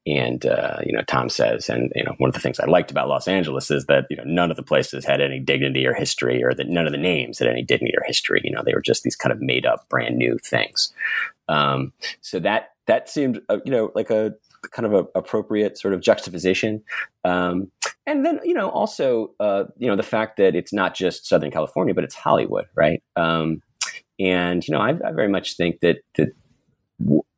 And, 0.07 0.47
uh, 0.47 0.79
you 0.85 0.93
know, 0.93 1.03
Tom 1.03 1.29
says, 1.29 1.69
and, 1.69 1.93
you 1.97 2.05
know, 2.05 2.15
one 2.19 2.29
of 2.29 2.35
the 2.35 2.41
things 2.41 2.61
I 2.61 2.67
liked 2.67 2.93
about 2.93 3.09
Los 3.09 3.27
Angeles 3.27 3.71
is 3.73 3.87
that, 3.87 4.07
you 4.09 4.17
know, 4.17 4.23
none 4.25 4.53
of 4.53 4.57
the 4.57 4.63
places 4.63 5.05
had 5.05 5.21
any 5.21 5.41
dignity 5.41 5.85
or 5.85 5.95
history 5.95 6.45
or 6.45 6.55
that 6.55 6.69
none 6.69 6.87
of 6.87 6.93
the 6.93 6.99
names 6.99 7.41
had 7.41 7.49
any 7.49 7.63
dignity 7.63 7.95
or 7.97 8.05
history. 8.07 8.41
You 8.45 8.53
know, 8.53 8.63
they 8.65 8.75
were 8.75 8.83
just 8.83 9.03
these 9.03 9.17
kind 9.17 9.33
of 9.33 9.41
made 9.41 9.67
up 9.67 9.89
brand 9.89 10.17
new 10.17 10.39
things. 10.39 10.93
Um, 11.49 11.93
so 12.21 12.39
that, 12.41 12.71
that 12.87 13.09
seemed, 13.09 13.41
uh, 13.49 13.59
you 13.65 13.73
know, 13.73 13.91
like 13.97 14.11
a, 14.11 14.35
kind 14.71 14.87
of 14.87 14.95
a 14.95 15.19
appropriate 15.19 15.79
sort 15.79 15.95
of 15.95 16.01
juxtaposition. 16.01 16.83
Um, 17.25 17.71
and 18.07 18.25
then, 18.25 18.41
you 18.45 18.55
know, 18.55 18.69
also, 18.71 19.33
uh, 19.41 19.65
you 19.77 19.89
know, 19.89 19.97
the 19.97 20.03
fact 20.03 20.37
that 20.37 20.55
it's 20.55 20.73
not 20.73 20.95
just 20.95 21.27
Southern 21.27 21.51
California, 21.51 21.95
but 21.95 22.05
it's 22.05 22.15
Hollywood, 22.15 22.67
right? 22.75 23.03
Um, 23.17 23.63
and, 24.19 24.67
you 24.67 24.73
know, 24.73 24.81
I, 24.81 24.91
I, 24.91 25.13
very 25.13 25.29
much 25.29 25.57
think 25.57 25.81
that, 25.81 25.99
that 26.15 26.33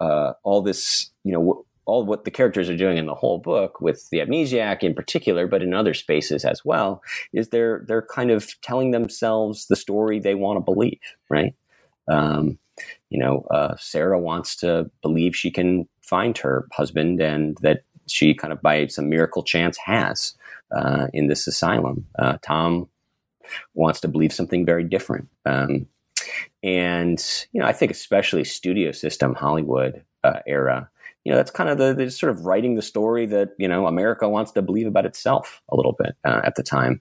uh, 0.00 0.34
all 0.42 0.62
this, 0.62 1.10
you 1.24 1.32
know, 1.32 1.64
all 1.88 2.04
what 2.04 2.24
the 2.24 2.30
characters 2.30 2.68
are 2.68 2.76
doing 2.76 2.98
in 2.98 3.06
the 3.06 3.14
whole 3.14 3.38
book 3.38 3.80
with 3.80 4.08
the 4.10 4.18
amnesiac 4.18 4.82
in 4.82 4.94
particular, 4.94 5.46
but 5.46 5.62
in 5.62 5.72
other 5.72 5.94
spaces 5.94 6.44
as 6.44 6.62
well, 6.64 7.02
is 7.32 7.48
they're, 7.48 7.82
they're 7.88 8.02
kind 8.02 8.30
of 8.30 8.60
telling 8.60 8.90
themselves 8.90 9.66
the 9.66 9.76
story 9.76 10.20
they 10.20 10.34
want 10.34 10.58
to 10.58 10.60
believe, 10.60 11.00
right? 11.30 11.54
Um, 12.06 12.58
you 13.08 13.18
know, 13.18 13.46
uh, 13.50 13.74
Sarah 13.78 14.20
wants 14.20 14.54
to 14.56 14.90
believe 15.00 15.34
she 15.34 15.50
can 15.50 15.88
find 16.02 16.36
her 16.38 16.68
husband 16.72 17.20
and 17.20 17.56
that 17.62 17.84
she 18.06 18.34
kind 18.34 18.52
of 18.52 18.60
by 18.60 18.86
some 18.86 19.08
miracle 19.08 19.42
chance 19.42 19.78
has 19.78 20.34
uh, 20.76 21.06
in 21.14 21.28
this 21.28 21.46
asylum. 21.46 22.06
Uh, 22.18 22.36
Tom 22.42 22.88
wants 23.72 24.00
to 24.00 24.08
believe 24.08 24.32
something 24.32 24.66
very 24.66 24.84
different. 24.84 25.28
Um, 25.46 25.86
and, 26.62 27.46
you 27.52 27.60
know, 27.60 27.66
I 27.66 27.72
think 27.72 27.90
especially 27.90 28.44
studio 28.44 28.92
system 28.92 29.34
Hollywood 29.34 30.04
uh, 30.22 30.40
era, 30.46 30.90
you 31.24 31.32
know, 31.32 31.36
that's 31.36 31.50
kind 31.50 31.68
of 31.68 31.78
the, 31.78 31.94
the, 31.94 32.10
sort 32.10 32.30
of 32.30 32.46
writing 32.46 32.74
the 32.74 32.82
story 32.82 33.26
that, 33.26 33.50
you 33.58 33.68
know, 33.68 33.86
America 33.86 34.28
wants 34.28 34.52
to 34.52 34.62
believe 34.62 34.86
about 34.86 35.06
itself 35.06 35.60
a 35.70 35.76
little 35.76 35.94
bit 35.98 36.16
uh, 36.24 36.40
at 36.44 36.54
the 36.54 36.62
time. 36.62 37.00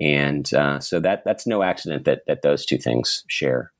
And 0.00 0.52
uh, 0.54 0.80
so 0.80 1.00
that 1.00 1.24
that's 1.24 1.46
no 1.46 1.62
accident 1.62 2.04
that, 2.04 2.22
that 2.26 2.42
those 2.42 2.66
two 2.66 2.78
things 2.78 3.24
share 3.28 3.72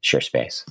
share 0.00 0.20
space. 0.20 0.64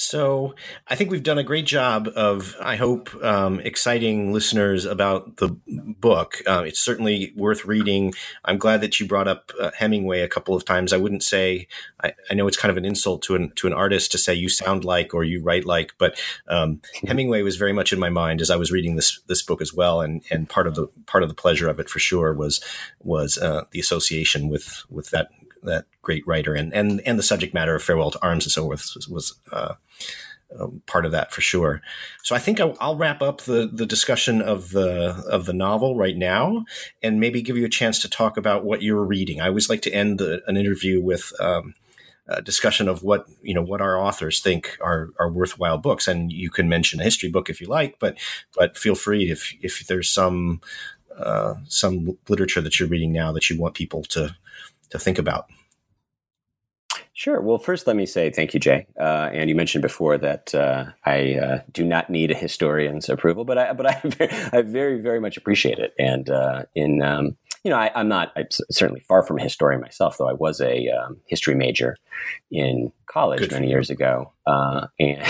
So 0.00 0.54
I 0.86 0.94
think 0.94 1.10
we've 1.10 1.24
done 1.24 1.38
a 1.38 1.42
great 1.42 1.66
job 1.66 2.08
of, 2.14 2.54
I 2.60 2.76
hope, 2.76 3.12
um, 3.20 3.58
exciting 3.58 4.32
listeners 4.32 4.84
about 4.84 5.38
the 5.38 5.58
book. 5.66 6.40
Uh, 6.46 6.62
it's 6.64 6.78
certainly 6.78 7.32
worth 7.34 7.64
reading. 7.64 8.14
I'm 8.44 8.58
glad 8.58 8.80
that 8.82 9.00
you 9.00 9.08
brought 9.08 9.26
up 9.26 9.50
uh, 9.60 9.72
Hemingway 9.76 10.20
a 10.20 10.28
couple 10.28 10.54
of 10.54 10.64
times. 10.64 10.92
I 10.92 10.98
wouldn't 10.98 11.24
say 11.24 11.66
I, 12.00 12.12
I, 12.30 12.34
know 12.34 12.46
it's 12.46 12.56
kind 12.56 12.70
of 12.70 12.76
an 12.76 12.84
insult 12.84 13.22
to 13.22 13.34
an 13.34 13.50
to 13.56 13.66
an 13.66 13.72
artist 13.72 14.12
to 14.12 14.18
say 14.18 14.32
you 14.34 14.48
sound 14.48 14.84
like 14.84 15.14
or 15.14 15.24
you 15.24 15.42
write 15.42 15.66
like, 15.66 15.92
but 15.98 16.16
um. 16.46 16.80
Hemingway 17.08 17.42
was 17.42 17.56
very 17.56 17.72
much 17.72 17.92
in 17.92 17.98
my 17.98 18.10
mind 18.10 18.40
as 18.40 18.50
I 18.50 18.56
was 18.56 18.70
reading 18.70 18.94
this 18.94 19.20
this 19.26 19.42
book 19.42 19.60
as 19.60 19.74
well. 19.74 20.00
And 20.00 20.22
and 20.30 20.48
part 20.48 20.68
of 20.68 20.76
the 20.76 20.86
part 21.06 21.24
of 21.24 21.28
the 21.28 21.34
pleasure 21.34 21.68
of 21.68 21.80
it 21.80 21.90
for 21.90 21.98
sure 21.98 22.32
was 22.32 22.60
was 23.02 23.36
uh, 23.36 23.64
the 23.72 23.80
association 23.80 24.48
with 24.48 24.84
with 24.90 25.10
that 25.10 25.30
that 25.62 25.86
great 26.02 26.26
writer 26.26 26.54
and 26.54 26.72
and 26.72 27.00
and 27.06 27.18
the 27.18 27.22
subject 27.22 27.54
matter 27.54 27.74
of 27.74 27.82
farewell 27.82 28.10
to 28.10 28.22
arms 28.22 28.44
and 28.46 28.52
so 28.52 28.62
forth 28.62 28.90
was, 28.94 29.08
was 29.08 29.34
uh, 29.52 29.74
um, 30.58 30.82
part 30.86 31.04
of 31.04 31.12
that 31.12 31.30
for 31.30 31.40
sure. 31.42 31.82
So 32.22 32.34
I 32.34 32.38
think 32.38 32.58
I'll, 32.58 32.76
I'll, 32.80 32.96
wrap 32.96 33.20
up 33.20 33.42
the 33.42 33.68
the 33.70 33.84
discussion 33.84 34.40
of 34.40 34.70
the 34.70 35.22
of 35.30 35.44
the 35.44 35.52
novel 35.52 35.96
right 35.96 36.16
now, 36.16 36.64
and 37.02 37.20
maybe 37.20 37.42
give 37.42 37.58
you 37.58 37.66
a 37.66 37.70
chance 37.70 37.98
to 38.00 38.08
talk 38.08 38.38
about 38.38 38.64
what 38.64 38.82
you're 38.82 39.04
reading. 39.04 39.40
I 39.40 39.48
always 39.48 39.68
like 39.68 39.82
to 39.82 39.92
end 39.92 40.18
the, 40.18 40.42
an 40.46 40.56
interview 40.56 41.02
with. 41.02 41.32
Um, 41.40 41.74
a 42.30 42.42
discussion 42.42 42.88
of 42.88 43.02
what 43.02 43.26
you 43.40 43.54
know 43.54 43.62
what 43.62 43.80
our 43.80 43.98
authors 43.98 44.40
think 44.40 44.76
are 44.82 45.08
are 45.18 45.30
worthwhile 45.30 45.78
books 45.78 46.06
and 46.06 46.30
you 46.30 46.50
can 46.50 46.68
mention 46.68 47.00
a 47.00 47.02
history 47.02 47.30
book 47.30 47.48
if 47.48 47.58
you 47.58 47.66
like 47.66 47.98
but 47.98 48.18
but 48.54 48.76
feel 48.76 48.94
free 48.94 49.30
if 49.30 49.54
if 49.62 49.86
there's 49.86 50.10
some 50.10 50.60
uh, 51.18 51.54
some 51.68 52.18
literature 52.28 52.60
that 52.60 52.78
you're 52.78 52.86
reading 52.86 53.14
now 53.14 53.32
that 53.32 53.48
you 53.48 53.58
want 53.58 53.74
people 53.74 54.02
to 54.02 54.36
to 54.90 54.98
think 54.98 55.18
about 55.18 55.46
Sure. 57.18 57.40
Well, 57.40 57.58
first, 57.58 57.88
let 57.88 57.96
me 57.96 58.06
say 58.06 58.30
thank 58.30 58.54
you, 58.54 58.60
Jay. 58.60 58.86
Uh, 58.96 59.28
and 59.32 59.50
you 59.50 59.56
mentioned 59.56 59.82
before 59.82 60.18
that 60.18 60.54
uh, 60.54 60.84
I 61.04 61.34
uh, 61.34 61.62
do 61.72 61.84
not 61.84 62.08
need 62.08 62.30
a 62.30 62.34
historian's 62.36 63.08
approval, 63.08 63.44
but 63.44 63.58
I, 63.58 63.72
but 63.72 63.86
I, 63.86 64.00
very, 64.04 64.30
I 64.52 64.62
very, 64.62 65.00
very 65.00 65.18
much 65.18 65.36
appreciate 65.36 65.80
it. 65.80 65.94
And 65.98 66.30
uh, 66.30 66.66
in, 66.76 67.02
um, 67.02 67.36
you 67.64 67.72
know, 67.72 67.76
I, 67.76 67.90
am 68.00 68.06
not 68.06 68.30
I'm 68.36 68.46
certainly 68.70 69.00
far 69.00 69.24
from 69.24 69.36
a 69.40 69.42
historian 69.42 69.80
myself, 69.80 70.16
though 70.16 70.28
I 70.28 70.32
was 70.32 70.60
a 70.60 70.90
um, 70.90 71.16
history 71.26 71.56
major 71.56 71.96
in 72.52 72.92
college 73.06 73.40
Good 73.40 73.50
many 73.50 73.68
years 73.68 73.90
ago. 73.90 74.32
Uh, 74.46 74.86
and 75.00 75.20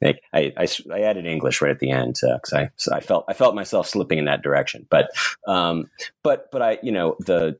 I, 0.00 0.14
I, 0.32 0.52
I, 0.92 1.00
added 1.00 1.26
English 1.26 1.60
right 1.60 1.72
at 1.72 1.80
the 1.80 1.90
end 1.90 2.20
because 2.22 2.52
uh, 2.52 2.58
I, 2.58 2.70
so 2.76 2.94
I 2.94 3.00
felt 3.00 3.24
I 3.26 3.32
felt 3.32 3.56
myself 3.56 3.88
slipping 3.88 4.20
in 4.20 4.26
that 4.26 4.42
direction. 4.42 4.86
But, 4.88 5.10
um, 5.48 5.90
but, 6.22 6.52
but 6.52 6.62
I, 6.62 6.78
you 6.84 6.92
know, 6.92 7.16
the 7.18 7.58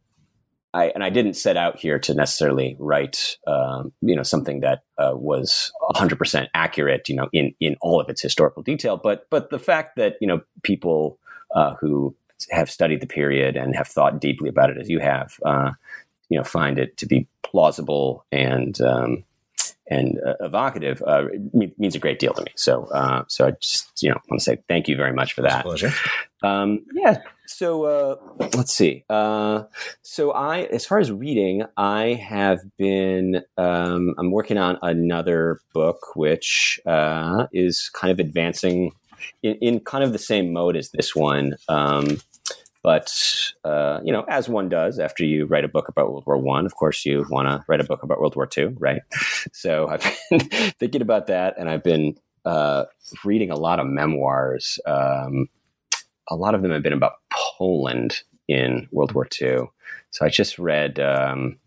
I, 0.73 0.87
and 0.95 1.03
I 1.03 1.11
didn't 1.11 1.35
set 1.35 1.57
out 1.57 1.79
here 1.79 1.99
to 1.99 2.15
necessarily 2.15 2.77
write, 2.79 3.37
um, 3.47 3.93
you 4.01 4.15
know, 4.15 4.23
something 4.23 4.61
that 4.61 4.85
uh, 4.99 5.13
was 5.15 5.73
100% 5.95 6.47
accurate, 6.55 7.09
you 7.09 7.17
know, 7.17 7.29
in 7.33 7.55
in 7.61 7.77
all 7.81 8.01
of 8.01 8.09
its 8.09 8.23
historical 8.23 8.63
detail. 8.63 8.97
But 8.97 9.27
but 9.31 9.51
the 9.51 9.59
fact 9.59 9.97
that 9.97 10.15
you 10.21 10.29
know 10.29 10.43
people 10.63 11.19
uh, 11.55 11.75
who 11.81 12.15
have 12.51 12.71
studied 12.71 13.01
the 13.01 13.07
period 13.07 13.57
and 13.57 13.75
have 13.75 13.89
thought 13.89 14.21
deeply 14.21 14.49
about 14.49 14.71
it 14.71 14.79
as 14.79 14.89
you 14.89 15.01
have, 15.01 15.35
uh, 15.45 15.73
you 16.29 16.39
know, 16.39 16.45
find 16.45 16.79
it 16.79 16.97
to 16.99 17.07
be 17.07 17.27
plausible 17.43 18.25
and 18.31 18.81
um, 18.81 19.25
and 19.91 20.19
uh, 20.25 20.35
evocative 20.41 21.03
uh, 21.07 21.25
means 21.53 21.95
a 21.95 21.99
great 21.99 22.19
deal 22.21 22.33
to 22.33 22.43
me. 22.43 22.53
So, 22.55 22.85
uh, 22.95 23.25
so 23.29 23.49
I 23.49 23.51
just 23.61 24.03
you 24.03 24.09
know 24.09 24.17
want 24.29 24.41
to 24.41 24.45
say 24.45 24.59
thank 24.69 24.89
you 24.89 24.97
very 24.97 25.13
much 25.13 25.33
for 25.35 25.43
that. 25.43 25.65
pleasure. 25.65 25.93
Um, 26.43 26.87
yeah. 26.95 27.19
So 27.47 27.85
uh, 27.85 28.17
let's 28.55 28.73
see. 28.73 29.05
Uh, 29.11 29.65
so 30.03 30.31
I, 30.31 30.61
as 30.63 30.87
far 30.87 31.01
as 31.01 31.11
reading, 31.11 31.65
I 31.77 32.15
have 32.15 32.61
been. 32.79 33.43
Um, 33.59 34.15
I'm 34.17 34.31
working 34.31 34.57
on 34.57 34.79
another 34.83 35.61
book, 35.75 36.15
which 36.15 36.81
uh, 36.87 37.47
is 37.53 37.91
kind 37.93 38.13
of 38.13 38.21
advancing 38.21 38.93
in, 39.43 39.57
in, 39.57 39.81
kind 39.81 40.05
of 40.05 40.13
the 40.13 40.19
same 40.19 40.53
mode 40.53 40.77
as 40.77 40.91
this 40.91 41.15
one. 41.15 41.57
Um, 41.69 42.19
but 42.83 43.13
uh, 43.65 44.01
you 44.03 44.13
know, 44.13 44.25
as 44.29 44.49
one 44.49 44.69
does 44.69 44.99
after 44.99 45.25
you 45.25 45.47
write 45.47 45.65
a 45.65 45.69
book 45.69 45.89
about 45.89 46.11
World 46.11 46.25
War 46.27 46.39
One, 46.39 46.67
of 46.67 46.75
course, 46.75 47.05
you 47.05 47.27
want 47.31 47.49
to 47.49 47.65
write 47.69 47.81
a 47.81 47.85
book 47.85 48.03
about 48.03 48.21
World 48.21 48.37
War 48.37 48.47
Two, 48.47 48.77
right? 48.79 49.03
So 49.53 49.89
I've 49.89 50.03
been 50.31 50.41
thinking 50.79 51.03
about 51.03 51.27
that, 51.29 51.55
and 51.59 51.69
I've 51.71 51.83
been 51.83 52.17
uh, 52.45 52.85
reading 53.25 53.51
a 53.51 53.57
lot 53.57 53.81
of 53.81 53.87
memoirs. 53.87 54.79
Um, 54.87 55.49
a 56.29 56.37
lot 56.37 56.55
of 56.55 56.63
them 56.63 56.71
have 56.73 56.83
been 56.83 56.93
about 56.93 57.15
Poland 57.33 58.23
in 58.49 58.89
World 58.93 59.13
War 59.13 59.27
II. 59.41 59.63
So 60.11 60.27
I 60.27 60.29
just 60.29 60.59
read 60.59 60.99
um, 61.01 61.59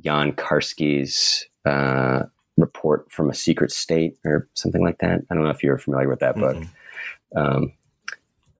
Jan 0.00 0.32
Karski's 0.32 1.46
uh, 1.64 2.24
report 2.56 3.10
from 3.10 3.30
a 3.30 3.34
secret 3.34 3.70
state 3.70 4.16
or 4.24 4.48
something 4.54 4.82
like 4.82 4.98
that. 4.98 5.20
I 5.30 5.34
don't 5.34 5.44
know 5.44 5.50
if 5.50 5.62
you're 5.62 5.78
familiar 5.78 6.08
with 6.08 6.20
that 6.20 6.36
book. 6.36 6.56
Mm-hmm. 6.56 7.38
Um, 7.38 7.72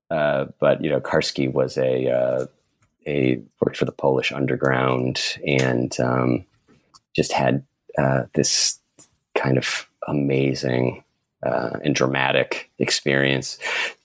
uh, 0.09 0.45
but 0.59 0.83
you 0.83 0.89
know, 0.89 0.99
Karski 0.99 1.51
was 1.51 1.77
a 1.77 2.09
uh, 2.09 2.45
a 3.05 3.41
worked 3.61 3.77
for 3.77 3.85
the 3.85 3.91
Polish 3.91 4.31
underground 4.31 5.37
and 5.45 5.97
um, 5.99 6.45
just 7.15 7.31
had 7.31 7.65
uh, 7.97 8.23
this 8.33 8.79
kind 9.35 9.57
of 9.57 9.87
amazing 10.07 11.03
uh, 11.45 11.77
and 11.83 11.95
dramatic 11.95 12.71
experience 12.79 13.57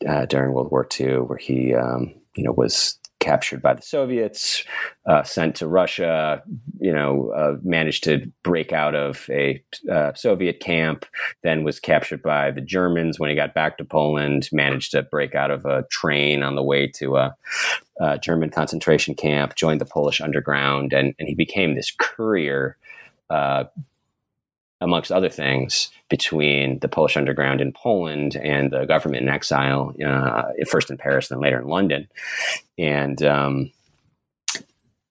uh, 0.09 0.27
during 0.27 0.53
World 0.53 0.71
War 0.71 0.87
II, 0.99 1.19
where 1.19 1.39
he, 1.39 1.75
um, 1.75 2.15
you 2.37 2.45
know, 2.45 2.53
was 2.53 2.99
captured 3.23 3.63
by 3.63 3.73
the 3.73 3.83
Soviets, 3.83 4.65
uh, 5.07 5.23
sent 5.23 5.55
to 5.57 5.69
Russia, 5.69 6.43
you 6.81 6.93
know, 6.93 7.31
uh, 7.31 7.57
managed 7.63 8.03
to 8.05 8.31
break 8.43 8.73
out 8.73 8.97
of 8.97 9.27
a 9.31 9.63
uh, 9.91 10.13
Soviet 10.15 10.59
camp, 10.59 11.07
then 11.43 11.63
was 11.63 11.79
captured 11.79 12.21
by 12.21 12.51
the 12.51 12.61
Germans 12.61 13.21
when 13.21 13.31
he 13.31 13.37
got 13.37 13.55
back 13.55 13.79
to 13.79 13.85
Poland, 13.85 14.49
managed 14.53 14.91
to 14.91 15.03
break 15.03 15.37
out 15.37 15.53
of 15.53 15.65
a 15.65 15.85
train 15.91 16.43
on 16.43 16.57
the 16.57 16.63
way 16.63 16.89
to 16.89 17.17
a, 17.17 17.35
a 18.01 18.19
German 18.19 18.51
concentration 18.51 19.15
camp, 19.15 19.55
joined 19.55 19.81
the 19.81 19.87
Polish 19.87 20.21
underground, 20.21 20.93
and, 20.93 21.15
and 21.19 21.29
he 21.29 21.35
became 21.35 21.75
this 21.75 21.95
courier 21.97 22.77
uh, 23.31 23.65
amongst 24.83 25.13
other 25.13 25.29
things, 25.31 25.91
between 26.11 26.79
the 26.81 26.89
Polish 26.89 27.17
underground 27.17 27.61
in 27.61 27.73
Poland 27.73 28.37
and 28.37 28.71
the 28.71 28.85
government 28.85 29.23
in 29.23 29.29
exile, 29.29 29.95
uh, 30.05 30.43
first 30.69 30.91
in 30.91 30.99
Paris, 30.99 31.29
then 31.29 31.41
later 31.41 31.61
in 31.61 31.69
London, 31.69 32.09
and 32.77 33.23
um, 33.23 33.71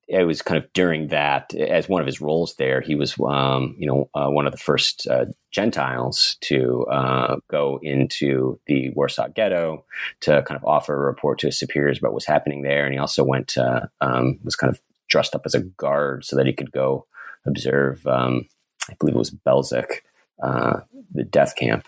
it 0.07 0.25
was 0.25 0.41
kind 0.41 0.61
of 0.61 0.71
during 0.73 1.07
that, 1.07 1.53
as 1.55 1.87
one 1.87 2.01
of 2.01 2.05
his 2.05 2.19
roles 2.19 2.55
there, 2.55 2.81
he 2.81 2.95
was, 2.95 3.15
um, 3.25 3.75
you 3.79 3.87
know, 3.87 4.09
uh, 4.13 4.29
one 4.29 4.45
of 4.45 4.51
the 4.51 4.57
first 4.57 5.07
uh, 5.07 5.25
Gentiles 5.51 6.35
to 6.41 6.85
uh, 6.87 7.37
go 7.49 7.79
into 7.81 8.59
the 8.67 8.89
Warsaw 8.89 9.29
Ghetto 9.29 9.85
to 10.19 10.43
kind 10.43 10.57
of 10.57 10.65
offer 10.65 10.93
a 10.93 11.07
report 11.07 11.39
to 11.39 11.47
his 11.47 11.57
superiors 11.57 11.97
about 11.97 12.11
what's 12.11 12.25
happening 12.25 12.61
there, 12.61 12.83
and 12.83 12.93
he 12.93 12.99
also 12.99 13.23
went, 13.23 13.57
um, 14.01 14.37
was 14.43 14.57
kind 14.57 14.71
of 14.73 14.81
dressed 15.07 15.33
up 15.33 15.43
as 15.45 15.55
a 15.55 15.61
guard 15.61 16.25
so 16.25 16.35
that 16.35 16.45
he 16.45 16.53
could 16.53 16.71
go 16.71 17.07
observe. 17.45 18.05
Um, 18.05 18.47
I 18.89 18.95
believe 18.99 19.15
it 19.15 19.19
was 19.19 19.31
Belzec. 19.31 20.01
Uh, 20.41 20.79
the 21.13 21.23
death 21.23 21.55
camp. 21.55 21.87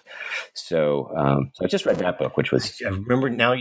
So, 0.53 1.11
um, 1.17 1.51
so 1.53 1.65
I 1.65 1.67
just 1.67 1.87
read 1.87 1.97
that 1.97 2.19
book, 2.19 2.37
which 2.37 2.51
was. 2.51 2.79
I 2.85 2.89
remember 2.89 3.29
now 3.29 3.55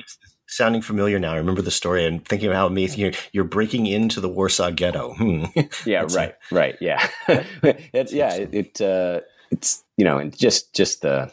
sounding 0.46 0.82
familiar 0.82 1.18
now. 1.18 1.32
I 1.32 1.36
remember 1.36 1.62
the 1.62 1.70
story 1.70 2.04
and 2.04 2.26
thinking 2.26 2.48
of 2.48 2.54
how 2.54 2.66
amazing 2.66 3.00
you're, 3.00 3.12
you're 3.32 3.44
breaking 3.44 3.86
into 3.86 4.20
the 4.20 4.28
Warsaw 4.28 4.70
Ghetto. 4.70 5.14
Hmm. 5.22 5.44
yeah, 5.86 6.04
right, 6.10 6.34
right, 6.50 6.76
yeah, 6.80 7.06
it's 7.28 8.12
yeah, 8.12 8.34
it, 8.34 8.52
it 8.52 8.80
uh, 8.80 9.20
it's 9.50 9.84
you 9.96 10.04
know, 10.04 10.18
and 10.18 10.36
just 10.36 10.74
just 10.74 11.02
the 11.02 11.30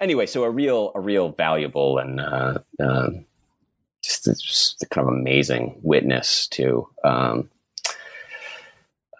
anyway. 0.00 0.26
So 0.26 0.44
a 0.44 0.50
real 0.50 0.92
a 0.94 1.00
real 1.00 1.30
valuable 1.30 1.98
and 1.98 2.20
uh, 2.20 2.58
uh, 2.82 3.10
just, 4.02 4.24
just 4.24 4.84
kind 4.90 5.08
of 5.08 5.14
amazing 5.14 5.80
witness 5.82 6.46
to 6.48 6.88
um, 7.04 7.48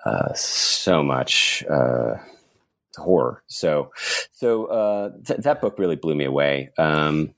uh, 0.05 0.32
so 0.34 1.03
much 1.03 1.64
uh, 1.70 2.14
horror. 2.96 3.42
So 3.46 3.90
so 4.32 4.66
uh, 4.66 5.11
th- 5.26 5.40
that 5.40 5.61
book 5.61 5.78
really 5.78 5.96
blew 5.96 6.14
me 6.14 6.24
away. 6.24 6.70
Um, 6.78 7.34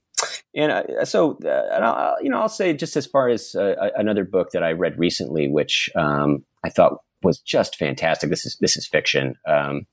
and 0.54 0.72
uh, 0.72 1.04
so, 1.04 1.38
uh, 1.44 1.74
and 1.74 1.84
I'll, 1.84 2.16
you 2.22 2.30
know, 2.30 2.38
I'll 2.38 2.48
say 2.48 2.72
just 2.72 2.96
as 2.96 3.06
far 3.06 3.28
as 3.28 3.54
uh, 3.54 3.90
another 3.96 4.24
book 4.24 4.50
that 4.52 4.62
I 4.62 4.72
read 4.72 4.98
recently, 4.98 5.48
which 5.48 5.90
um, 5.96 6.44
I 6.64 6.70
thought 6.70 6.98
was 7.22 7.40
just 7.40 7.76
fantastic. 7.76 8.30
This 8.30 8.46
is 8.46 8.56
this 8.60 8.76
is 8.76 8.86
fiction, 8.86 9.34
um, 9.46 9.86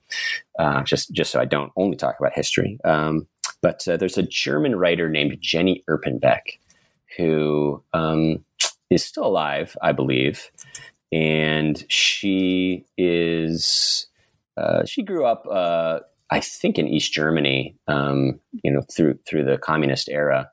uh, 0.59 0.83
just 0.83 1.11
just 1.11 1.31
so 1.31 1.39
I 1.39 1.45
don't 1.45 1.71
only 1.75 1.97
talk 1.97 2.15
about 2.19 2.33
history. 2.33 2.79
Um, 2.83 3.27
but 3.61 3.87
uh, 3.87 3.97
there's 3.97 4.17
a 4.17 4.23
German 4.23 4.75
writer 4.75 5.09
named 5.09 5.37
Jenny 5.39 5.83
Erpenbeck 5.89 6.59
who 7.17 7.83
um, 7.93 8.43
is 8.89 9.03
still 9.03 9.25
alive, 9.25 9.75
I 9.81 9.91
believe, 9.91 10.49
and 11.11 11.83
she 11.89 12.85
is 12.97 14.07
uh, 14.57 14.85
she 14.85 15.03
grew 15.03 15.25
up 15.25 15.45
I 16.31 16.39
think 16.39 16.79
in 16.79 16.87
East 16.87 17.11
Germany, 17.11 17.75
um, 17.87 18.39
you 18.63 18.71
know, 18.71 18.81
through 18.81 19.19
through 19.27 19.43
the 19.43 19.57
communist 19.57 20.07
era. 20.09 20.49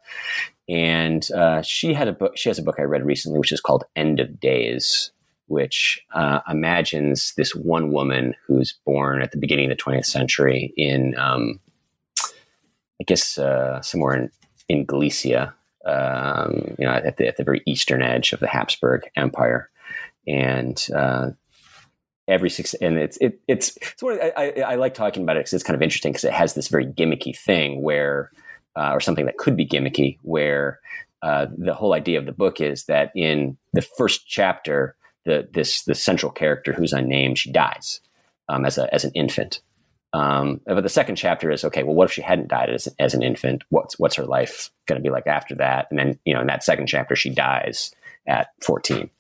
And 0.69 1.27
uh, 1.33 1.63
she 1.63 1.95
had 1.95 2.09
a 2.09 2.13
book. 2.13 2.37
She 2.37 2.51
has 2.51 2.59
a 2.59 2.63
book 2.63 2.77
I 2.79 2.83
read 2.83 3.07
recently, 3.07 3.39
which 3.39 3.53
is 3.53 3.61
called 3.61 3.85
"End 3.95 4.19
of 4.19 4.41
Days," 4.41 5.13
which 5.47 6.05
uh, 6.13 6.41
imagines 6.49 7.33
this 7.37 7.55
one 7.55 7.93
woman 7.93 8.35
who's 8.47 8.75
born 8.85 9.23
at 9.23 9.31
the 9.31 9.39
beginning 9.39 9.71
of 9.71 9.77
the 9.77 9.83
20th 9.83 10.05
century 10.05 10.75
in, 10.77 11.17
um, 11.17 11.61
I 13.01 13.05
guess, 13.07 13.39
uh, 13.39 13.81
somewhere 13.81 14.17
in 14.17 14.31
in 14.69 14.85
Galicia, 14.85 15.55
um, 15.87 16.75
you 16.79 16.85
know, 16.85 16.93
at 16.93 17.17
the, 17.17 17.29
at 17.29 17.37
the 17.37 17.45
very 17.45 17.63
eastern 17.67 18.03
edge 18.03 18.33
of 18.33 18.41
the 18.41 18.49
Habsburg 18.49 19.09
Empire, 19.17 19.71
and 20.29 20.87
uh, 20.95 21.31
every 22.29 22.51
six 22.51 22.75
and 22.75 22.99
it's 22.99 23.17
it, 23.17 23.41
it's 23.49 23.77
it's 23.79 24.03
one 24.03 24.21
I, 24.21 24.33
I, 24.37 24.61
I 24.61 24.75
like 24.75 24.95
talking 24.95 25.23
about 25.23 25.37
it 25.37 25.41
because 25.41 25.55
it's 25.55 25.65
kind 25.65 25.75
of 25.75 25.83
interesting 25.83 26.13
because 26.13 26.25
it 26.25 26.33
has 26.33 26.55
this 26.55 26.69
very 26.69 26.87
gimmicky 26.87 27.37
thing 27.37 27.83
where 27.83 28.31
uh, 28.77 28.91
or 28.93 29.01
something 29.01 29.27
that 29.27 29.39
could 29.39 29.57
be 29.57 29.67
gimmicky 29.67 30.19
where 30.23 30.79
uh, 31.23 31.47
the 31.57 31.75
whole 31.75 31.95
idea 31.95 32.19
of 32.19 32.27
the 32.27 32.33
book 32.33 32.61
is 32.61 32.85
that 32.85 33.11
in 33.17 33.57
the 33.73 33.83
first 33.83 34.27
chapter 34.29 34.95
the 35.25 35.49
this 35.53 35.83
the 35.85 35.95
central 35.95 36.31
character 36.31 36.73
who's 36.73 36.93
unnamed 36.93 37.39
she 37.39 37.51
dies 37.51 38.01
um, 38.49 38.65
as 38.65 38.79
a 38.79 38.93
as 38.95 39.05
an 39.05 39.13
infant. 39.15 39.61
Um, 40.15 40.63
but 40.65 40.81
the 40.81 40.89
second 40.89 41.17
chapter 41.17 41.51
is 41.51 41.65
okay 41.65 41.83
well 41.83 41.95
what 41.95 42.07
if 42.07 42.13
she 42.13 42.23
hadn't 42.23 42.49
died 42.49 42.71
as, 42.71 42.89
as 42.99 43.15
an 43.15 43.23
infant? 43.23 43.65
What's 43.71 43.99
what's 43.99 44.17
her 44.17 44.27
life 44.27 44.71
going 44.87 44.99
to 44.99 45.03
be 45.03 45.13
like 45.13 45.27
after 45.27 45.55
that? 45.57 45.87
And 45.91 45.99
then 45.99 46.19
you 46.25 46.35
know 46.35 46.41
in 46.41 46.47
that 46.47 46.63
second 46.63 46.87
chapter 46.87 47.17
she 47.17 47.31
dies 47.31 47.93
at 48.27 48.49
14 48.63 49.11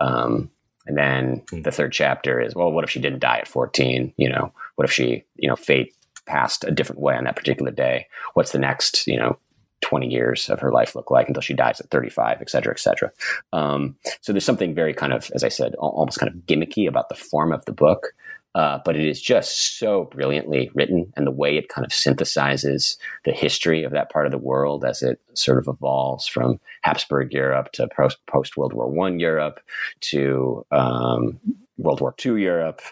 um, 0.00 0.50
and 0.86 0.96
then 0.96 1.42
hmm. 1.50 1.62
the 1.62 1.70
third 1.70 1.92
chapter 1.92 2.40
is, 2.40 2.54
well, 2.54 2.72
what 2.72 2.84
if 2.84 2.90
she 2.90 3.00
didn't 3.00 3.20
die 3.20 3.38
at 3.38 3.48
14? 3.48 4.12
You 4.16 4.28
know, 4.28 4.52
what 4.76 4.84
if 4.84 4.92
she, 4.92 5.24
you 5.36 5.48
know, 5.48 5.56
fate 5.56 5.94
passed 6.26 6.64
a 6.64 6.70
different 6.70 7.00
way 7.00 7.14
on 7.14 7.24
that 7.24 7.36
particular 7.36 7.70
day? 7.70 8.06
What's 8.34 8.52
the 8.52 8.58
next, 8.58 9.06
you 9.06 9.16
know, 9.16 9.38
20 9.82 10.08
years 10.08 10.50
of 10.50 10.60
her 10.60 10.70
life 10.70 10.94
look 10.94 11.10
like 11.10 11.28
until 11.28 11.40
she 11.40 11.54
dies 11.54 11.80
at 11.80 11.90
35, 11.90 12.38
et 12.40 12.50
cetera, 12.50 12.72
et 12.72 12.78
cetera. 12.78 13.10
Um, 13.52 13.96
so 14.20 14.32
there's 14.32 14.44
something 14.44 14.74
very 14.74 14.92
kind 14.92 15.12
of, 15.12 15.30
as 15.34 15.42
I 15.42 15.48
said, 15.48 15.74
almost 15.76 16.18
kind 16.18 16.30
of 16.30 16.40
gimmicky 16.46 16.86
about 16.86 17.08
the 17.08 17.14
form 17.14 17.52
of 17.52 17.64
the 17.64 17.72
book. 17.72 18.12
Uh, 18.54 18.78
but 18.84 18.96
it 18.96 19.06
is 19.06 19.22
just 19.22 19.78
so 19.78 20.04
brilliantly 20.04 20.70
written, 20.74 21.12
and 21.16 21.26
the 21.26 21.30
way 21.30 21.56
it 21.56 21.68
kind 21.68 21.84
of 21.84 21.92
synthesizes 21.92 22.96
the 23.24 23.30
history 23.30 23.84
of 23.84 23.92
that 23.92 24.10
part 24.10 24.26
of 24.26 24.32
the 24.32 24.38
world 24.38 24.84
as 24.84 25.02
it 25.02 25.20
sort 25.34 25.58
of 25.58 25.68
evolves 25.68 26.26
from 26.26 26.58
Habsburg 26.82 27.32
Europe 27.32 27.70
to 27.72 27.88
post 28.26 28.56
World 28.56 28.72
War 28.72 28.88
One 28.88 29.20
Europe 29.20 29.60
to 30.00 30.66
um, 30.72 31.38
World 31.78 32.00
War 32.00 32.14
II 32.24 32.42
Europe 32.42 32.82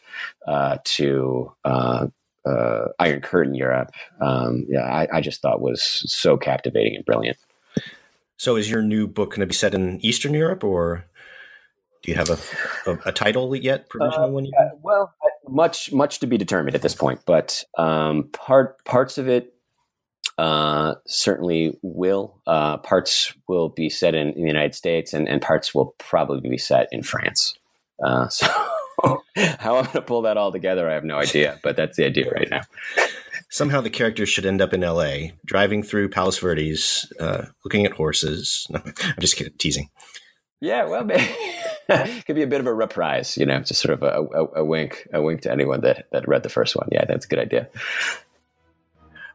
uh, 0.47 0.79
to 0.85 1.53
uh, 1.65 2.07
uh, 2.47 2.89
Iron 2.99 3.21
Curtain 3.21 3.55
Europe. 3.55 3.91
Um, 4.21 4.67
yeah, 4.69 4.83
I, 4.83 5.09
I 5.15 5.21
just 5.21 5.43
thought 5.43 5.61
was 5.61 5.83
so 5.83 6.37
captivating 6.37 6.97
and 6.97 7.05
brilliant. 7.05 7.37
So, 8.37 8.57
is 8.57 8.71
your 8.71 8.83
new 8.83 9.07
book 9.07 9.31
going 9.31 9.41
to 9.41 9.47
be 9.47 9.55
set 9.55 9.75
in 9.75 10.05
Eastern 10.05 10.35
Europe 10.35 10.65
or? 10.65 11.05
Do 12.03 12.13
you 12.13 12.17
have 12.17 12.31
a, 12.31 12.39
a, 12.89 12.99
a 13.07 13.13
title 13.13 13.57
yet? 13.57 13.89
Provisional 13.89 14.27
uh, 14.27 14.31
one? 14.31 14.47
Uh, 14.57 14.69
well, 14.81 15.13
much 15.49 15.93
much 15.93 16.21
to 16.21 16.27
be 16.27 16.37
determined 16.37 16.75
at 16.75 16.83
this 16.83 16.95
point, 16.95 17.21
but 17.27 17.65
um, 17.77 18.29
part 18.33 18.85
parts 18.85 19.19
of 19.19 19.29
it 19.29 19.55
uh, 20.39 20.95
certainly 21.07 21.77
will. 21.83 22.41
Uh, 22.47 22.77
parts 22.79 23.35
will 23.49 23.69
be 23.69 23.89
set 23.89 24.15
in, 24.15 24.29
in, 24.29 24.43
the 24.43 24.47
United 24.47 24.75
States, 24.75 25.13
and, 25.13 25.29
and 25.29 25.43
parts 25.43 25.75
will 25.75 25.97
probably 25.99 26.49
be 26.49 26.59
set 26.59 26.87
in 26.93 27.03
France. 27.03 27.55
Uh, 28.03 28.29
so, 28.29 28.47
how 29.37 29.77
I'm 29.77 29.85
going 29.85 29.93
to 29.93 30.03
pull 30.03 30.23
that 30.23 30.37
all 30.37 30.53
together, 30.53 30.89
I 30.89 30.95
have 30.95 31.05
no 31.05 31.19
idea, 31.19 31.59
but 31.63 31.77
that's 31.77 31.97
the 31.97 32.07
idea 32.07 32.31
right 32.31 32.49
now. 32.49 32.61
Somehow 33.51 33.81
the 33.81 33.91
characters 33.91 34.29
should 34.29 34.47
end 34.47 34.61
up 34.61 34.73
in 34.73 34.85
L.A., 34.85 35.33
driving 35.45 35.83
through 35.83 36.11
Palos 36.11 36.39
Verdes, 36.39 37.11
uh, 37.19 37.47
looking 37.65 37.87
at 37.87 37.93
horses. 37.93 38.67
No, 38.71 38.81
I'm 38.85 39.21
just 39.21 39.37
kidding, 39.37 39.55
teasing. 39.59 39.89
Yeah, 40.61 40.85
well, 40.85 41.05
maybe. 41.05 41.35
could 42.27 42.37
be 42.37 42.43
a 42.43 42.47
bit 42.47 42.61
of 42.61 42.67
a 42.67 42.75
reprise, 42.75 43.37
you 43.37 43.47
know, 43.47 43.61
just 43.61 43.81
sort 43.81 43.95
of 43.95 44.03
a, 44.03 44.39
a, 44.39 44.61
a, 44.61 44.65
wink, 44.65 45.09
a 45.13 45.23
wink 45.23 45.43
to 45.43 45.53
anyone 45.53 45.81
that, 45.81 46.07
that 46.13 46.29
read 46.29 46.43
the 46.43 46.49
first 46.49 46.77
one. 46.77 46.89
Yeah, 46.93 47.05
that's 47.07 47.25
a 47.25 47.29
good 47.29 47.39
idea. 47.39 47.69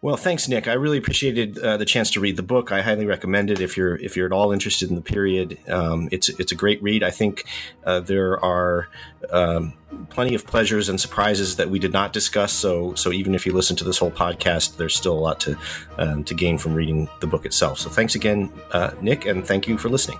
Well, 0.04 0.18
thanks, 0.18 0.49
Nick. 0.49 0.68
I 0.68 0.74
really 0.74 0.97
appreciated 0.97 1.58
uh, 1.58 1.78
the 1.78 1.86
chance 1.86 2.12
to 2.12 2.20
read 2.20 2.36
the 2.36 2.43
book. 2.43 2.74
I 2.74 2.82
highly 2.82 3.06
recommend 3.06 3.49
it 3.49 3.62
if 3.62 3.78
you're 3.78 3.95
if 3.95 4.18
you're 4.18 4.26
at 4.26 4.34
all 4.34 4.51
interested 4.51 4.89
in 4.89 4.95
the 4.95 5.01
period. 5.01 5.58
Um, 5.70 6.10
it's 6.12 6.28
it's 6.28 6.51
a 6.51 6.56
great 6.56 6.84
read. 6.84 7.04
I 7.04 7.10
think 7.10 7.45
uh, 7.86 8.01
there 8.01 8.38
are 8.43 8.89
um, 9.32 9.76
plenty 10.10 10.36
of 10.36 10.45
pleasures 10.45 10.89
and 10.89 10.99
surprises 10.99 11.56
that 11.56 11.70
we 11.70 11.80
did 11.80 11.93
not 11.93 12.12
discuss. 12.12 12.51
So 12.51 12.93
so 12.95 13.14
even 13.14 13.34
if 13.34 13.45
you 13.45 13.54
listen 13.54 13.78
to 13.78 13.86
this 13.86 13.97
whole 13.97 14.12
podcast, 14.12 14.76
there's 14.76 14.93
still 14.93 15.18
a 15.18 15.22
lot 15.22 15.39
to 15.39 15.58
um, 15.97 16.26
to 16.26 16.34
gain 16.34 16.58
from 16.58 16.74
reading 16.74 17.08
the 17.22 17.28
book 17.28 17.45
itself. 17.45 17.80
So 17.80 17.89
thanks 17.89 18.14
again, 18.14 18.51
uh, 18.74 18.91
Nick, 18.99 19.26
and 19.26 19.47
thank 19.47 19.70
you 19.70 19.78
for 19.78 19.88
listening. 19.88 20.20